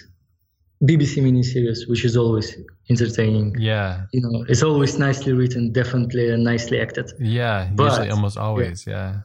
[0.83, 2.47] BBC mini series, which is always
[2.89, 3.55] entertaining.
[3.59, 7.07] Yeah, you know, it's always nicely written, definitely and nicely acted.
[7.19, 8.87] Yeah, but, usually almost always.
[8.87, 8.95] Yeah.
[8.95, 9.19] yeah.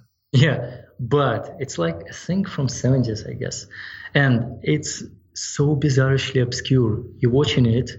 [0.45, 0.59] Yeah,
[1.01, 3.67] but it's like a thing from 70s, I guess,
[4.15, 5.03] and it's
[5.35, 7.03] so bizarrely obscure.
[7.21, 7.91] You're watching it,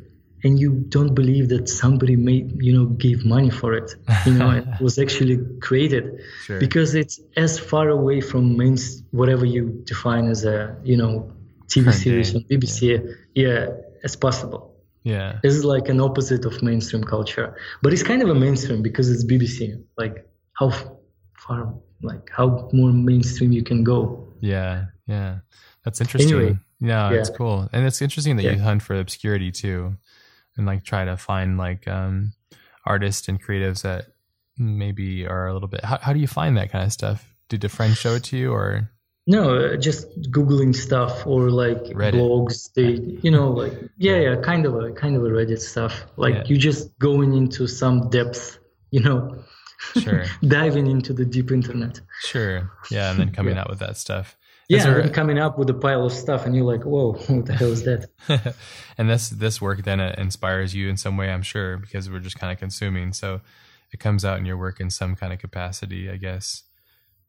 [0.44, 3.96] and you don't believe that somebody made you know gave money for it
[4.26, 6.22] you know it was actually created.
[6.44, 6.60] Sure.
[6.60, 8.78] because it's as far away from main
[9.12, 11.32] whatever you define as a you know
[11.68, 12.82] tv Current series on bbc
[13.36, 13.46] yeah.
[13.46, 13.68] yeah
[14.04, 14.76] as possible.
[15.04, 15.40] Yeah.
[15.44, 17.56] This is like an opposite of mainstream culture.
[17.82, 20.72] But it's kind of a mainstream because it's bbc like how
[21.38, 24.28] far like how more mainstream you can go.
[24.40, 25.40] Yeah yeah.
[25.84, 26.36] That's interesting.
[26.36, 27.68] Anyway, yeah, yeah, it's cool.
[27.74, 28.52] And it's interesting that yeah.
[28.52, 29.98] you hunt for obscurity too
[30.60, 32.34] and like try to find like um,
[32.86, 34.08] artists and creatives that
[34.58, 35.84] maybe are a little bit.
[35.84, 37.34] How, how do you find that kind of stuff?
[37.48, 38.92] Did a friend show it to you or?
[39.26, 42.16] No, uh, just googling stuff or like Reddit.
[42.16, 42.74] blogs.
[42.74, 46.06] They, you know, like yeah, yeah, kind of a kind of a Reddit stuff.
[46.18, 46.44] Like yeah.
[46.46, 48.60] you just going into some depth,
[48.92, 49.44] you know,
[50.00, 52.02] sure, diving into the deep internet.
[52.24, 53.62] Sure, yeah, and then coming yeah.
[53.62, 54.36] out with that stuff
[54.70, 57.54] yeah, there, coming up with a pile of stuff, and you're like, "Whoa, what the
[57.54, 58.56] hell is that?"
[58.98, 62.40] and this this work then inspires you in some way, I'm sure, because we're just
[62.40, 63.12] kind of consuming.
[63.14, 63.42] So
[63.92, 66.64] it comes out in your work in some kind of capacity, I guess.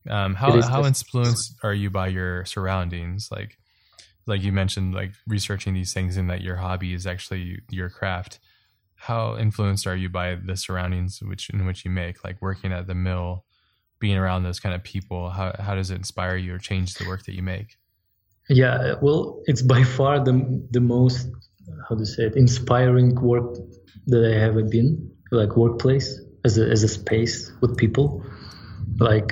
[0.08, 3.30] Um, how how influenced are you by your surroundings?
[3.30, 3.58] Like
[4.26, 8.38] like you mentioned, like researching these things, and that your hobby is actually your craft.
[8.96, 12.86] How influenced are you by the surroundings which in which you make, like working at
[12.86, 13.44] the mill?
[14.00, 17.06] Being around those kind of people how, how does it inspire you or change the
[17.06, 17.76] work that you make
[18.50, 20.34] Yeah, well, it's by far the
[20.70, 21.28] the most
[21.88, 23.56] how to say it inspiring work
[24.06, 28.24] that I have been like workplace as a as a space with people.
[28.98, 29.30] Like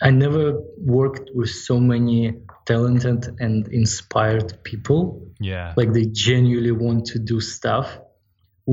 [0.00, 2.34] I never worked with so many
[2.66, 5.26] talented and inspired people.
[5.40, 5.74] Yeah.
[5.76, 7.98] Like they genuinely want to do stuff,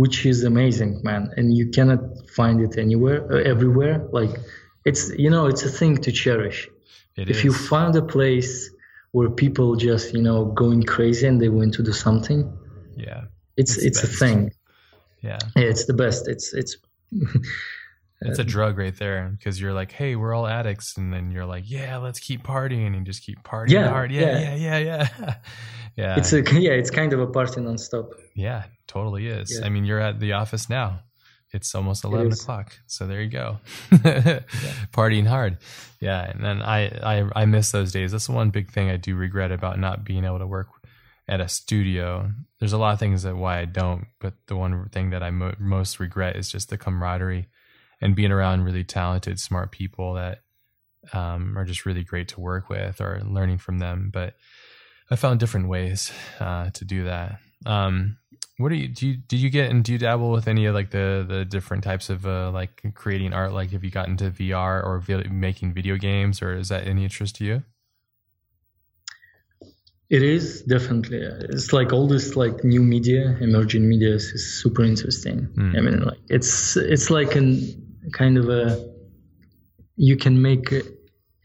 [0.01, 1.23] which is amazing, man.
[1.37, 4.07] And you cannot find it anywhere, uh, everywhere.
[4.11, 4.33] Like
[4.85, 6.69] it's, you know, it's a thing to cherish.
[7.15, 7.43] It if is.
[7.45, 8.69] you find a place
[9.11, 12.41] where people just, you know, going crazy and they want to do something,
[12.95, 13.21] yeah.
[13.61, 14.51] it's It's it's, a thing.
[15.23, 15.39] Yeah.
[15.55, 16.27] Yeah, it's the best.
[16.27, 16.77] It's it's
[18.21, 20.97] It's a drug right there because you're like, hey, we're all addicts.
[20.97, 24.11] And then you're like, yeah, let's keep partying and just keep partying Yeah, hard.
[24.11, 24.77] Yeah, yeah, yeah.
[24.77, 25.35] yeah, yeah.
[25.95, 26.15] yeah.
[26.17, 28.09] it's a yeah, it's kind of a party nonstop.
[28.35, 29.59] yeah, totally is.
[29.59, 29.65] Yeah.
[29.65, 31.01] I mean, you're at the office now.
[31.53, 32.41] It's almost 11 is.
[32.41, 32.77] o'clock.
[32.87, 33.59] So there you go.
[34.91, 35.57] Partying hard.
[36.01, 36.29] Yeah.
[36.29, 38.11] And then I, I, I miss those days.
[38.11, 40.67] That's the one big thing I do regret about not being able to work
[41.27, 42.31] at a studio.
[42.59, 45.31] There's a lot of things that why I don't, but the one thing that I
[45.31, 47.47] mo- most regret is just the camaraderie
[48.01, 50.41] and being around really talented, smart people that
[51.13, 54.09] um, are just really great to work with or learning from them.
[54.13, 54.35] But
[55.09, 57.39] I found different ways uh, to do that.
[57.65, 58.17] Um,
[58.57, 59.07] what do you do?
[59.07, 61.83] You, did you get and do you dabble with any of like the the different
[61.83, 63.53] types of uh, like creating art?
[63.53, 67.03] Like, have you gotten into VR or vi- making video games, or is that any
[67.03, 67.63] interest to you?
[70.09, 71.19] It is definitely.
[71.49, 75.47] It's like all this like new media, emerging media is, is super interesting.
[75.55, 75.77] Mm.
[75.77, 78.93] I mean, like it's it's like an kind of a
[79.95, 80.81] you can make a,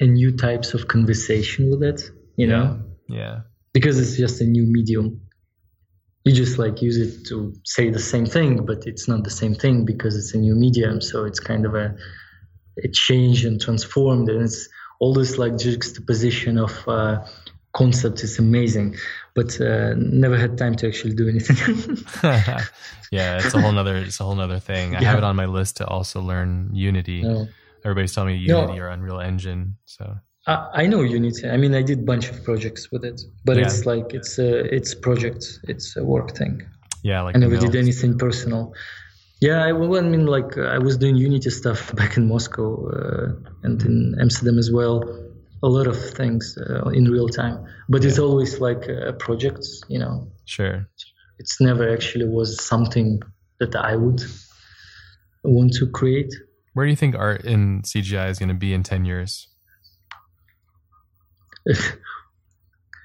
[0.01, 2.03] a new types of conversation with it,
[2.37, 3.41] you know, Yeah,
[3.73, 5.23] because it's just a new medium.
[6.25, 9.55] You just like use it to say the same thing, but it's not the same
[9.55, 11.01] thing because it's a new medium.
[11.01, 11.97] So it's kind of a
[12.77, 14.69] it changed and transformed, and it's
[15.01, 17.27] all this like juxtaposition of uh,
[17.73, 18.97] concepts is amazing.
[19.35, 21.57] But uh, never had time to actually do anything.
[23.11, 23.36] yeah.
[23.39, 23.97] It's a whole nother.
[23.97, 24.94] It's a whole nother thing.
[24.97, 25.09] I Yeah.
[25.11, 27.23] have it on my list to also learn Unity.
[27.23, 27.49] no.
[27.85, 28.61] Everybody's telling me No.
[28.61, 29.77] Unity or Unreal Engine.
[29.86, 30.16] So
[30.47, 31.49] I, I know Unity.
[31.49, 33.65] I mean, I did a bunch of projects with it, but Yeah.
[33.65, 36.62] it's like it's a it's project, it's a work thing.
[37.03, 38.73] yeah, like I never did anything personal.
[39.40, 42.69] Yeah, I, well, I mean, like uh, I was doing Unity stuff back in Moscow
[42.89, 43.32] uh,
[43.65, 45.03] and in Amsterdam as well.
[45.63, 49.65] A lot of things uh, in real time, but it's always like a project.
[49.89, 50.89] You know, Sure.
[51.39, 53.21] it's never actually was something
[53.61, 54.21] that I would
[55.45, 56.33] want to create.
[56.75, 59.49] Where do you think art in CGI is going to be in ten years?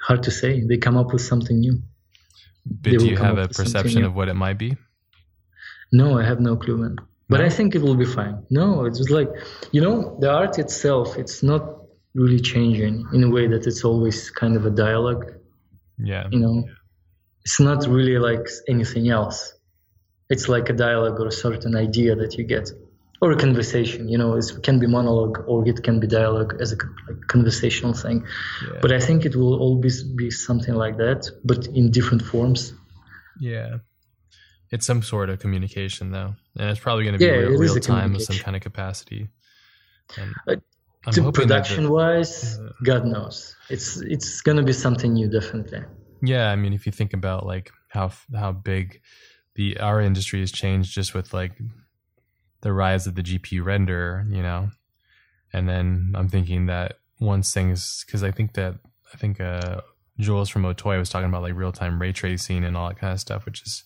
[0.07, 0.63] Hard to say.
[0.65, 1.81] They come up with something new.
[2.65, 4.77] But do you have a perception of what it might be?
[5.91, 6.95] No, I have no clue, man.
[7.29, 7.45] But No?
[7.45, 8.43] I think it will be fine.
[8.49, 9.29] No, it's just like,
[9.71, 11.61] you know, the art itself, it's not
[12.17, 15.25] really changing in a way that it's always kind of a dialogue,
[16.11, 16.25] Yeah.
[16.31, 16.57] you know?
[17.45, 19.53] It's not really like anything else.
[20.29, 22.69] It's like a dialogue or a certain idea that you get.
[23.21, 26.71] Or a conversation, you know, it can be monologue or it can be dialogue as
[26.73, 26.77] a
[27.07, 28.17] like conversational thing.
[28.63, 28.79] Yeah.
[28.81, 32.73] But I think it will always be something like that, but in different forms.
[33.39, 33.77] Yeah.
[34.71, 36.35] It's some sort of communication though.
[36.59, 39.29] And it's probably going to be Yeah, real, real time with some kind of capacity.
[40.19, 40.55] And Uh,
[41.11, 43.55] To production wise, Uh, God knows.
[43.69, 45.81] It's it's gonna be something new, definitely.
[46.21, 49.01] yeah, I mean, if you think about like how how big
[49.55, 51.53] the our industry has changed just with like
[52.61, 54.69] the rise of the GPU render, you know,
[55.53, 58.75] and then I'm thinking that once things because I think that
[59.13, 59.81] I think uh,
[60.19, 63.13] Jules from Otoy was talking about like real time ray tracing and all that kind
[63.13, 63.83] of stuff, which is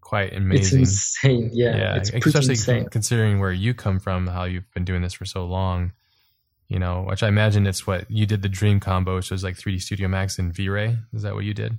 [0.00, 0.80] quite amazing.
[0.82, 1.50] It's insane.
[1.52, 2.86] Yeah, yeah, it's especially insane.
[2.90, 5.92] considering where you come from, how you've been doing this for so long.
[6.72, 9.56] You know, which I imagine it's what you did the Dream combo, which was like
[9.56, 10.96] 3D Studio Max and V-Ray.
[11.12, 11.76] Is that what you did?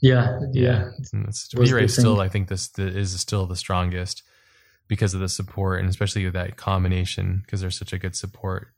[0.00, 0.90] Yeah, yeah.
[1.26, 2.20] Was V-Ray is still.
[2.20, 4.22] I think, this the, is still the strongest
[4.86, 8.68] because of the support and especially with that combination because there's such a good support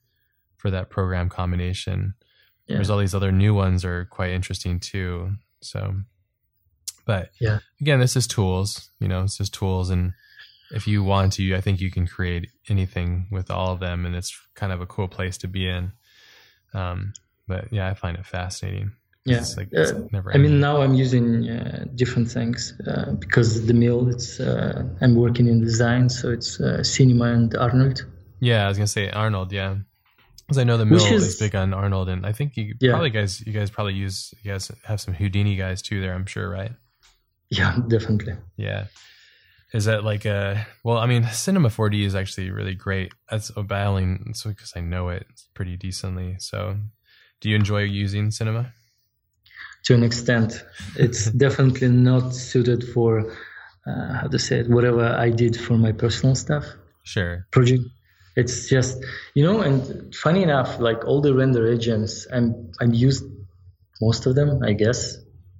[0.56, 2.14] for that program combination.
[2.66, 2.76] Yeah.
[2.76, 5.32] There's all these other new ones are quite interesting too.
[5.60, 5.96] So,
[7.04, 7.58] but Yeah.
[7.80, 8.90] again, this is tools.
[9.00, 10.14] You know, it's just tools, and
[10.70, 14.14] if you want to, I think you can create anything with all of them, and
[14.16, 15.93] it's kind of a cool place to be in.
[16.74, 17.12] Um,
[17.48, 18.93] but yeah, I find it fascinating.
[19.24, 19.38] Yeah.
[19.38, 23.66] It's like it's Uh, never I mean, now I'm using uh, different things uh, because
[23.66, 24.09] the mill.
[24.09, 28.05] It's uh, I'm working in design, so it's uh, Cinema and Arnold.
[28.40, 29.51] Yeah, I was gonna say Arnold.
[29.52, 29.76] Yeah,
[30.47, 32.93] because I know the mill is, is- big on Arnold, and I think you Yeah.
[32.93, 36.14] probably guys, you guys probably use, you guys have some Houdini guys too there.
[36.14, 36.72] I'm sure, right?
[37.51, 38.34] Yeah, definitely.
[38.56, 38.86] Yeah.
[39.72, 40.98] Is that like a well?
[40.98, 43.12] I mean, Cinema 4D is actually really great.
[43.30, 46.36] That's a battling, so because I know it pretty decently.
[46.38, 46.76] So
[47.40, 48.72] Do you enjoy using Cinema?
[49.84, 50.64] To an extent,
[50.97, 53.30] it's definitely not suited for
[53.86, 54.70] uh, how to say it.
[54.70, 56.64] Whatever I did for my personal stuff.
[57.02, 57.47] Sure.
[57.51, 57.82] Project.
[58.36, 59.02] It's just
[59.34, 63.24] you know, and funny enough, like all the render agents, I'm I'm used
[64.01, 65.16] most of them, I guess.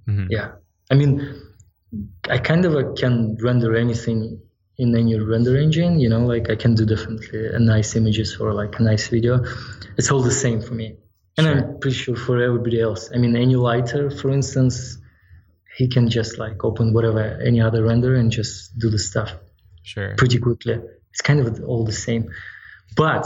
[0.07, 0.27] Mm-hmm.
[0.29, 0.51] Yeah.
[0.91, 1.41] I mean,
[2.29, 4.41] I kind of can render anything
[4.77, 8.53] in any render engine, you know, like I can do definitely a nice images or
[8.53, 9.43] like a nice video.
[9.97, 10.97] It's all the same for me.
[11.37, 11.55] And sure.
[11.55, 13.09] I'm pretty sure for everybody else.
[13.13, 14.97] I mean, any lighter, for instance,
[15.75, 19.33] he can just like open whatever, any other render and just do the stuff.
[19.83, 20.15] Sure.
[20.15, 20.79] Pretty quickly.
[21.11, 22.29] It's kind of all the same.
[22.95, 23.25] But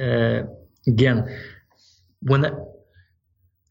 [0.00, 0.42] uh,
[0.86, 1.38] again,
[2.20, 2.52] when I,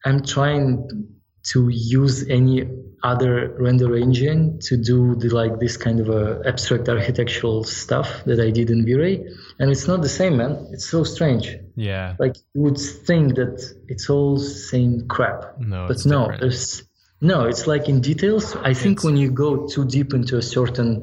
[0.04, 1.08] I'm trying
[1.44, 6.88] to use any other render engine to do the like this kind of a abstract
[6.88, 9.26] architectural stuff that I did in V-Ray,
[9.58, 10.68] and it's not the same, man.
[10.72, 11.56] It's so strange.
[11.74, 12.14] Yeah.
[12.18, 16.40] Like you would think that it's all same crap, no, but no, different.
[16.40, 16.82] there's
[17.20, 17.44] no.
[17.46, 18.54] It's like in details.
[18.56, 19.04] I think it's...
[19.04, 21.02] when you go too deep into a certain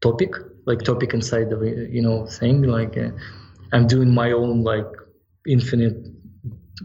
[0.00, 0.34] topic,
[0.66, 3.10] like topic inside the you know thing, like uh,
[3.72, 4.86] I'm doing my own like
[5.46, 5.96] infinite,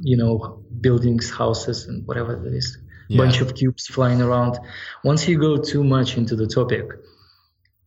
[0.01, 2.77] you know, buildings, houses, and whatever that is
[3.07, 3.17] yeah.
[3.17, 4.57] bunch of cubes flying around.
[5.03, 6.85] Once you go too much into the topic,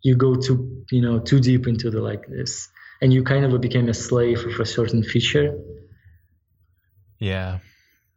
[0.02, 2.68] you go too you know too deep into the like this,
[3.01, 5.59] and you kind of became a slave of a certain feature.
[7.18, 7.59] Yeah.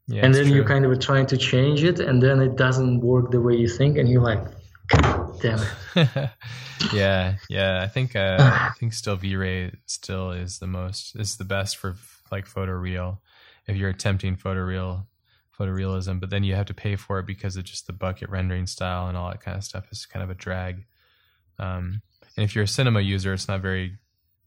[0.07, 0.55] Yeah, and then true.
[0.55, 3.67] you kind of trying to change it, and then it doesn't work the way you
[3.67, 4.43] think, and you're like,
[4.87, 6.29] God damn it.
[6.93, 7.81] yeah, yeah.
[7.83, 11.95] I think uh, I think still V-Ray still is the most is the best for
[12.31, 13.19] like photoreal.
[13.67, 15.05] If you're attempting photoreal
[15.59, 18.67] photorealism, but then you have to pay for it because of just the bucket rendering
[18.67, 20.85] style and all that kind of stuff is kind of a drag.
[21.57, 22.01] Um,
[22.35, 23.97] and if you're a cinema user, it's not very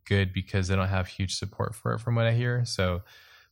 [0.07, 2.65] good because they don't have huge support for it from what I hear.
[2.65, 3.03] So,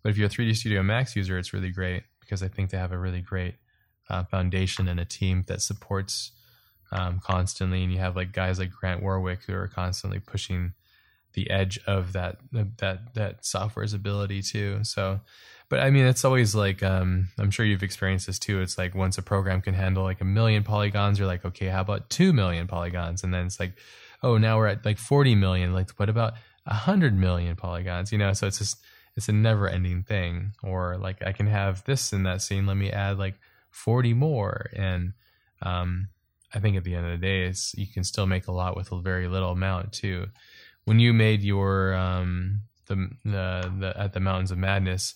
[0.02, 2.78] but if you're a 3D Studio Max user, it's really great because I think they
[2.78, 3.56] have a really great
[4.08, 6.32] uh, foundation and a team that supports
[6.92, 7.82] um, constantly.
[7.82, 10.72] And you have like guys like Grant Warwick who are constantly pushing
[11.34, 14.80] the edge of that that that software's ability too.
[14.82, 15.20] So
[15.70, 18.60] but I mean, it's always like um, I'm sure you've experienced this too.
[18.60, 21.80] It's like once a program can handle like a million polygons, you're like, okay, how
[21.80, 23.22] about two million polygons?
[23.22, 23.74] And then it's like,
[24.20, 25.72] oh, now we're at like 40 million.
[25.72, 26.34] Like, what about
[26.66, 28.10] a hundred million polygons?
[28.10, 28.78] You know, so it's just
[29.16, 30.54] it's a never ending thing.
[30.64, 32.66] Or like, I can have this in that scene.
[32.66, 33.36] Let me add like
[33.70, 34.70] 40 more.
[34.74, 35.12] And
[35.62, 36.08] um,
[36.52, 38.76] I think at the end of the day, it's, you can still make a lot
[38.76, 40.26] with a very little amount too.
[40.84, 45.14] When you made your um, the, the, the at the Mountains of Madness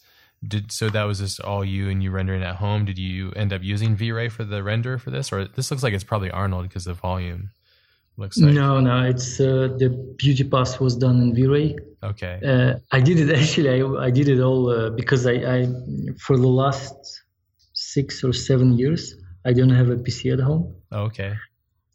[0.48, 2.84] did so that was just all you and you rendering at home.
[2.84, 5.32] Did you end up using v-ray for the render for this?
[5.32, 7.50] Or this looks like it's probably arnold because the volume
[8.16, 8.54] looks like.
[8.54, 9.88] No no it's uh, the
[10.18, 11.76] beauty pass was done in v-ray.
[12.02, 12.40] Okay.
[12.44, 15.66] Uh, i did it actually i, I did it all uh, because I, I
[16.18, 16.94] for the last
[17.72, 19.14] six or seven years
[19.44, 20.74] i don't have a pc at home.
[20.92, 21.34] Okay.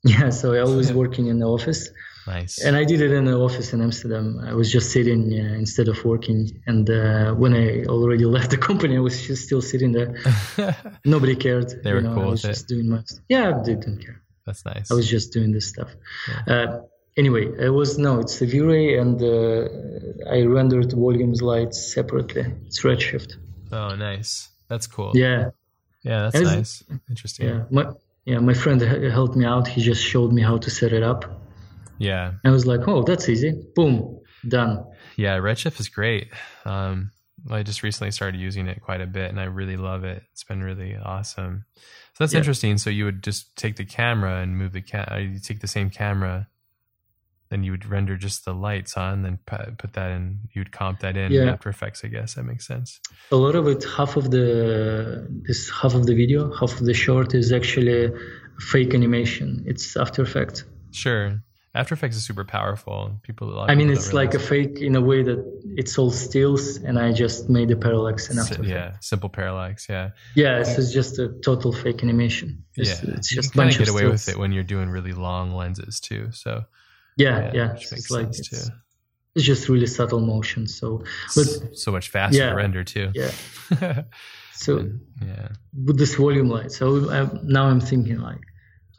[0.03, 1.89] Yeah so i always working in the office
[2.29, 2.63] Nice.
[2.63, 4.39] And I did it in the office in Amsterdam.
[4.51, 6.61] I was just sitting uh, instead of working.
[6.67, 10.09] And uh, when I already left the company, I was just still sitting there.
[11.05, 11.83] Nobody cared.
[11.83, 12.73] They were know, cool I was just it.
[12.73, 14.21] doing my yeah, they didn't care.
[14.45, 14.91] That's nice.
[14.91, 15.89] I was just doing this stuff.
[16.27, 16.53] Yeah.
[16.53, 16.81] Uh,
[17.17, 22.45] anyway, it was no, it's the V-Ray, and uh, I rendered volumes lights separately.
[22.67, 23.31] It's Redshift.
[23.71, 24.49] Oh, nice.
[24.67, 25.11] That's cool.
[25.15, 25.49] Yeah.
[26.03, 26.83] Yeah, that's nice.
[27.09, 27.47] Interesting.
[27.47, 27.85] Yeah, my
[28.25, 28.79] yeah, my friend
[29.19, 29.67] helped me out.
[29.67, 31.21] He just showed me how to set it up
[31.99, 32.33] yeah.
[32.43, 33.53] I was like, oh, that's easy.
[33.75, 34.85] Boom, done.
[35.15, 36.29] Yeah, Redshift is great.
[36.65, 37.11] Um,
[37.49, 40.23] I just recently started using it quite a bit, and I really love it.
[40.31, 41.65] It's been really awesome.
[41.75, 42.39] So that's yeah.
[42.39, 42.77] interesting.
[42.77, 45.07] So you would just take the camera and move the cam.
[45.09, 46.47] Uh, you take the same camera,
[47.49, 50.39] then you would render just the lights on, then put that in.
[50.53, 51.51] You'd comp that in yeah.
[51.51, 52.03] After Effects.
[52.03, 52.99] I guess that makes sense.
[53.31, 56.93] A lot of it, half of the this half of the video, half of the
[56.93, 58.11] short is actually
[58.59, 59.63] fake animation.
[59.65, 60.63] It's After Effects.
[60.91, 61.41] Sure.
[61.75, 63.19] After Effects is super powerful.
[63.21, 66.97] People, I mean, it's like a fake in a way that it's all stills, and
[66.97, 68.69] I just made a parallax in After Effects.
[68.69, 69.87] Yeah, simple parallax.
[69.87, 70.09] Yeah.
[70.35, 70.93] Yeah, it's yeah.
[70.93, 72.63] just a total fake animation.
[72.75, 75.13] It's, yeah, it's just you kind of get away with it when you're doing really
[75.13, 76.31] long lenses too.
[76.31, 76.65] So.
[77.17, 77.73] Yeah, yeah, yeah.
[77.73, 78.71] it's like it's, too.
[79.35, 80.67] it's just really subtle motion.
[80.67, 81.03] So,
[81.35, 83.11] but so much faster yeah, to render too.
[83.13, 83.31] Yeah.
[84.53, 84.89] so
[85.23, 85.49] yeah,
[85.85, 86.71] with this volume light.
[86.71, 88.41] So I, now I'm thinking like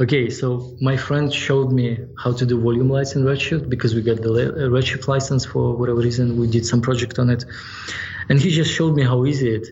[0.01, 4.01] Okay, so my friend showed me how to do volume lights in Redshift because we
[4.01, 6.41] got the uh, Redshift license for whatever reason.
[6.41, 7.45] We did some project on it,
[8.31, 9.67] and he just showed me how easy it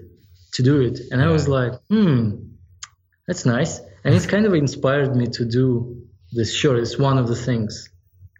[0.52, 1.28] to do it, and yeah.
[1.28, 2.30] I was like, hmm,
[3.26, 6.02] that's nice, and it's kind of inspired me to do
[6.32, 6.54] this.
[6.54, 7.88] Sure, it's one of the things.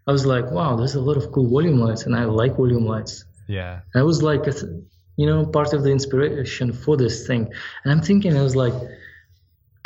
[0.07, 2.85] I was like, wow, there's a lot of cool volume lights, and I like volume
[2.85, 3.25] lights.
[3.47, 3.79] Yeah.
[3.95, 4.45] I was like,
[5.17, 7.51] you know, part of the inspiration for this thing.
[7.83, 8.73] And I'm thinking, I was like,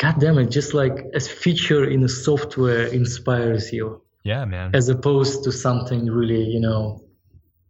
[0.03, 4.01] God damn it, just like a feature in a software inspires you.
[4.25, 4.71] Yeah, man.
[4.73, 7.05] As opposed to something really, you know,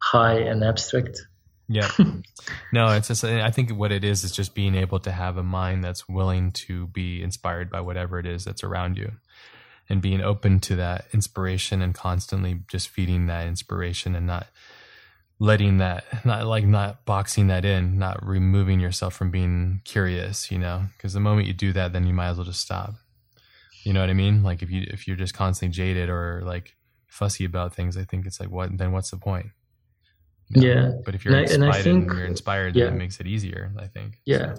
[0.01, 1.21] high and abstract.
[1.67, 1.87] Yeah.
[2.73, 5.43] no, it's just, I think what it is is just being able to have a
[5.43, 9.11] mind that's willing to be inspired by whatever it is that's around you
[9.87, 14.47] and being open to that inspiration and constantly just feeding that inspiration and not
[15.39, 20.59] letting that not like not boxing that in not removing yourself from being curious you
[20.59, 20.83] know?
[20.95, 22.93] Because the moment you do that then you might as well just stop.
[23.83, 24.43] You know what i mean?
[24.43, 26.75] Like if you if you're just constantly jaded or like
[27.07, 29.47] fussy about things i think it's like what then what's the point?
[30.49, 30.67] You know?
[30.67, 30.91] yeah.
[31.05, 32.85] But if you're and inspired I, and, think, and you're inspired yeah.
[32.85, 34.19] it makes it easier i think.
[34.25, 34.55] Yeah.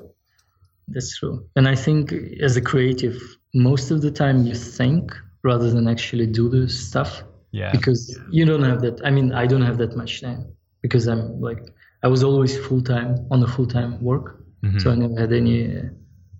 [0.88, 1.46] That's true.
[1.56, 3.16] And i think as a creative
[3.54, 5.12] most of the time you think
[5.44, 7.22] rather than actually do the stuff
[7.52, 7.70] yeah.
[7.70, 10.44] because you don't have that i mean i don't have that much time
[10.84, 11.60] because I'm like
[12.02, 14.26] I was always full time on a full time work,
[14.62, 14.78] mm-hmm.
[14.78, 15.58] so I never had any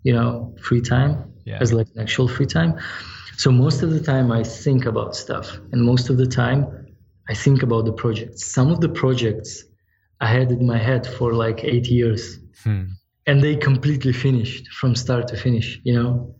[0.03, 1.13] you know free time
[1.47, 1.59] yeah.
[1.63, 2.73] as like an actual free time.
[3.39, 6.59] So most of the time I think about stuff, and most of the time
[7.33, 8.47] I think about the projects.
[8.57, 9.65] Some of the projects
[10.21, 12.85] I had in my head for like eight years, hmm.
[13.27, 15.81] and they completely finished from start to finish.
[15.85, 16.37] You know,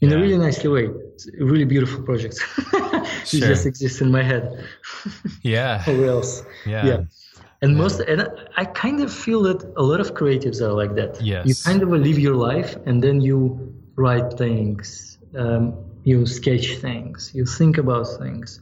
[0.00, 0.16] in yeah.
[0.16, 0.86] a really nicely way.
[1.14, 2.38] It's really beautiful projects.
[3.24, 3.48] sure.
[3.52, 4.44] just exist in my head.
[5.42, 5.82] yeah.
[5.86, 6.44] Who else?
[6.64, 6.86] Yeah.
[6.86, 7.00] yeah
[7.62, 7.78] and yeah.
[7.78, 11.20] most and i kind of feel that a lot of creatives are like that.
[11.20, 11.46] Yes.
[11.46, 15.74] you kind of live your life and then you write things um,
[16.04, 18.60] you sketch things you think about things.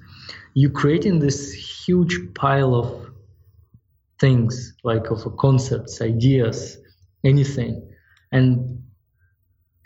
[0.55, 3.11] You create in this huge pile of
[4.19, 6.79] things like of concepts ideas
[7.25, 7.87] anything.
[8.33, 8.83] And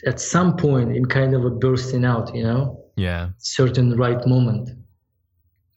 [0.06, 2.84] at some point in kind of a bursting out you know?
[2.96, 3.30] Yeah.
[3.38, 4.70] Certain right moment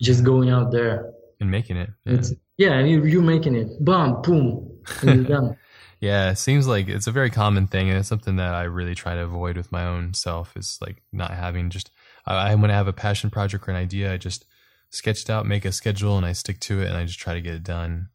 [0.01, 1.12] just going out there
[1.44, 2.14] and making it yeah.
[2.15, 3.84] it's yeah, and you, you're making it.
[3.84, 5.57] Boom, boom, and you're done.
[5.99, 8.95] yeah, it seems like it's a very common thing, and it's something that I really
[8.95, 10.56] try to avoid with my own self.
[10.56, 11.90] Is like not having just.
[12.26, 14.45] I, when I have a passion project or an idea, I just
[14.91, 17.34] sketch it out, make a schedule, and I stick to it, and I just try
[17.34, 18.10] to get it done.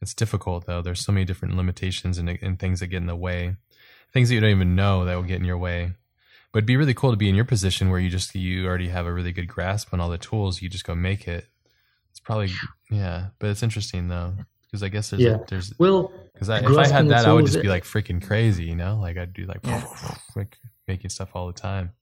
[0.00, 0.80] It's difficult though.
[0.80, 3.56] There's so many different limitations and, and things that get in the way,
[4.14, 5.92] things that you don't even know that will get in your way.
[6.52, 8.88] But it'd be really cool to be in your position where you just you already
[8.88, 10.62] have a really good grasp on all the tools.
[10.62, 11.49] You just go make it
[12.20, 12.50] it's probably
[12.90, 14.34] yeah, but it's interesting though
[14.66, 15.36] because I guess there's yeah.
[15.36, 18.64] a, there's well because if I had that I would just be like freaking crazy,
[18.64, 19.84] you know, like I'd be like yeah.
[20.36, 20.56] like
[20.86, 21.92] making stuff all the time.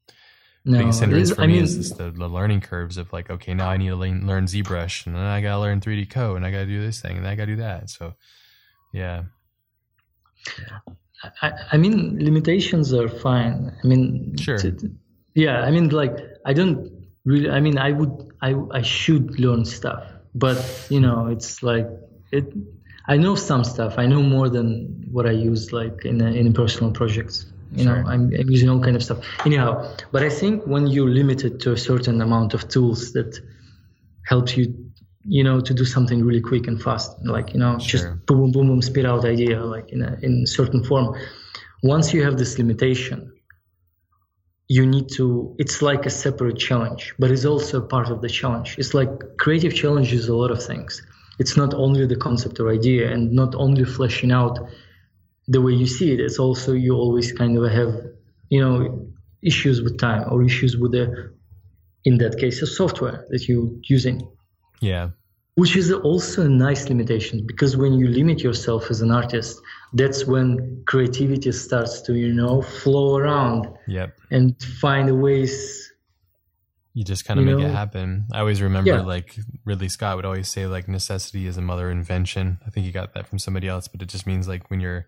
[0.64, 3.54] No, biggest hindrance for I me mean, is the, the, learning curves of like, okay,
[3.54, 6.44] now I need to learn, learn ZBrush, and then I gotta learn 3D Coat, and
[6.44, 7.88] I gotta do this thing, and I gotta do that.
[7.88, 8.14] So,
[8.92, 9.22] yeah.
[11.40, 13.72] I, I mean, limitations are fine.
[13.82, 14.58] I mean, sure.
[14.58, 14.76] To,
[15.34, 19.64] yeah, I mean, like, I don't really i mean i would i i should learn
[19.64, 20.04] stuff
[20.34, 21.88] but you know it's like
[22.32, 22.52] it
[23.06, 26.52] i know some stuff i know more than what i use like in a, in
[26.52, 28.02] personal projects you sure.
[28.02, 31.60] know I'm, I'm using all kind of stuff anyhow but i think when you're limited
[31.60, 33.40] to a certain amount of tools that
[34.24, 34.74] helps you
[35.24, 37.88] you know to do something really quick and fast like you know sure.
[37.88, 41.14] just boom boom boom boom spit out idea like in a in certain form
[41.82, 43.32] once you have this limitation
[44.68, 48.76] you need to it's like a separate challenge but it's also part of the challenge.
[48.78, 51.02] It's like creative challenge is a lot of things.
[51.38, 54.58] It's not only the concept or idea and not only fleshing out
[55.46, 56.20] the way you see it.
[56.20, 57.94] It's also you always kind of have
[58.50, 59.06] you know
[59.42, 61.32] issues with time or issues with the
[62.04, 64.28] in that case the software that you're using.
[64.80, 65.10] Yeah.
[65.54, 69.60] Which is also a nice limitation because when you limit yourself as an artist
[69.92, 74.16] that's when creativity starts to you know flow around yep.
[74.30, 75.92] and find ways
[76.94, 77.66] you just kind of make know?
[77.66, 79.00] it happen i always remember yeah.
[79.00, 82.92] like ridley scott would always say like necessity is a mother invention i think he
[82.92, 85.06] got that from somebody else but it just means like when you're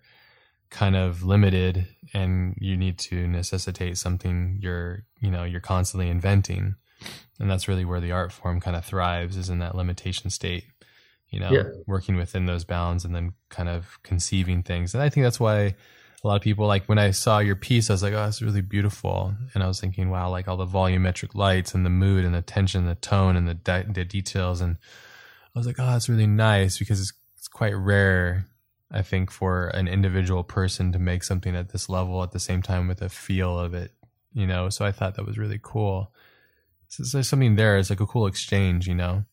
[0.71, 6.77] kind of limited and you need to necessitate something you're you know you're constantly inventing
[7.41, 10.65] and that's really where the art form kind of thrives is in that limitation state
[11.31, 11.63] you know yeah.
[11.87, 14.95] working within those bounds and then kind of conceiving things.
[14.95, 15.75] And i think that's why
[16.23, 18.43] a lot of people like when i saw your piece i was like oh it's
[18.43, 19.35] really beautiful.
[19.55, 22.43] And i was thinking wow like all the volumetric lights and the mood and the
[22.43, 24.61] tension the tone and the, de- the details.
[24.61, 24.77] And
[25.55, 28.47] i was like oh that's really nice because it's, it's quite rare
[28.91, 32.63] i think for an individual person to make something at this level at the same
[32.63, 33.93] time with a feel of it
[34.33, 34.69] you know?
[34.69, 36.13] So i thought that was really cool.
[36.89, 37.79] So there's something there.
[37.79, 39.25] It's like a cool exchange, you know,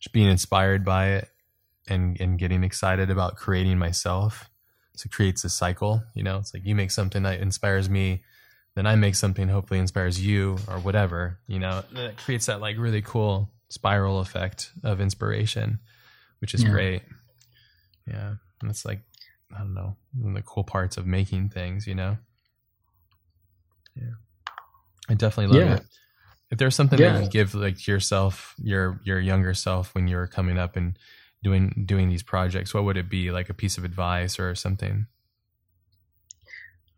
[0.00, 1.28] just being inspired by it
[1.88, 4.50] and and getting excited about creating myself.
[4.96, 6.38] So it creates a cycle, you know.
[6.38, 8.22] It's like you make something that inspires me,
[8.76, 11.82] then I make something hopefully inspires you or whatever, you know.
[11.90, 15.80] And it creates that like really cool spiral effect of inspiration,
[16.40, 16.70] which is yeah.
[16.70, 17.02] great.
[18.06, 19.00] Yeah, and it's like
[19.54, 22.16] I don't know, one of the cool parts of making things, you know?
[23.94, 24.14] Yeah.
[25.08, 25.76] I definitely love Yeah.
[25.76, 25.86] it.
[26.50, 27.14] If there's something Yeah.
[27.14, 30.98] that you give like yourself, your your younger self when you were coming up and
[31.44, 33.30] doing doing these projects, what would it be?
[33.30, 35.06] Like a piece of advice or something?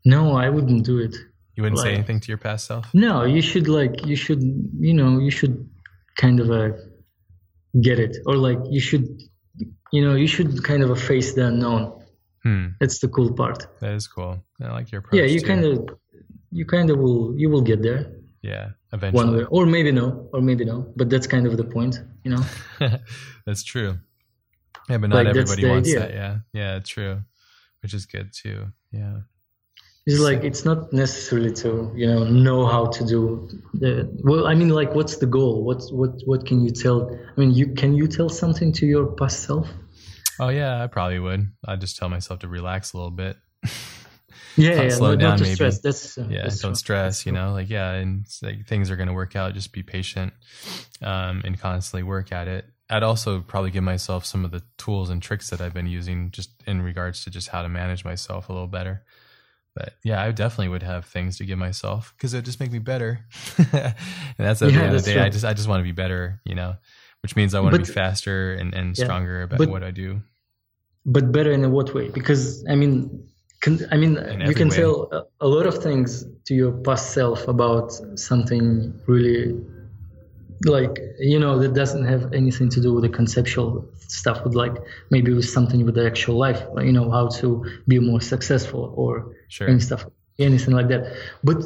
[0.04, 1.14] No, I wouldn't do it.
[1.56, 2.86] You wouldn't say anything to your past self?
[2.94, 4.42] No, you should like you should
[4.88, 5.68] you know you should
[6.16, 6.70] kind of uh,
[7.82, 9.06] get it or like you should
[9.92, 11.82] you know you should kind of face the unknown.
[12.42, 12.66] Hmm.
[12.80, 13.66] That's the cool part.
[13.80, 14.44] That is cool.
[14.62, 15.18] I like your approach.
[15.18, 15.88] yeah, you kind of
[16.52, 18.02] you kind of will you will get there
[18.42, 19.24] Yeah, eventually.
[19.24, 22.30] one way or maybe no or maybe no, but that's kind of the point, you
[22.32, 22.42] know.
[23.46, 23.98] that's true.
[24.88, 26.00] Yeah, but not Like, everybody wants idea.
[26.00, 26.14] that.
[26.14, 27.22] Yeah, yeah, true.
[27.82, 28.66] Which is good too.
[28.92, 29.18] Yeah.
[30.08, 34.46] It's like it's not necessarily to you know know how to do the well.
[34.46, 35.64] I mean, like, what's the goal?
[35.64, 37.10] What's what what can you tell?
[37.36, 39.68] I mean, you can you tell something to your past self?
[40.38, 41.48] Oh yeah, I probably would.
[41.66, 43.36] I'd just tell myself to relax a little bit.
[44.58, 45.54] Yeah, yeah, slow not, down, maybe.
[45.54, 45.80] stress.
[45.80, 46.76] That's uh, yeah, that's don't true.
[46.76, 47.18] stress.
[47.18, 49.52] That's You know, like yeah, and it's like things are going to work out.
[49.52, 50.32] Just be patient,
[51.02, 52.64] um, and constantly work at it.
[52.88, 56.30] I'd also probably give myself some of the tools and tricks that I've been using
[56.30, 59.02] just in regards to just how to manage myself a little better.
[59.74, 62.72] But yeah, I definitely would have things to give myself because it would just make
[62.72, 63.20] me better.
[63.58, 63.66] and
[64.38, 65.20] that's at the end of the day.
[65.20, 66.76] I just I just want to be better, you know,
[67.22, 69.90] which means I want to be faster and, and Yeah, stronger about but- what I
[69.90, 70.20] do.
[71.08, 72.08] But better in what way?
[72.08, 73.28] Because I mean,
[73.60, 74.76] can, I mean, In you can way.
[74.76, 79.54] tell a lot of things to your past self about something really
[80.64, 84.74] like you know that doesn't have anything to do with the conceptual stuff with like
[85.10, 89.34] maybe with something with the actual life you know how to be more successful or
[89.48, 89.68] Sure.
[89.68, 90.06] any stuff
[90.38, 91.16] anything like that.
[91.44, 91.62] But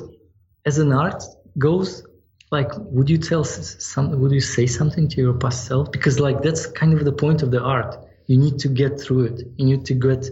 [0.66, 1.22] as an art
[1.58, 2.04] goes
[2.50, 5.90] like would you tell some would you say something to your past self?
[5.92, 7.96] Because like that's kind of the point of the art.
[8.26, 9.42] You need to get through it.
[9.56, 10.28] You need to get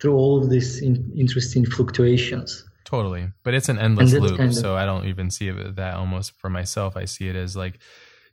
[0.00, 3.28] through all of these in, interesting fluctuations Totally.
[3.44, 4.36] But it's an endless loop.
[4.36, 6.96] kind of- so I don't even see it that almost for myself.
[6.96, 7.78] I see it as like,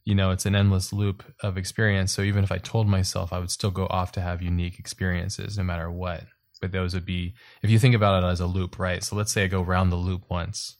[0.03, 2.11] you know, it's an endless loop of experience.
[2.11, 5.57] So even if I told myself I would still go off to have unique experiences
[5.57, 6.23] no matter what.
[6.59, 9.03] But those would be, if you think about it as a loop, right?
[9.03, 10.77] So let's say I go round the loop once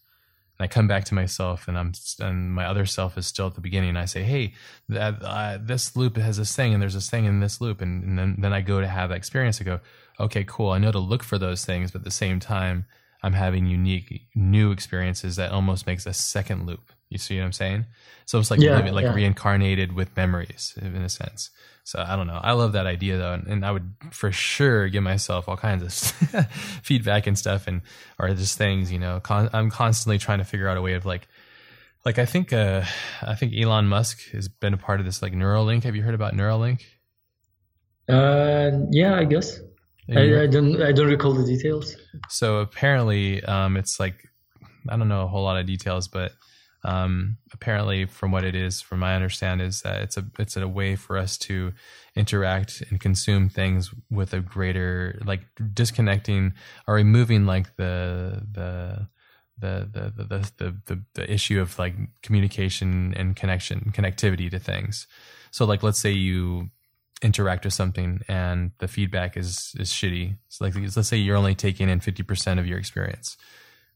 [0.58, 3.54] and I come back to myself and I'm, and my other self is still at
[3.54, 3.90] the beginning.
[3.90, 4.56] And I say, Hey,
[4.90, 7.80] that, uh, this loop has this thing and there's this thing in this loop.
[7.82, 9.62] And, and then, then I go to have that experience.
[9.62, 9.82] I go,
[10.20, 10.72] okay, cool.
[10.72, 12.86] I know to look for those things, but at the same time,
[13.24, 16.92] I'm having unique new experiences that almost makes a second loop.
[17.10, 17.86] You see what I'm saying?
[18.26, 19.14] So it's like Yeah, living, like yeah.
[19.14, 21.50] reincarnated with memories in a sense.
[21.84, 22.40] So I don't know.
[22.44, 25.84] I love that idea though, and, and I would for sure give myself all kinds
[25.84, 25.94] of
[26.84, 27.82] feedback and stuff, and
[28.20, 28.92] or just things.
[28.92, 31.30] You know, con- I'm constantly trying to figure out a way of like,
[32.04, 32.84] like I think, uh,
[33.22, 35.84] I think Elon Musk has been a part of this like Neuralink.
[35.84, 36.82] Have you heard about Neuralink?
[38.10, 39.60] uh yeah i guess
[40.16, 41.96] I, I don't i don't recall the details
[42.30, 44.28] So apparently, um, it's like
[44.90, 46.34] I don't know a whole lot of details, but
[46.84, 50.68] um, apparently, from what it is, from my understand, is that it's a it's a
[50.68, 51.74] way for us to
[52.16, 55.42] interact and consume things with a greater like
[55.74, 56.54] disconnecting
[56.88, 59.08] or removing like the the
[59.60, 64.60] the the the the, the, the, the issue of like communication and connection connectivity to
[64.60, 65.08] things.
[65.52, 66.70] So like let's say you
[67.22, 70.38] interact with something and the feedback is is shitty.
[70.50, 73.38] So like let's say you're only taking in 50% of your experience.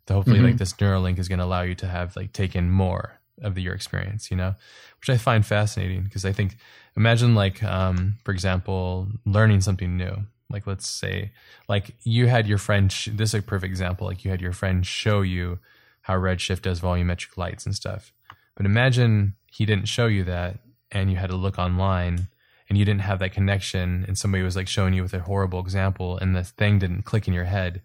[0.08, 0.44] So hopefully Mhm.
[0.44, 3.62] like this Neuralink is going to allow you to have like taken more of the,
[3.62, 4.56] your experience, you know,
[5.00, 6.58] which I find fascinating because I think
[6.98, 10.26] imagine like um for example learning something new.
[10.50, 11.32] Like let's say
[11.70, 14.52] like you had your friend sh- this is a perfect example like you had your
[14.54, 15.60] friend show you
[16.02, 18.12] how Redshift does volumetric lights and stuff.
[18.58, 20.60] But imagine he didn't show you that
[20.92, 22.28] and you had to look online
[22.72, 25.60] and you didn't have that connection and somebody was like showing you with a horrible
[25.60, 27.82] example and the thing didn't click in your head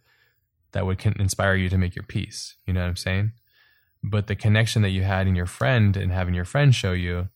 [0.70, 3.32] that would inspire you to make your piece you know what i'm saying?
[4.04, 7.30] But the connection that you had in your friend and having your friend show you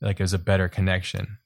[0.00, 1.38] like it was a better connection.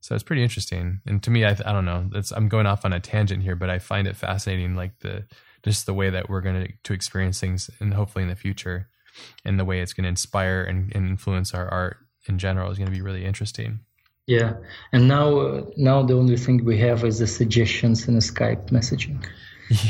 [0.00, 1.00] So it's pretty interesting.
[1.06, 2.10] And to me i, I don't know.
[2.12, 5.24] That's i'm going off on a tangent here but i find it fascinating like the
[5.64, 8.90] just the way that we're going to to experience things and hopefully in the future
[9.46, 11.96] and the way it's going to inspire and, and influence our art
[12.28, 13.80] in general is going to be really interesting
[14.26, 14.54] Yeah,
[14.92, 18.70] and now uh, now the only thing we have is the suggestions in the Skype
[18.70, 19.24] messaging.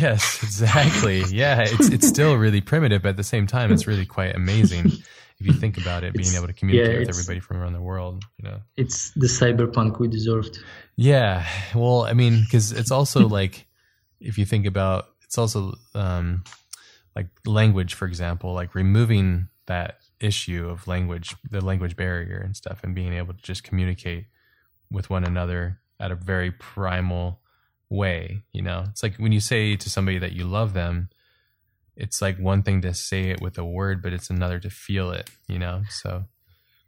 [0.00, 1.22] Yes, exactly.
[1.30, 4.86] Yeah, it's it's still really primitive, but at the same time, it's really quite amazing
[5.38, 6.12] if you think about it.
[6.14, 8.60] Being It's- able to communicate yeah, with everybody from around the world, you know.
[8.76, 10.58] It's the cyberpunk we deserved.
[10.96, 11.44] Yeah,
[11.74, 13.66] well, I mean, because it's also like
[14.20, 16.44] if you think about, it's also um,
[17.16, 22.80] like language, for example, like removing that issue of language, the language barrier and stuff,
[22.82, 24.26] and being able to just communicate
[24.90, 27.40] with one another at a very primal
[27.88, 28.42] way.
[28.52, 31.10] You know, it's like when you say to somebody that you love them,
[31.96, 35.10] it's like one thing to say it with a word, but it's another to feel
[35.10, 35.30] it.
[35.48, 36.24] You know, so.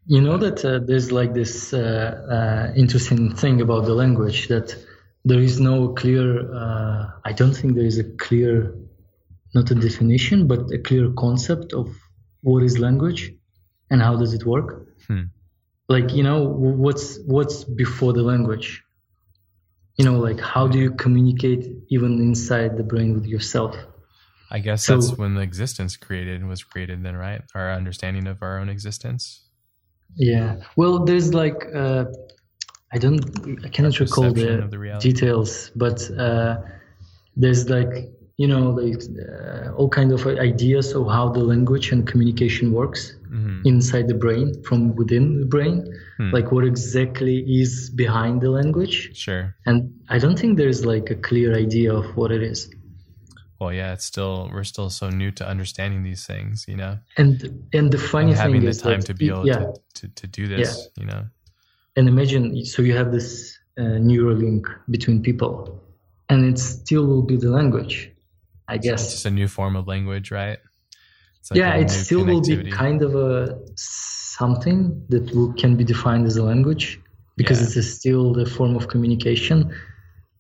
[0.07, 4.77] You know that uh, there's like this uh, uh, interesting thing about the language that
[5.25, 6.55] there is no clear.
[6.55, 8.75] Uh, I don't think there is a clear,
[9.55, 11.89] not a definition, but a clear concept of
[12.45, 13.33] what is language
[13.91, 14.87] and how does it work.
[15.09, 15.25] Hmm.
[15.89, 16.45] Like you know,
[16.85, 18.83] what's what's before the language?
[19.99, 23.77] You know, like how do you communicate even inside the brain with yourself?
[24.51, 27.03] I guess so, that's when the existence created was created.
[27.03, 27.43] Then, right?
[27.55, 29.43] Our understanding of our own existence.
[30.17, 30.57] Yeah.
[30.77, 32.05] Well, there's like uh,
[32.93, 33.21] I don't
[33.65, 36.59] I cannot recall the, the details, but uh,
[37.37, 42.07] there's like you know like uh, all kind of ideas of how the language and
[42.07, 43.61] communication works mm-hmm.
[43.65, 45.87] inside the brain from within the brain
[46.17, 46.31] hmm.
[46.31, 51.15] like what exactly is behind the language sure and i don't think there's like a
[51.15, 52.71] clear idea of what it is
[53.61, 57.69] well yeah it's still we're still so new to understanding these things you know and
[57.73, 59.59] and the funny and having thing the time to be able yeah.
[59.59, 61.05] to, to, to do this yeah.
[61.05, 61.25] you know
[61.97, 65.81] and imagine so you have this uh, neural link between people
[66.29, 68.14] and it still will be the language
[68.69, 70.59] i guess it's just a new form of language right
[71.51, 76.27] like yeah it still will be kind of a something that will, can be defined
[76.27, 77.01] as a language
[77.37, 77.67] because yeah.
[77.67, 79.75] it is still the form of communication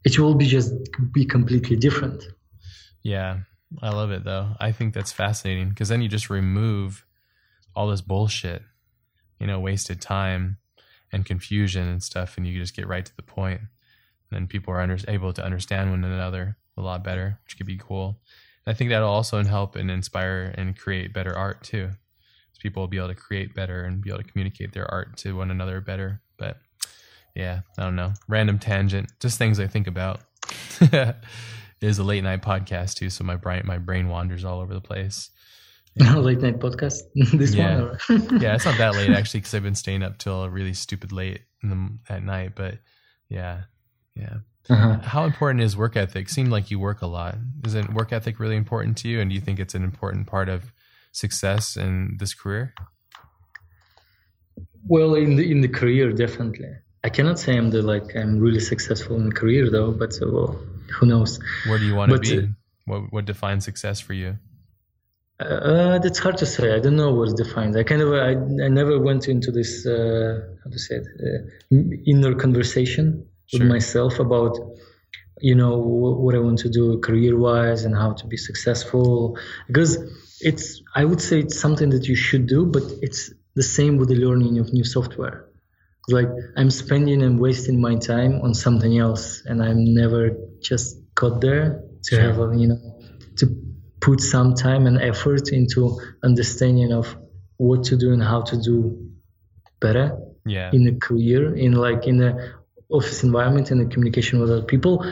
[0.05, 0.73] it will be just
[1.13, 2.25] be completely different
[3.05, 3.41] yeah,
[3.83, 4.57] I love it though.
[4.59, 7.05] I think that's fascinating because then you just remove
[7.77, 8.63] all this bullshit,
[9.39, 10.57] you know, wasted time
[11.13, 13.61] and confusion and stuff, and you just get right to the point.
[13.61, 13.69] And
[14.31, 17.79] then people are under, able to understand one another a lot better, which could be
[17.79, 18.21] cool.
[18.67, 21.91] And I think that'll also help and inspire and create better art too.
[22.53, 25.17] So People will be able to create better and be able to communicate their art
[25.19, 26.23] to one another better.
[26.39, 26.59] But
[27.35, 28.13] yeah, I don't know.
[28.29, 30.21] Random tangent, just things I think about.
[30.81, 31.17] it
[31.81, 34.81] is a late night podcast too, so my brain my brain wanders all over the
[34.81, 35.31] place.
[35.97, 37.03] late night podcast.
[37.15, 37.83] this yeah.
[37.83, 38.41] one.
[38.41, 41.43] yeah, it's not that late actually because I've been staying up till really stupid late
[41.63, 42.53] in the, at night.
[42.57, 42.79] But
[43.29, 43.63] yeah,
[44.15, 44.39] yeah.
[44.71, 44.99] Uh-huh.
[45.03, 46.29] How important is work ethic?
[46.29, 47.37] Seemed like you work a lot.
[47.65, 49.21] Is it work ethic really important to you?
[49.21, 50.73] And do you think it's an important part of
[51.13, 52.75] success in this career?
[54.87, 56.71] Well, in the in the career, definitely.
[57.03, 60.31] I cannot say I'm the like I'm really successful in the career though, but uh,
[60.31, 60.59] well,
[60.99, 61.39] who knows?
[61.67, 62.39] Where do you want to be?
[62.39, 62.47] Uh,
[62.87, 64.39] what what defines success for you?
[65.41, 66.75] Uh, that's hard to say.
[66.75, 67.77] I don't know what defines.
[67.77, 68.31] I kind of I,
[68.65, 71.77] I never went into this uh, how to say it uh,
[72.07, 73.61] inner conversation sure.
[73.61, 74.59] with myself about
[75.41, 79.99] you know what I want to do career wise and how to be successful because
[80.41, 84.09] it's I would say it's something that you should do, but it's the same with
[84.09, 85.49] the learning of new software
[86.09, 91.41] like I'm spending and wasting my time on something else, and I'm never just got
[91.41, 92.21] there to sure.
[92.21, 93.01] have a you know
[93.37, 93.47] to
[94.01, 97.17] put some time and effort into understanding of
[97.57, 99.11] what to do and how to do
[99.81, 100.71] better yeah.
[100.73, 102.55] in a career in like in a
[102.95, 105.05] office environment and the communication with other people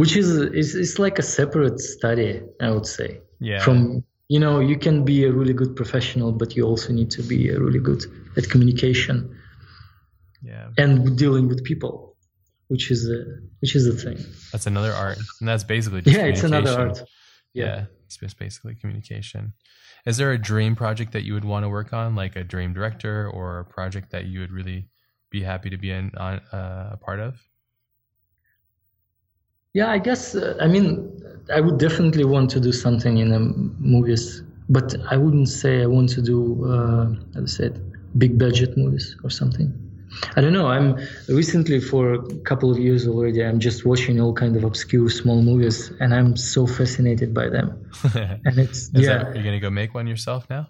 [0.00, 0.30] which is
[0.62, 3.20] is, is like a separate study i would say.
[3.40, 3.60] Yeah.
[3.66, 7.22] From you know you can be a really good professional but you also need to
[7.22, 8.02] be a really good
[8.38, 9.16] at communication.
[10.42, 10.68] Yeah.
[10.78, 12.16] And dealing with people
[12.68, 13.20] which is a
[13.60, 14.18] which is the thing.
[14.52, 15.18] That's another art.
[15.40, 16.98] And that's basically yeah it's another art.
[17.52, 17.64] Yeah.
[17.64, 19.52] yeah it's just basically communication.
[20.06, 22.72] Is there a dream project that you would want to work on like a dream
[22.72, 24.88] director or a project that you would really
[25.30, 27.40] be happy to be in, on, uh, a part of
[29.72, 30.34] yeah, I guess.
[30.34, 33.38] Uh, I mean, I would definitely want to do something in the
[33.78, 38.76] movies, but I wouldn't say I want to do, uh, as I said, big budget
[38.76, 39.72] movies or something.
[40.36, 40.66] I don't know.
[40.66, 40.98] I'm
[41.28, 43.44] recently for a couple of years already.
[43.44, 47.88] I'm just watching all kind of obscure small movies, and I'm so fascinated by them.
[48.14, 49.18] and it's yeah.
[49.18, 50.66] That, you're gonna go make one yourself now?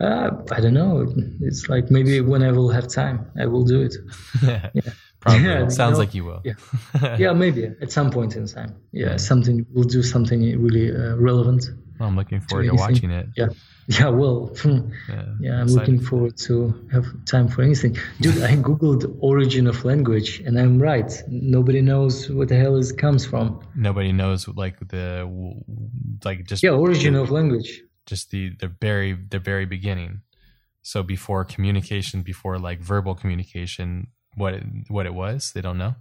[0.00, 1.06] Uh, I don't know.
[1.40, 3.94] It's like maybe when I will have time, I will do it.
[4.42, 4.92] yeah.
[5.20, 5.44] Probably.
[5.46, 6.40] Yeah, Sounds know, like you will.
[6.44, 6.54] Yeah.
[7.18, 8.76] yeah, maybe at some point in time.
[8.92, 11.66] Yeah, something we'll do something really uh, relevant.
[11.98, 13.28] Well, I'm looking forward to, to watching it.
[13.36, 13.48] Yeah.
[13.88, 17.96] Yeah, well, yeah, yeah I'm looking forward to have time for anything.
[18.20, 21.12] Dude, I googled origin of language, and I'm right.
[21.28, 23.60] Nobody knows what the hell it comes from.
[23.74, 25.28] Nobody knows like the
[26.24, 27.82] like just yeah origin the, of language.
[28.10, 30.12] Just the the very the very beginning.
[30.82, 33.88] So before communication, before like verbal communication,
[34.40, 35.52] what it, what it was?
[35.52, 35.94] They don't know.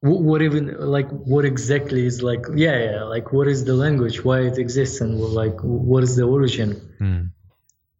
[0.00, 0.64] What, even
[0.96, 2.44] like what exactly is like?
[2.54, 3.02] Yeah, yeah.
[3.14, 4.16] Like what is the language?
[4.26, 5.00] Why it exists?
[5.02, 6.70] And like what is the origin?
[7.00, 7.22] Hmm.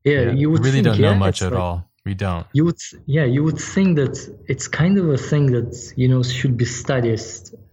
[0.05, 1.79] Yeah, yeah, you would really think, don't know yeah, much at like, all.
[2.05, 2.47] We don't.
[2.53, 2.81] You would,
[3.17, 4.17] yeah, you would think that
[4.53, 7.23] it's kind of a thing that you know should be studied,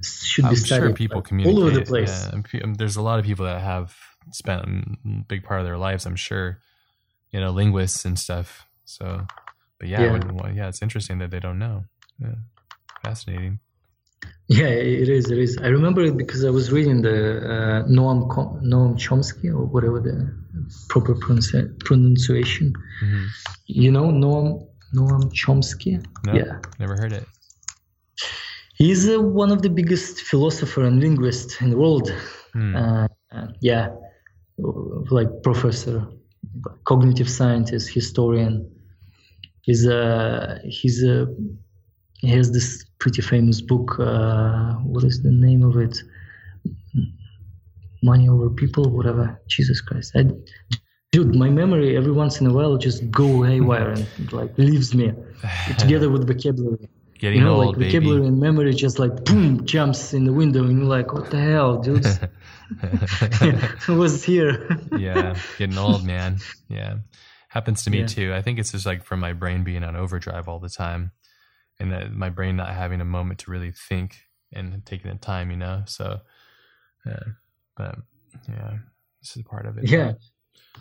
[0.02, 2.16] should I'm be studied sure people communicate all over the place.
[2.54, 3.88] Yeah, there's a lot of people that have
[4.32, 6.06] spent a big part of their lives.
[6.06, 6.60] I'm sure,
[7.32, 8.68] you know, linguists and stuff.
[8.86, 9.26] So,
[9.80, 10.52] but yeah, Yeah.
[10.54, 11.86] yeah, it's interesting that they don't know.
[12.20, 12.36] Yeah.
[13.04, 13.60] Fascinating.
[14.48, 15.32] Yeah, it is.
[15.32, 15.58] It is.
[15.58, 20.00] I remember it because I was reading the uh, Noam Com- Noam Chomsky or whatever
[20.00, 20.16] the
[20.90, 22.74] proper pronunci- pronunciation.
[23.00, 23.26] hmm
[23.66, 26.04] You know Noam Noam Chomsky.
[26.26, 27.26] No, Yeah, never heard it.
[28.76, 32.14] he's uh, one of the biggest philosopher and linguist in the world.
[32.54, 33.88] Uh, uh, yeah,
[35.10, 36.08] like professor,
[36.86, 38.70] cognitive scientist, historian.
[39.62, 41.28] He's a he's a
[42.20, 44.00] he has this pretty famous book.
[44.00, 45.98] Uh, what is the name of it?
[48.04, 49.40] Money over people, whatever.
[49.48, 50.26] Jesus Christ, I,
[51.12, 55.14] dude, my memory every once in a while just go haywire and like leaves me
[55.78, 56.90] together with vocabulary.
[57.20, 57.92] Getting You know, old, like baby.
[57.92, 61.40] vocabulary and memory just like boom jumps in the window, and you're like, what the
[61.40, 62.06] hell, dude?
[63.88, 64.78] Was here.
[64.98, 66.38] yeah, getting old, man.
[66.70, 66.98] Yeah,
[67.50, 68.06] happens to me Yeah.
[68.08, 68.34] too.
[68.34, 71.12] I think it's just like from my brain being on overdrive all the time,
[71.80, 74.18] and that my brain not having a moment to really think
[74.54, 75.84] and taking the time, you know.
[75.86, 76.20] So,
[77.06, 77.20] yeah,
[77.76, 77.96] but
[78.48, 78.78] yeah,
[79.22, 79.90] this is part of it.
[79.90, 80.14] yeah,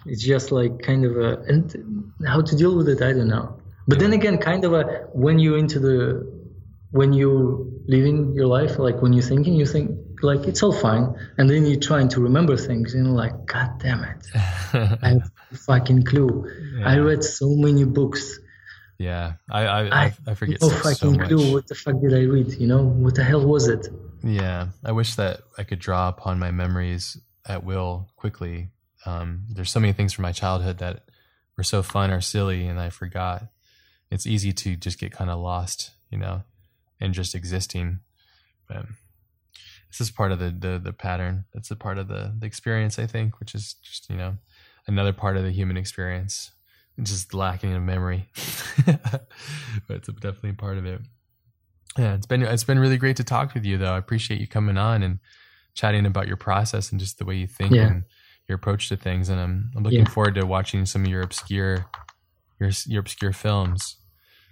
[0.06, 3.60] it's just like kind of a and how to deal with it, I don't know.
[3.88, 6.40] But then again, kind of a when you're into the
[6.92, 9.90] when you're living your life, like when you're thinking, you think
[10.22, 13.78] like it's all fine, and then you're trying to remember things, and you're like, God
[13.80, 16.48] damn it, I have no fucking clue.
[16.84, 18.38] I read so many books.
[18.98, 21.28] yeah, I I, I, I forget no so, so fucking much.
[21.28, 22.52] clue what the fuck did I read?
[22.54, 23.88] You know, what the hell was it?
[24.22, 27.16] Yeah, I wish that I could draw upon my memories
[27.46, 28.68] at will quickly.
[29.06, 31.04] Um, there's so many things from my childhood that
[31.56, 33.44] were so fun or silly, and I forgot.
[34.10, 36.42] It's easy to just get kind of lost, you know,
[37.00, 38.00] and just existing.
[38.68, 38.84] But
[39.90, 41.44] this is part of the the, the pattern.
[41.52, 44.38] That's a part of the the experience, I think, which is just you know
[44.86, 46.52] another part of the human experience.
[47.02, 48.28] Just lacking in memory,
[48.86, 49.26] but
[49.88, 51.00] it's definitely part of it.
[51.98, 53.94] Yeah, it's been it's been really great to talk with you though.
[53.94, 55.18] I appreciate you coming on and
[55.74, 57.86] chatting about your process and just the way you think Yeah.
[57.86, 58.04] and
[58.48, 59.28] your approach to things.
[59.28, 60.10] And I'm I'm looking Yeah.
[60.10, 61.86] forward to watching some of your obscure
[62.58, 63.96] your your obscure films.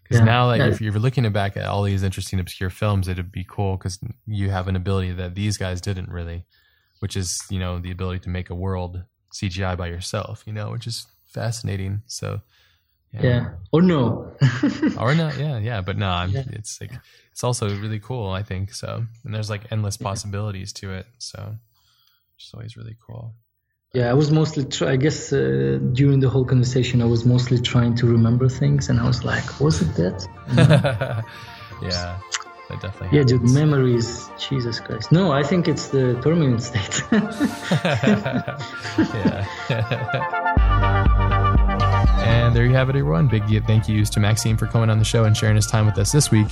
[0.08, 0.24] Because Yeah.
[0.24, 0.68] now, like, Yeah.
[0.68, 4.50] if you're looking back at all these interesting obscure films, it'd be cool because you
[4.50, 6.44] have an ability that these guys didn't really,
[7.00, 9.02] which is you know the ability to make a world
[9.34, 10.42] CGI by yourself.
[10.46, 12.02] You know, which is fascinating.
[12.06, 12.40] So,
[13.12, 13.22] Yeah.
[13.22, 13.50] yeah.
[13.72, 14.32] Or no.
[14.98, 16.92] or not yeah yeah but no I'm, it's like
[17.32, 21.56] it's also really cool i think so and there's like endless possibilities to it so
[22.36, 23.34] it's always really cool
[23.94, 27.58] Yeah, I was mostly, try- I guess, uh, during the whole conversation, I was mostly
[27.58, 30.26] trying to remember things, and I was like, was it that?
[31.82, 32.18] yeah
[32.68, 35.10] that definitely Yeah, dude, memories, Jesus Christ.
[35.10, 37.02] No, I think it's the permanent state.
[39.14, 39.46] yeah.
[42.20, 43.28] and there you have it, everyone.
[43.28, 45.96] Big thank yous to Maxim for coming on the show and sharing his time with
[45.98, 46.48] us this week.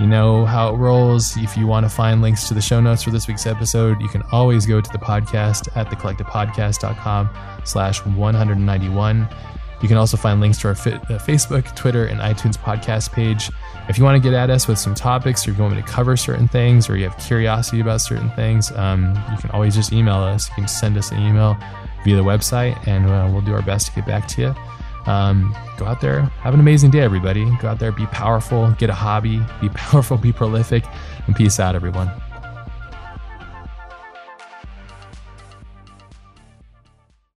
[0.00, 1.36] You know how it rolls.
[1.36, 4.08] If you want to find links to the show notes for this week's episode, you
[4.08, 7.30] can always go to the podcast at thecollectivepodcast.com
[7.64, 9.28] slash 191.
[9.82, 13.50] You can also find links to our uh, Facebook, Twitter, and iTunes podcast page.
[13.88, 15.82] If you want to get at us with some topics, or if you want me
[15.82, 19.74] to cover certain things, or you have curiosity about certain things, um, you can always
[19.74, 20.48] just email us.
[20.48, 21.56] You can send us an email
[22.02, 24.54] via the website, and uh, we'll do our best to get back to you.
[25.06, 27.44] Um, go out there, have an amazing day, everybody.
[27.58, 30.84] Go out there, be powerful, get a hobby, be powerful, be prolific,
[31.26, 32.10] and peace out, everyone.